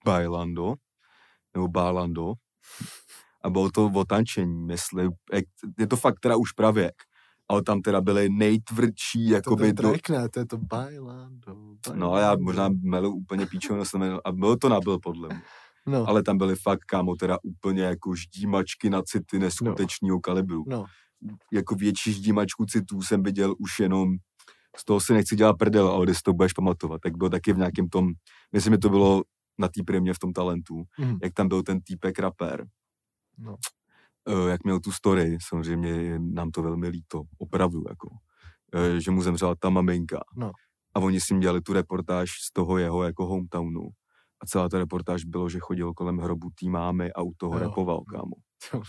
Bailando, 0.04 0.74
nebo 1.54 1.68
Bálando. 1.68 2.32
A 3.44 3.50
bylo 3.50 3.70
to 3.70 3.90
o 3.94 4.04
tančení, 4.04 4.66
myslím. 4.66 5.10
Je 5.78 5.86
to 5.86 5.96
fakt 5.96 6.20
teda 6.20 6.36
už 6.36 6.52
pravěk. 6.52 6.94
Ale 7.52 7.62
tam 7.62 7.82
teda 7.82 8.00
byly 8.00 8.28
nejtvrdší, 8.28 9.28
To 9.28 9.34
jakoby 9.34 9.72
do... 9.72 9.82
track, 9.82 10.08
ne, 10.08 10.28
to 10.28 10.38
je 10.40 10.46
to 10.46 10.58
bailando, 10.58 11.56
No 11.94 12.12
a 12.12 12.20
já 12.20 12.36
možná 12.36 12.68
melu 12.82 13.10
úplně 13.14 13.46
jmenoval- 13.94 14.20
a 14.24 14.32
bylo 14.32 14.56
to 14.56 14.68
nabil 14.68 14.98
podle 14.98 15.28
mě. 15.28 15.42
No, 15.86 16.08
Ale 16.08 16.22
tam 16.22 16.38
byly 16.38 16.56
fakt, 16.56 16.84
kámo, 16.84 17.16
teda 17.16 17.38
úplně 17.42 17.82
jako 17.82 18.14
ždímačky 18.14 18.90
na 18.90 19.02
city 19.02 19.38
neskutečného 19.38 20.20
kalibru. 20.20 20.64
no, 20.66 20.84
Jako 21.52 21.74
větší 21.74 22.12
ždímačku 22.12 22.66
citů 22.66 23.02
jsem 23.02 23.22
viděl 23.22 23.54
už 23.58 23.78
jenom 23.80 24.14
z 24.76 24.84
toho 24.84 25.00
si 25.00 25.12
nechci 25.12 25.36
dělat 25.36 25.52
prdel, 25.58 25.88
ale 25.88 26.06
když 26.06 26.22
to 26.22 26.32
budeš 26.32 26.52
pamatovat, 26.52 27.00
tak 27.00 27.16
byl 27.16 27.30
taky 27.30 27.52
v 27.52 27.58
nějakém 27.58 27.88
tom, 27.88 28.12
myslím, 28.52 28.72
že 28.72 28.78
to 28.78 28.88
bylo 28.88 29.22
na 29.58 29.68
té 29.68 29.82
primě 29.86 30.14
v 30.14 30.18
tom 30.18 30.32
talentu, 30.32 30.82
Mhm. 30.98 31.18
jak 31.22 31.32
tam 31.34 31.48
byl 31.48 31.62
ten 31.62 31.80
týpek 31.80 32.18
rapper, 32.18 32.66
no. 33.38 33.56
Eh, 34.28 34.50
jak 34.50 34.64
měl 34.64 34.80
tu 34.80 34.92
story, 34.92 35.38
samozřejmě 35.48 35.90
je 35.90 36.18
nám 36.20 36.50
to 36.50 36.62
velmi 36.62 36.88
líto, 36.88 37.22
opravdu, 37.38 37.82
jako, 37.88 38.08
eh, 38.74 39.00
že 39.00 39.10
mu 39.10 39.22
zemřela 39.22 39.54
ta 39.58 39.70
maminka. 39.70 40.20
No. 40.36 40.50
A 40.94 41.00
oni 41.00 41.20
si 41.20 41.38
dělali 41.38 41.60
tu 41.60 41.72
reportáž 41.72 42.30
z 42.30 42.52
toho 42.52 42.78
jeho 42.78 43.02
jako 43.02 43.26
hometownu. 43.26 43.80
A 44.42 44.46
celá 44.46 44.68
ta 44.68 44.78
reportáž 44.78 45.24
bylo, 45.24 45.48
že 45.48 45.58
chodil 45.58 45.94
kolem 45.94 46.18
hrobu 46.18 46.48
té 46.60 46.68
mámy 46.68 47.12
a 47.12 47.22
u 47.22 47.32
toho 47.36 47.54
Jo. 47.54 47.58
repoval, 47.60 48.00
kámo. 48.04 48.34
Jo. 48.74 48.82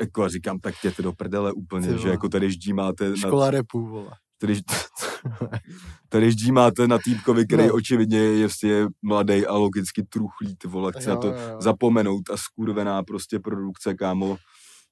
Jako 0.00 0.22
a 0.24 0.28
říkám, 0.28 0.58
tak 0.58 0.74
jděte 0.84 1.02
do 1.02 1.12
prdele 1.12 1.52
úplně, 1.52 1.88
Ty 1.88 1.98
že 1.98 2.08
jako 2.08 2.28
tady 2.28 2.50
ždímáte 2.50 3.10
na, 3.10 3.16
Škola 3.16 3.50
repu, 3.50 3.86
vole. 3.86 4.10
tady, 4.40 4.54
tady 6.08 6.30
ždímáte 6.30 6.88
na 6.88 6.98
týpkovi, 7.04 7.46
který 7.46 7.66
No. 7.66 7.74
očividně 7.74 8.18
je 8.18 8.46
prostě 8.46 8.86
mladý 9.02 9.46
a 9.46 9.52
logicky 9.54 10.02
truchlý, 10.02 10.56
ty 10.56 10.68
vole, 10.68 10.92
chce 10.92 11.10
na 11.10 11.16
to 11.16 11.26
Jo, 11.26 11.34
jo. 11.50 11.60
zapomenout 11.60 12.30
a 12.32 12.36
skurvená 12.36 13.02
prostě 13.02 13.38
produkce, 13.38 13.94
kámo. 13.94 14.36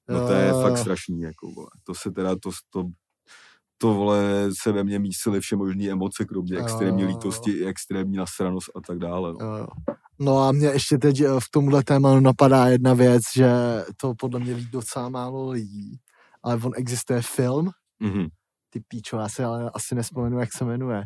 No 0.09 0.27
to 0.27 0.33
je 0.33 0.47
Jo, 0.47 0.61
fakt 0.61 0.71
jo. 0.71 0.77
strašný, 0.77 1.21
jako, 1.21 1.51
vole. 1.51 1.67
To 1.83 1.93
se 1.95 2.11
teda, 2.11 2.35
to, 2.35 2.49
to, 2.69 2.83
to 3.77 3.93
vole, 3.93 4.49
se 4.61 4.71
ve 4.71 4.83
mně 4.83 4.99
mísily 4.99 5.39
vše 5.39 5.55
možné 5.55 5.89
emoce, 5.89 6.25
kromě 6.25 6.55
Jo, 6.55 6.61
extrémní 6.63 7.01
jo, 7.01 7.07
jo. 7.09 7.13
lítosti, 7.15 7.51
i 7.51 7.65
extrémní 7.65 8.17
nasranost 8.17 8.69
a 8.75 8.81
tak 8.87 8.97
dále. 8.99 9.33
No. 9.33 9.45
Jo, 9.45 9.55
jo. 9.55 9.67
No 10.19 10.39
a 10.39 10.51
mě 10.51 10.67
ještě 10.67 10.97
teď 10.97 11.21
eh, 11.21 11.27
v 11.39 11.49
tomhle 11.51 11.83
tématu 11.83 12.19
napadá 12.19 12.65
jedna 12.67 12.93
věc, 12.93 13.23
že 13.35 13.49
to 14.01 14.13
podle 14.19 14.39
mě 14.39 14.53
ví 14.53 14.65
docela 14.71 15.09
málo 15.09 15.49
lidí, 15.49 15.97
ale 16.43 16.55
on 16.63 16.71
existuje 16.75 17.21
film, 17.21 17.69
Mhm. 17.99 18.27
Ty 18.69 18.79
píčo, 18.79 19.17
já 19.17 19.29
se 19.29 19.43
ale 19.45 19.71
asi 19.73 19.95
nespomenu, 19.95 20.39
jak 20.39 20.53
se 20.53 20.65
jmenuje. 20.65 21.03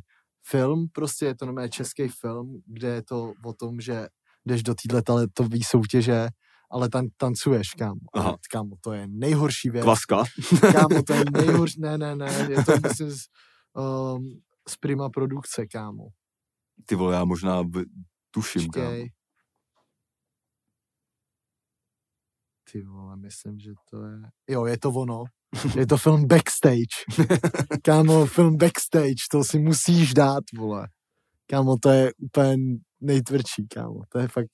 Film, 0.48 0.88
prostě 0.94 1.26
je 1.26 1.36
to 1.36 1.46
normálně 1.46 1.70
český 1.70 2.08
film, 2.08 2.62
kde 2.66 2.88
je 2.88 3.04
to 3.04 3.34
o 3.46 3.54
tom, 3.54 3.82
že 3.82 4.08
jdeš 4.46 4.64
do 4.64 4.76
téhle 4.76 5.02
talentové 5.02 5.58
soutěže, 5.64 6.28
ale 6.72 6.90
tam 6.90 7.08
tancuješ, 7.18 7.74
kámo. 7.74 8.00
Aha. 8.14 8.38
Kámo, 8.52 8.76
to 8.82 8.94
je 8.94 9.08
nejhorší 9.08 9.70
věc. 9.70 9.84
Kvaska. 9.84 10.24
Kámo, 10.74 11.04
to 11.04 11.14
je 11.14 11.24
nejhorší, 11.32 11.80
ne, 11.82 11.98
ne, 11.98 12.16
ne, 12.16 12.48
je 12.50 12.64
to 12.66 12.72
myslím 12.88 13.12
z, 13.12 13.26
um, 13.74 14.42
z 14.70 14.78
Prima 14.78 15.10
produkce, 15.10 15.68
kámo. 15.68 16.08
Ty 16.86 16.96
vole, 16.96 17.16
já 17.16 17.26
možná 17.26 17.62
v- 17.62 17.86
tuším, 18.32 18.70
kámo. 18.70 19.06
Ty 22.72 22.82
vole, 22.84 23.18
myslím, 23.18 23.60
že 23.60 23.72
to 23.90 24.06
je... 24.06 24.18
Jo, 24.50 24.66
je 24.66 24.78
to 24.80 24.90
ono. 24.90 25.24
Je 25.76 25.88
to 25.88 25.98
film 25.98 26.28
Backstage. 26.28 27.06
Kámo, 27.84 28.26
film 28.26 28.58
Backstage, 28.58 29.16
to 29.32 29.44
si 29.44 29.60
musíš 29.60 30.14
dát, 30.14 30.44
vole. 30.58 30.88
Kámo, 31.48 31.78
to 31.82 31.90
je 31.90 32.12
úplně 32.20 32.58
nejtvrdší, 33.02 33.68
kámo. 33.68 34.02
To 34.10 34.20
je 34.20 34.28
fakt... 34.28 34.52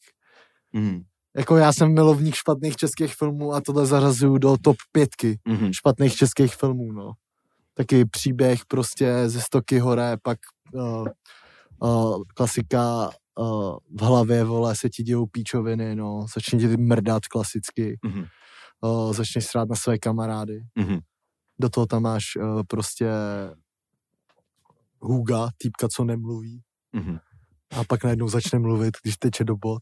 Mhm. 0.74 1.02
Jako 1.38 1.58
já 1.58 1.74
jsem 1.74 1.94
milovník 1.94 2.36
špatných 2.36 2.76
českých 2.76 3.16
filmů 3.16 3.54
a 3.54 3.62
tohle 3.62 3.86
zařazuju 3.86 4.38
do 4.38 4.58
top 4.62 4.76
pětky 4.92 5.40
Mhm. 5.48 5.74
špatných 5.74 6.16
českých 6.16 6.56
filmů, 6.56 6.92
no. 6.92 7.12
Taky 7.74 8.06
příběh 8.06 8.66
prostě 8.68 9.30
ze 9.30 9.42
Stoky 9.42 9.80
hore, 9.80 10.18
pak 10.24 10.38
uh, 10.74 11.08
uh, 11.80 12.24
klasika 12.36 13.10
uh, 13.40 13.78
v 13.98 14.02
hlavě, 14.02 14.44
vole, 14.44 14.76
se 14.76 14.90
ti 14.90 15.04
dějou 15.04 15.26
píčoviny, 15.26 15.96
no, 15.96 16.26
začne 16.36 16.60
ti 16.60 16.68
mrdat 16.78 17.26
klasicky, 17.28 18.00
Mhm. 18.04 18.26
Uh, 18.82 19.14
začneš 19.14 19.46
srát 19.46 19.70
na 19.70 19.76
své 19.76 19.98
kamarády, 19.98 20.62
Mhm. 20.76 21.00
do 21.60 21.70
toho 21.70 21.86
tam 21.88 22.02
máš 22.04 22.24
uh, 22.36 22.62
prostě 22.68 23.10
Huga, 25.00 25.50
týpka, 25.58 25.88
co 25.90 26.04
nemluví, 26.04 26.62
Mhm. 26.94 27.18
a 27.80 27.84
pak 27.84 28.04
najednou 28.04 28.30
začne 28.30 28.60
mluvit, 28.60 28.94
když 29.04 29.18
teče 29.18 29.44
do 29.44 29.56
bod. 29.58 29.82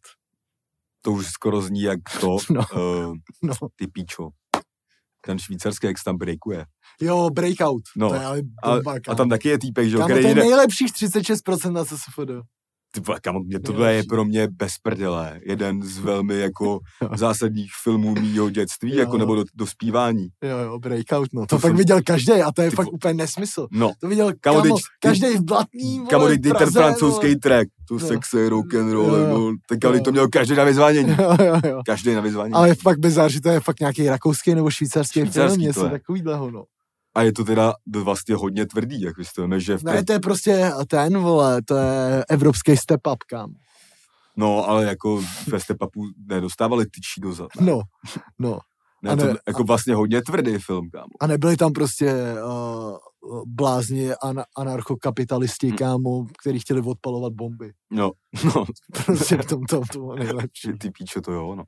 To 1.02 1.12
už 1.12 1.28
skoro 1.28 1.62
zní 1.62 1.82
jak 1.82 2.00
to, 2.22 2.38
No. 2.50 2.62
uh, 2.76 3.16
No. 3.44 3.54
ty 3.76 3.88
píčo. 3.88 4.30
Ten 5.26 5.40
švýcarský, 5.40 5.88
jak 5.88 5.98
se 5.98 6.04
tam 6.04 6.18
breakuje. 6.18 6.66
Jo, 7.02 7.30
Breakout, 7.30 7.82
No, 7.98 8.10
to 8.10 8.16
je 8.16 8.26
ale 8.26 8.42
A, 8.64 8.70
bomba, 8.76 8.94
a 8.94 9.00
kámo. 9.00 9.16
tam 9.18 9.30
taky 9.30 9.50
je 9.50 9.60
týpek, 9.60 9.90
že 9.90 9.96
jo, 9.98 10.04
který 10.04 10.22
to 10.22 10.28
je 10.28 10.36
nejlepších 10.36 10.92
36% 10.92 11.72
na 11.74 11.86
CSFD. 11.86 12.32
Ty 12.96 13.02
vole, 13.02 13.20
kamo, 13.24 13.40
mě 13.40 13.60
tohle 13.60 13.94
je 13.94 14.04
pro 14.10 14.26
mě 14.26 14.48
bezprdelé. 14.48 15.40
Jeden 15.46 15.84
z 15.84 16.00
velmi 16.00 16.40
jako 16.40 16.80
zásadních 17.16 17.72
filmů 17.84 18.16
mýho 18.16 18.50
dětství, 18.50 18.92
Jo. 18.94 19.00
jako 19.00 19.18
nebo 19.18 19.36
do, 19.36 19.44
do 19.56 19.68
zpívání. 19.68 20.28
Jo, 20.44 20.58
jo, 20.58 20.80
breakout, 20.80 21.28
no. 21.34 21.42
To, 21.42 21.46
To 21.48 21.58
fakt 21.60 21.70
jsem- 21.70 21.78
viděl 21.78 22.02
každý 22.06 22.32
a 22.32 22.52
to 22.52 22.62
je 22.62 22.70
Ty 22.70 22.76
fakt 22.76 22.94
úplně 22.94 23.14
nesmysl. 23.14 23.68
No, 23.72 23.92
To 24.02 24.08
viděl 24.08 24.32
Kamo, 24.42 24.62
kamo, 24.62 24.76
každý 25.02 25.28
v 25.38 25.42
Blatný, 25.44 25.98
vole, 25.98 26.10
kamo, 26.10 26.28
teď 26.28 26.42
ten 26.42 26.52
Praze, 26.52 26.72
francouzský 26.80 27.28
vole. 27.28 27.36
track, 27.36 27.68
tu 27.88 27.94
No. 28.00 28.08
sexy 28.08 28.50
rock 28.50 28.74
and 28.74 28.92
roll, 28.92 29.16
Jo, 29.16 29.16
jo. 29.16 29.40
no, 29.40 29.56
tak 29.70 29.80
kamo, 29.80 29.94
Jo. 29.96 30.02
to 30.04 30.12
měl 30.12 30.28
každý 30.28 30.56
na 30.56 30.64
vyzvánění. 30.64 31.10
jo, 31.20 31.36
jo, 31.46 31.56
jo. 31.70 31.82
Každý 31.86 32.14
na 32.14 32.22
vyzvánění. 32.22 32.54
Ale 32.54 32.68
je 32.70 32.76
fakt 32.76 33.00
bizar, 33.00 33.32
že 33.32 33.42
to 33.42 33.50
je 33.50 33.60
fakt 33.60 33.80
nějaký 33.80 34.10
rakouský 34.10 34.56
nebo 34.56 34.70
švýcarský, 34.72 35.20
Švýcarský 35.20 35.56
film, 35.56 35.62
něco 35.68 35.90
takovýhleho, 35.90 36.52
no. 36.52 36.64
A 37.16 37.22
je 37.22 37.34
to 37.34 37.44
teda 37.44 37.74
vlastně 38.04 38.36
hodně 38.36 38.66
tvrdý, 38.66 39.02
jak 39.02 39.18
vy 39.18 39.24
víme, 39.38 39.60
že 39.60 39.78
v 39.78 39.84
Ne, 39.84 40.04
to 40.06 40.14
je 40.14 40.20
prostě 40.20 40.72
ten, 40.88 41.18
vole, 41.18 41.62
to 41.62 41.76
je 41.76 42.26
evropský 42.30 42.78
step 42.78 43.08
up, 43.14 43.24
kam. 43.30 43.54
No, 44.38 44.70
ale 44.70 44.86
jako 44.86 45.24
ve 45.48 45.60
Stepapu 45.60 46.04
nedostávali 46.28 46.86
tyčí 46.86 47.22
do 47.22 47.34
zad. 47.34 47.48
No, 47.60 47.82
no. 48.40 48.60
Ne, 49.02 49.12
a 49.12 49.16
to 49.16 49.26
ne- 49.26 49.34
jako 49.48 49.64
vlastně 49.64 49.96
hodně 49.96 50.22
tvrdý 50.22 50.58
film, 50.58 50.90
kámo. 50.90 51.08
A 51.20 51.28
nebyly 51.28 51.58
tam 51.58 51.74
prostě 51.74 52.14
uh, 52.44 53.44
blázni 53.46 54.14
an- 54.16 54.44
anarchokapitalisti, 54.58 55.72
Hm. 55.72 55.76
kámo, 55.76 56.26
který 56.42 56.60
chtěli 56.60 56.82
odpalovat 56.82 57.34
bomby. 57.34 57.72
No, 57.92 58.12
no, 58.46 58.66
Prostě 59.06 59.38
v 59.38 59.46
tom 59.46 59.64
to, 59.64 59.82
to 59.94 60.00
bylo 60.00 60.16
nejlepší. 60.16 60.74
ty 60.80 60.92
píčo 60.92 61.22
to 61.22 61.32
jo, 61.32 61.56
no. 61.56 61.64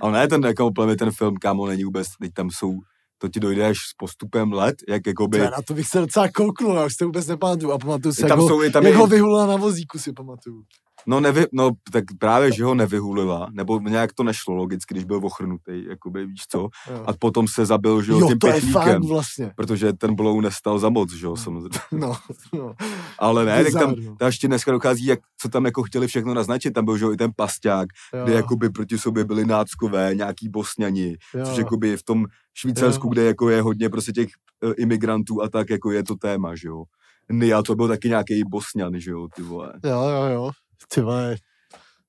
Ale 0.00 0.12
ne, 0.12 0.28
ten 0.28 0.42
jako 0.44 0.70
ten 0.98 1.10
film, 1.10 1.36
kámo, 1.36 1.66
není 1.66 1.84
vůbec, 1.84 2.06
teď 2.20 2.32
tam 2.34 2.50
jsou, 2.50 2.78
to 3.20 3.28
ti 3.28 3.40
dojde 3.40 3.66
až 3.66 3.78
s 3.78 3.94
postupem 3.96 4.52
let, 4.52 4.76
jak 4.88 5.06
jakoby, 5.06 5.38
Já 5.38 5.44
na 5.50 5.62
to 5.66 5.74
bych 5.74 5.86
se 5.88 6.00
docela 6.00 6.28
kouknul, 6.28 6.76
já 6.76 6.86
už 6.86 6.96
to 6.96 7.04
vůbec 7.04 7.26
nepamatuju. 7.26 7.72
A 7.72 7.78
pamatuju 7.78 8.14
si, 8.14 8.20
tam 8.20 8.30
jak, 8.30 8.38
ho, 8.38 8.48
jsou 8.48 8.62
i 8.62 8.70
tam 8.70 8.84
jak 8.84 8.94
i- 8.94 8.96
ho 8.96 9.06
vyhulila 9.06 9.46
na 9.46 9.56
vozíku, 9.56 9.98
si 9.98 10.12
pamatuju. 10.12 10.62
No, 11.06 11.20
nevy, 11.20 11.46
no, 11.52 11.70
tak 11.92 12.04
právě, 12.18 12.52
že 12.52 12.64
ho 12.64 12.74
nevyhulila, 12.74 13.48
nebo 13.52 13.80
nějak 13.80 14.12
to 14.12 14.22
nešlo 14.22 14.54
logicky, 14.54 14.94
když 14.94 15.04
byl 15.04 15.20
ochrnutý, 15.22 15.84
jakoby, 15.88 16.26
víš 16.26 16.42
co, 16.48 16.58
Jo, 16.58 17.04
a 17.06 17.12
potom 17.12 17.48
se 17.48 17.66
zabil, 17.66 18.02
že 18.02 18.12
jo, 18.12 18.18
jo 18.18 18.28
tím 18.28 18.38
to 18.38 18.46
je 18.46 18.60
fakt 18.60 19.04
vlastně. 19.04 19.52
protože 19.56 19.92
ten 19.92 20.14
blow 20.14 20.40
nestal 20.40 20.78
za 20.78 20.88
moc, 20.88 21.12
že 21.12 21.26
jo, 21.26 21.36
samozřejmě. 21.36 21.78
No, 21.92 22.16
no. 22.54 22.74
Ale 23.18 23.44
ne, 23.44 23.64
tak 23.64 23.72
tam, 23.72 23.94
no. 24.04 24.16
tam 24.16 24.26
ještě 24.26 24.48
dneska 24.48 24.70
dochází, 24.72 25.04
jak, 25.06 25.20
co 25.40 25.48
tam 25.48 25.64
jako 25.64 25.82
chtěli 25.82 26.06
všechno 26.06 26.34
naznačit, 26.34 26.70
tam 26.70 26.84
byl, 26.84 26.96
že 26.96 27.04
jo, 27.04 27.12
i 27.12 27.16
ten 27.16 27.30
pasťák, 27.36 27.88
Jo, 28.14 28.24
kde 28.24 28.32
jakoby 28.34 28.70
proti 28.70 28.98
sobě 28.98 29.24
byli 29.24 29.44
náckové, 29.46 30.14
nějaký 30.14 30.48
bosňani, 30.48 31.16
jo. 31.34 31.46
což 31.46 31.56
jakoby 31.58 31.96
v 31.96 32.02
tom 32.02 32.26
Švýcarsku, 32.60 33.06
Jo. 33.06 33.10
kde 33.10 33.24
jako 33.24 33.48
je 33.50 33.62
hodně 33.62 33.88
prostě 33.88 34.12
těch 34.12 34.28
eh, 34.64 34.72
imigrantů 34.72 35.42
a 35.42 35.48
tak, 35.48 35.70
jako 35.70 35.90
je 35.90 36.04
to 36.04 36.14
téma, 36.16 36.54
že 36.56 36.68
jo. 36.68 36.84
Nia, 37.32 37.62
to 37.62 37.74
byl 37.74 37.88
taky 37.88 38.08
nějaký 38.08 38.42
bosňan, 38.50 39.00
že 39.00 39.10
jo, 39.10 39.28
ty 39.36 39.42
vole. 39.42 39.72
Jo, 39.84 40.02
jo, 40.08 40.22
jo. 40.32 40.50
Ty 40.94 41.00
vole. 41.00 41.36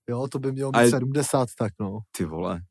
Jo, 0.10 0.28
to 0.32 0.40
by 0.40 0.52
mělo 0.52 0.72
A 0.76 0.80
být 0.80 0.86
je- 0.86 0.90
70, 0.92 1.48
tak 1.58 1.72
no. 1.80 2.00
ty 2.18 2.26
vole. 2.26 2.62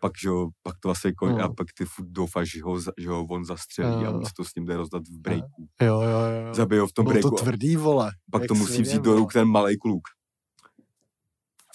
Pak, 0.00 0.12
že 0.22 0.28
jo, 0.28 0.48
pak 0.62 0.74
to 0.80 0.90
asi 0.90 1.12
kon... 1.12 1.32
No. 1.38 1.44
a 1.44 1.48
pak 1.54 1.66
ty 1.78 1.84
furt 1.84 2.08
doufaš, 2.08 2.50
že 2.50 2.62
ho, 2.62 2.80
že 2.98 3.08
ho 3.08 3.24
on 3.24 3.44
zastřelí 3.44 3.94
a 3.94 4.02
Jo. 4.02 4.14
on 4.18 4.24
si 4.26 4.32
to 4.36 4.44
s 4.44 4.54
ním 4.54 4.64
jde 4.66 4.76
rozdat 4.76 5.02
v 5.08 5.18
breaku. 5.20 5.68
Jo, 5.82 6.00
jo, 6.02 6.10
jo. 6.10 6.46
jo. 6.46 6.54
Zabije 6.54 6.80
ho 6.80 6.86
v 6.86 6.92
tom 6.92 7.04
Bylo 7.04 7.12
breaku 7.12 7.30
to 7.30 7.36
a 7.36 7.38
tvrdý, 7.42 7.76
vole. 7.76 8.12
pak 8.32 8.42
to 8.46 8.54
Jak 8.54 8.58
musí 8.58 8.72
svině, 8.72 8.82
vzít 8.88 9.02
do 9.02 9.14
ruk 9.16 9.32
ten 9.32 9.48
malý 9.48 9.78
kluk. 9.78 10.02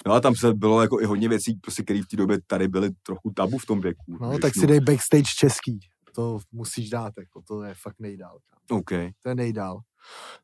No 0.08 0.14
a 0.14 0.20
tam 0.20 0.36
se 0.36 0.54
bylo 0.54 0.82
jako 0.82 1.02
i 1.02 1.06
hodně 1.06 1.30
věcí, 1.30 1.54
prostě, 1.54 1.84
které 1.84 2.02
v 2.02 2.08
té 2.08 2.18
době 2.18 2.40
tady 2.48 2.68
byly 2.68 2.90
trochu 3.04 3.32
tabu 3.36 3.58
v 3.58 3.66
tom 3.66 3.82
věku. 3.82 4.18
No, 4.22 4.40
tak 4.40 4.54
si 4.54 4.68
dej 4.68 4.80
backstage 4.80 5.30
český. 5.38 5.80
To 6.16 6.40
musíš 6.52 6.90
dát, 6.90 7.14
jako 7.20 7.42
to 7.48 7.64
je 7.64 7.74
fakt 7.82 8.00
nejdál. 8.00 8.38
OK. 8.70 8.90
To 9.24 9.30
je 9.30 9.36
nejdál. 9.36 9.80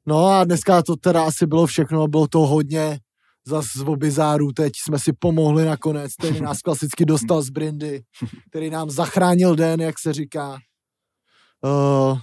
No 0.05 0.27
a 0.27 0.43
dneska 0.43 0.81
to 0.83 0.95
teda 0.95 1.25
asi 1.25 1.45
bylo 1.45 1.65
všechno, 1.65 2.07
bylo 2.07 2.27
to 2.27 2.39
hodně 2.39 2.99
zas 3.47 3.65
z 3.75 3.81
obizáru, 3.81 4.51
teď 4.51 4.73
jsme 4.75 4.99
si 4.99 5.13
pomohli 5.13 5.65
nakonec, 5.65 6.13
který 6.13 6.41
nás 6.41 6.61
klasicky 6.61 7.05
dostal 7.05 7.41
z 7.41 7.49
Brindy, 7.49 8.03
který 8.49 8.69
nám 8.69 8.89
zachránil 8.89 9.55
den, 9.55 9.81
jak 9.81 9.99
se 9.99 10.13
říká. 10.13 10.57
Uh, 11.63 12.19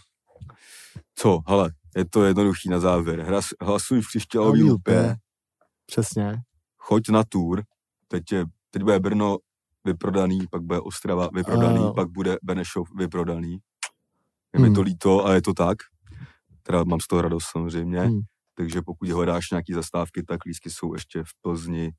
Co, 1.15 1.41
hele, 1.47 1.71
je 1.97 2.05
to 2.11 2.25
jednoduchý 2.25 2.69
na 2.69 2.81
závěr. 2.81 3.27
Hlasuj 3.61 4.01
v 4.01 4.09
křišťálový 4.09 4.63
lupě, 4.63 5.17
Přesně. 5.87 6.33
Choď 6.85 7.09
na 7.09 7.25
tour, 7.25 7.63
teď, 8.09 8.33
je, 8.33 8.45
teď 8.71 8.83
bude 8.83 9.01
Brno 9.01 9.39
vyprodaný, 9.85 10.39
pak 10.51 10.63
bude 10.63 10.81
Ostrava 10.81 11.29
vyprodaný, 11.35 11.79
Ano. 11.79 11.95
pak 11.95 12.09
bude 12.09 12.37
Benešov 12.43 12.89
vyprodaný. 12.97 13.59
Je 14.55 14.61
mi 14.61 14.67
Hmm. 14.67 14.75
to 14.75 14.83
líto 14.83 15.27
a 15.27 15.35
je 15.35 15.43
to 15.43 15.55
tak. 15.55 15.79
Teda 16.63 16.85
mám 16.85 17.01
z 17.01 17.07
toho 17.07 17.23
radost 17.23 17.45
samozřejmě. 17.53 18.01
Hmm. 18.01 18.21
Takže 18.55 18.83
pokud 18.83 19.09
hledáš 19.09 19.51
nějaký 19.51 19.73
zastávky, 19.73 20.23
tak 20.23 20.45
lístky 20.45 20.71
jsou 20.71 20.95
ještě 20.95 21.23
v 21.23 21.31
Plzni, 21.43 21.93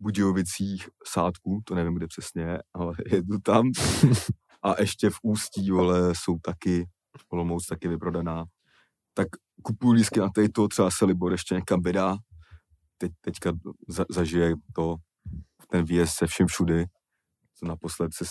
Budějovicích, 0.00 0.88
Sádku, 1.06 1.60
to 1.64 1.74
nevím, 1.74 1.94
kde 1.94 2.06
přesně 2.06 2.42
je, 2.42 2.62
ale 2.74 2.94
jedu 3.12 3.38
tam. 3.38 3.70
A 4.62 4.80
ještě 4.80 5.10
v 5.10 5.16
Ústí, 5.22 5.70
vole, 5.70 6.14
jsou 6.14 6.38
taky, 6.42 6.88
Olomouc 7.30 7.66
taky 7.66 7.88
vyprodaná. 7.88 8.44
Tak 9.14 9.28
kupuju 9.62 9.92
lístky 9.92 10.20
na 10.20 10.28
to, 10.52 10.68
třeba 10.68 10.90
se 10.90 11.04
Libor 11.04 11.32
ještě 11.32 11.54
někam 11.54 11.82
vydá. 11.82 12.16
Teď, 12.98 13.12
teďka 13.20 13.52
za, 13.88 14.04
zažije 14.10 14.54
to, 14.74 14.96
ten 15.70 15.84
výjezd 15.84 16.12
se 16.14 16.26
všem 16.26 16.46
všudy. 16.46 16.86
Co 17.54 17.66
naposled 17.66 18.14
se, 18.14 18.24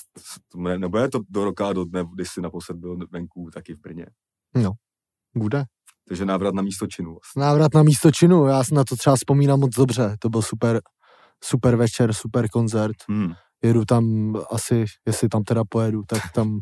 nebo 0.77 0.97
je 0.97 1.09
to 1.09 1.19
do 1.29 1.43
roka, 1.43 1.73
do 1.73 1.85
dne, 1.85 2.05
kdy 2.13 2.25
jsi 2.25 2.41
naposled 2.41 2.77
byl 2.77 2.97
venku, 3.11 3.49
taky 3.53 3.73
v 3.73 3.79
Brně. 3.79 4.05
Bude. 5.35 5.63
Takže 6.07 6.25
návrat 6.25 6.53
na 6.53 6.61
místo 6.61 6.87
činu. 6.87 7.11
Vlastně. 7.11 7.39
Návrat 7.39 7.73
na 7.73 7.83
místo 7.83 8.11
činu, 8.11 8.45
já 8.45 8.63
si 8.63 8.73
na 8.73 8.83
to 8.83 8.95
třeba 8.95 9.15
vzpomínám 9.15 9.59
moc 9.59 9.75
dobře, 9.75 10.15
to 10.19 10.29
byl 10.29 10.41
super, 10.41 10.81
super 11.43 11.75
večer, 11.75 12.13
super 12.13 12.49
koncert. 12.49 12.95
Hmm. 13.09 13.33
jedu 13.63 13.85
tam 13.85 14.33
asi, 14.51 14.85
jestli 15.05 15.29
tam 15.29 15.43
teda 15.43 15.63
pojedu, 15.69 16.03
tak 16.07 16.31
tam 16.33 16.59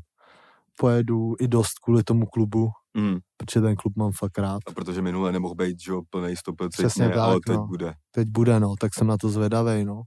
pojedu 0.76 1.36
i 1.40 1.48
dost 1.48 1.80
kvůli 1.84 2.04
tomu 2.04 2.26
klubu, 2.26 2.70
Hmm. 2.98 3.18
protože 3.38 3.62
ten 3.62 3.76
klub 3.76 3.94
mám 3.98 4.12
fakt 4.12 4.38
rád. 4.38 4.60
A 4.68 4.72
protože 4.72 5.02
minule 5.02 5.32
nemohl 5.32 5.56
být, 5.56 5.80
že 5.82 5.92
jo, 5.92 6.02
plnej 6.10 6.36
stopil 6.38 6.70
Přesně 6.70 7.08
tak, 7.10 7.18
ale 7.18 7.40
teď 7.48 7.56
no. 7.56 7.68
bude. 7.68 7.94
Teď 8.12 8.28
bude, 8.28 8.60
no, 8.60 8.76
tak 8.80 8.94
jsem 8.94 9.08
na 9.08 9.18
to 9.18 9.30
zvedavej, 9.30 9.86
no. 9.86 10.02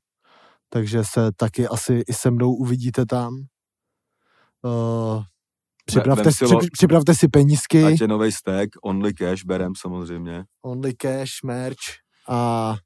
Takže 0.70 1.04
se 1.04 1.32
taky 1.36 1.68
asi 1.68 2.02
i 2.08 2.12
se 2.12 2.30
mnou 2.30 2.54
uvidíte 2.54 3.06
tam. 3.06 3.34
Uh, 4.62 5.22
připravte, 5.84 6.32
si, 6.32 6.44
lo- 6.44 6.60
připravte 6.72 7.14
si 7.14 7.28
penízky, 7.28 7.84
Ať 7.84 8.00
je 8.00 8.08
nový 8.08 8.32
stack, 8.32 8.68
only 8.84 9.14
cash, 9.14 9.44
berem 9.44 9.72
samozřejmě. 9.76 10.44
only 10.62 10.94
cash, 10.94 11.30
merch 11.44 11.76
a, 12.28 12.76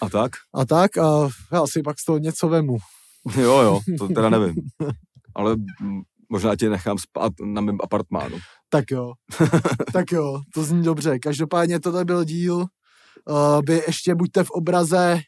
A 0.00 0.08
tak? 0.08 0.32
a 0.54 0.64
tak 0.64 0.96
a 0.98 1.28
já 1.52 1.66
si 1.66 1.82
pak 1.82 1.98
z 1.98 2.04
toho 2.04 2.18
něco 2.18 2.48
vemu. 2.48 2.76
Jo, 3.36 3.58
jo, 3.60 3.80
to 3.98 4.08
teda 4.08 4.28
nevím. 4.30 4.54
Ale 5.34 5.56
mm, 5.80 6.00
možná 6.32 6.56
tě 6.56 6.70
nechám 6.70 6.98
spát 6.98 7.32
na 7.44 7.60
mém 7.60 7.78
apartmánu. 7.82 8.38
Tak 8.68 8.84
jo, 8.90 9.12
tak 9.92 10.12
jo, 10.12 10.40
to 10.54 10.64
zní 10.64 10.82
dobře. 10.82 11.18
Každopádně 11.18 11.80
tohle 11.80 12.04
byl 12.04 12.24
díl. 12.24 12.56
Uh, 12.56 13.60
vy 13.66 13.82
ještě 13.86 14.14
buďte 14.14 14.44
v 14.44 14.50
obraze 14.50 15.20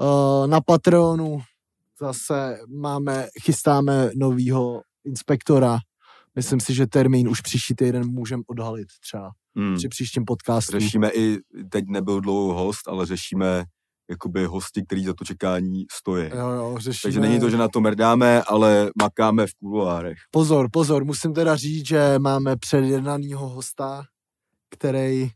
uh, 0.00 0.46
na 0.46 0.60
Patreonu. 0.60 1.40
Zase 2.00 2.58
máme, 2.76 3.28
chystáme 3.42 4.10
novýho 4.16 4.82
inspektora. 5.04 5.78
Myslím 6.36 6.60
si, 6.60 6.74
že 6.74 6.86
termín 6.86 7.28
už 7.28 7.40
příští 7.40 7.74
týden 7.74 8.08
můžeme 8.10 8.42
odhalit 8.46 8.88
třeba 9.00 9.30
Hmm. 9.56 9.76
při 9.76 9.88
příštím 9.88 10.24
podcastu. 10.24 10.72
Řešíme 10.72 11.10
i, 11.10 11.38
teď 11.70 11.84
nebyl 11.88 12.20
dlouho 12.20 12.54
host, 12.54 12.88
ale 12.88 13.06
řešíme 13.06 13.64
jakoby 14.10 14.44
hosti, 14.44 14.82
který 14.86 15.04
za 15.04 15.14
to 15.14 15.24
čekání 15.24 15.84
stojí. 15.92 16.30
Jo, 16.34 16.48
jo, 16.48 16.76
řešíme. 16.78 17.08
Takže 17.08 17.20
není 17.20 17.40
to, 17.40 17.50
že 17.50 17.56
na 17.56 17.68
to 17.68 17.80
mrdáme, 17.80 18.42
ale 18.42 18.90
makáme 19.02 19.46
v 19.46 19.54
kuloárech. 19.54 20.18
Pozor, 20.30 20.68
pozor, 20.72 21.04
musím 21.04 21.34
teda 21.34 21.56
říct, 21.56 21.86
že 21.88 22.18
máme 22.18 22.56
předjednanýho 22.56 23.48
hosta, 23.48 24.02
který 24.70 25.30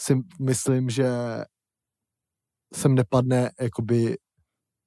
si 0.00 0.14
myslím, 0.40 0.90
že 0.90 1.08
sem 2.74 2.94
nepadne, 2.94 3.50
jakoby 3.60 4.16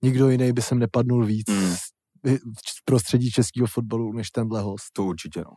nikdo 0.04 0.30
jiný 0.30 0.54
by 0.54 0.62
sem 0.62 0.80
nepadnul 0.80 1.26
víc 1.26 1.46
Mm. 1.50 1.76
v 2.36 2.86
prostředí 2.86 3.32
českého 3.32 3.68
fotbalu, 3.68 4.14
než 4.14 4.32
tenhle 4.32 4.62
host. 4.62 4.86
To 4.94 5.04
určitě, 5.04 5.40
no. 5.42 5.52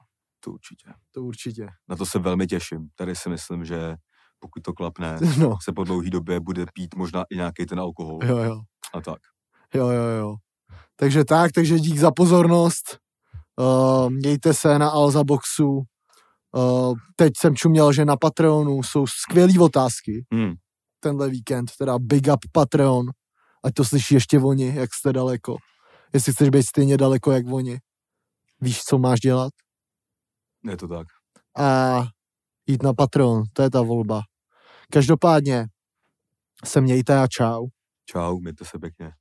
To 0.44 0.50
určitě. 0.52 0.90
To 1.14 1.22
určitě. 1.22 1.66
Na 1.88 1.96
to 1.96 2.06
se 2.06 2.18
velmi 2.18 2.46
těším. 2.46 2.88
Tady 2.94 3.16
si 3.16 3.28
myslím, 3.28 3.64
že 3.64 3.94
pokud 4.38 4.62
to 4.62 4.72
klapne, 4.72 5.18
No, 5.38 5.56
se 5.62 5.72
po 5.72 5.84
dlouhé 5.84 6.10
době 6.10 6.40
bude 6.40 6.66
pít 6.74 6.94
možná 6.94 7.24
i 7.30 7.36
nějaký 7.36 7.66
ten 7.66 7.80
alkohol 7.80 8.18
jo, 8.24 8.38
jo, 8.38 8.60
a 8.94 9.00
tak. 9.00 9.18
jo, 9.74 9.88
jo, 9.88 10.04
jo. 10.04 10.34
Takže 10.96 11.24
tak, 11.24 11.52
takže 11.52 11.78
dík 11.78 11.98
za 11.98 12.10
pozornost. 12.10 12.98
Uh, 13.60 14.10
mějte 14.10 14.54
se 14.54 14.78
na 14.78 14.90
Alza 14.90 15.24
Boxu. 15.24 15.82
Uh, 16.52 16.94
teď 17.16 17.32
jsem 17.36 17.56
čuměl, 17.56 17.92
že 17.92 18.04
na 18.04 18.16
Patreonu 18.16 18.82
jsou 18.82 19.06
skvělé 19.06 19.52
otázky. 19.60 20.26
Hmm. 20.32 20.54
tenhle 21.00 21.28
víkend, 21.28 21.70
teda 21.78 21.98
Big 21.98 22.26
Up 22.32 22.40
Patreon, 22.52 23.06
ať 23.64 23.74
to 23.74 23.84
slyší 23.84 24.14
ještě 24.14 24.38
oni, 24.38 24.74
jak 24.74 24.94
jste 24.94 25.12
daleko. 25.12 25.56
Jestli 26.14 26.32
chceš 26.32 26.48
být 26.48 26.62
stejně 26.62 26.96
daleko, 26.96 27.32
jak 27.32 27.46
oni. 27.46 27.78
Víš, 28.60 28.82
co 28.82 28.98
máš 28.98 29.20
dělat? 29.20 29.52
Je 30.64 30.76
to 30.76 30.88
tak. 30.88 31.06
A 31.58 32.02
jít 32.68 32.82
na 32.82 32.94
Patreon, 32.94 33.42
to 33.52 33.62
je 33.62 33.70
ta 33.70 33.82
volba. 33.82 34.22
Každopádně 34.92 35.66
se 36.64 36.80
mějte 36.80 37.18
a 37.18 37.26
čau. 37.26 37.66
Čau, 38.06 38.38
mějte 38.38 38.64
se 38.64 38.78
pěkně. 38.78 39.12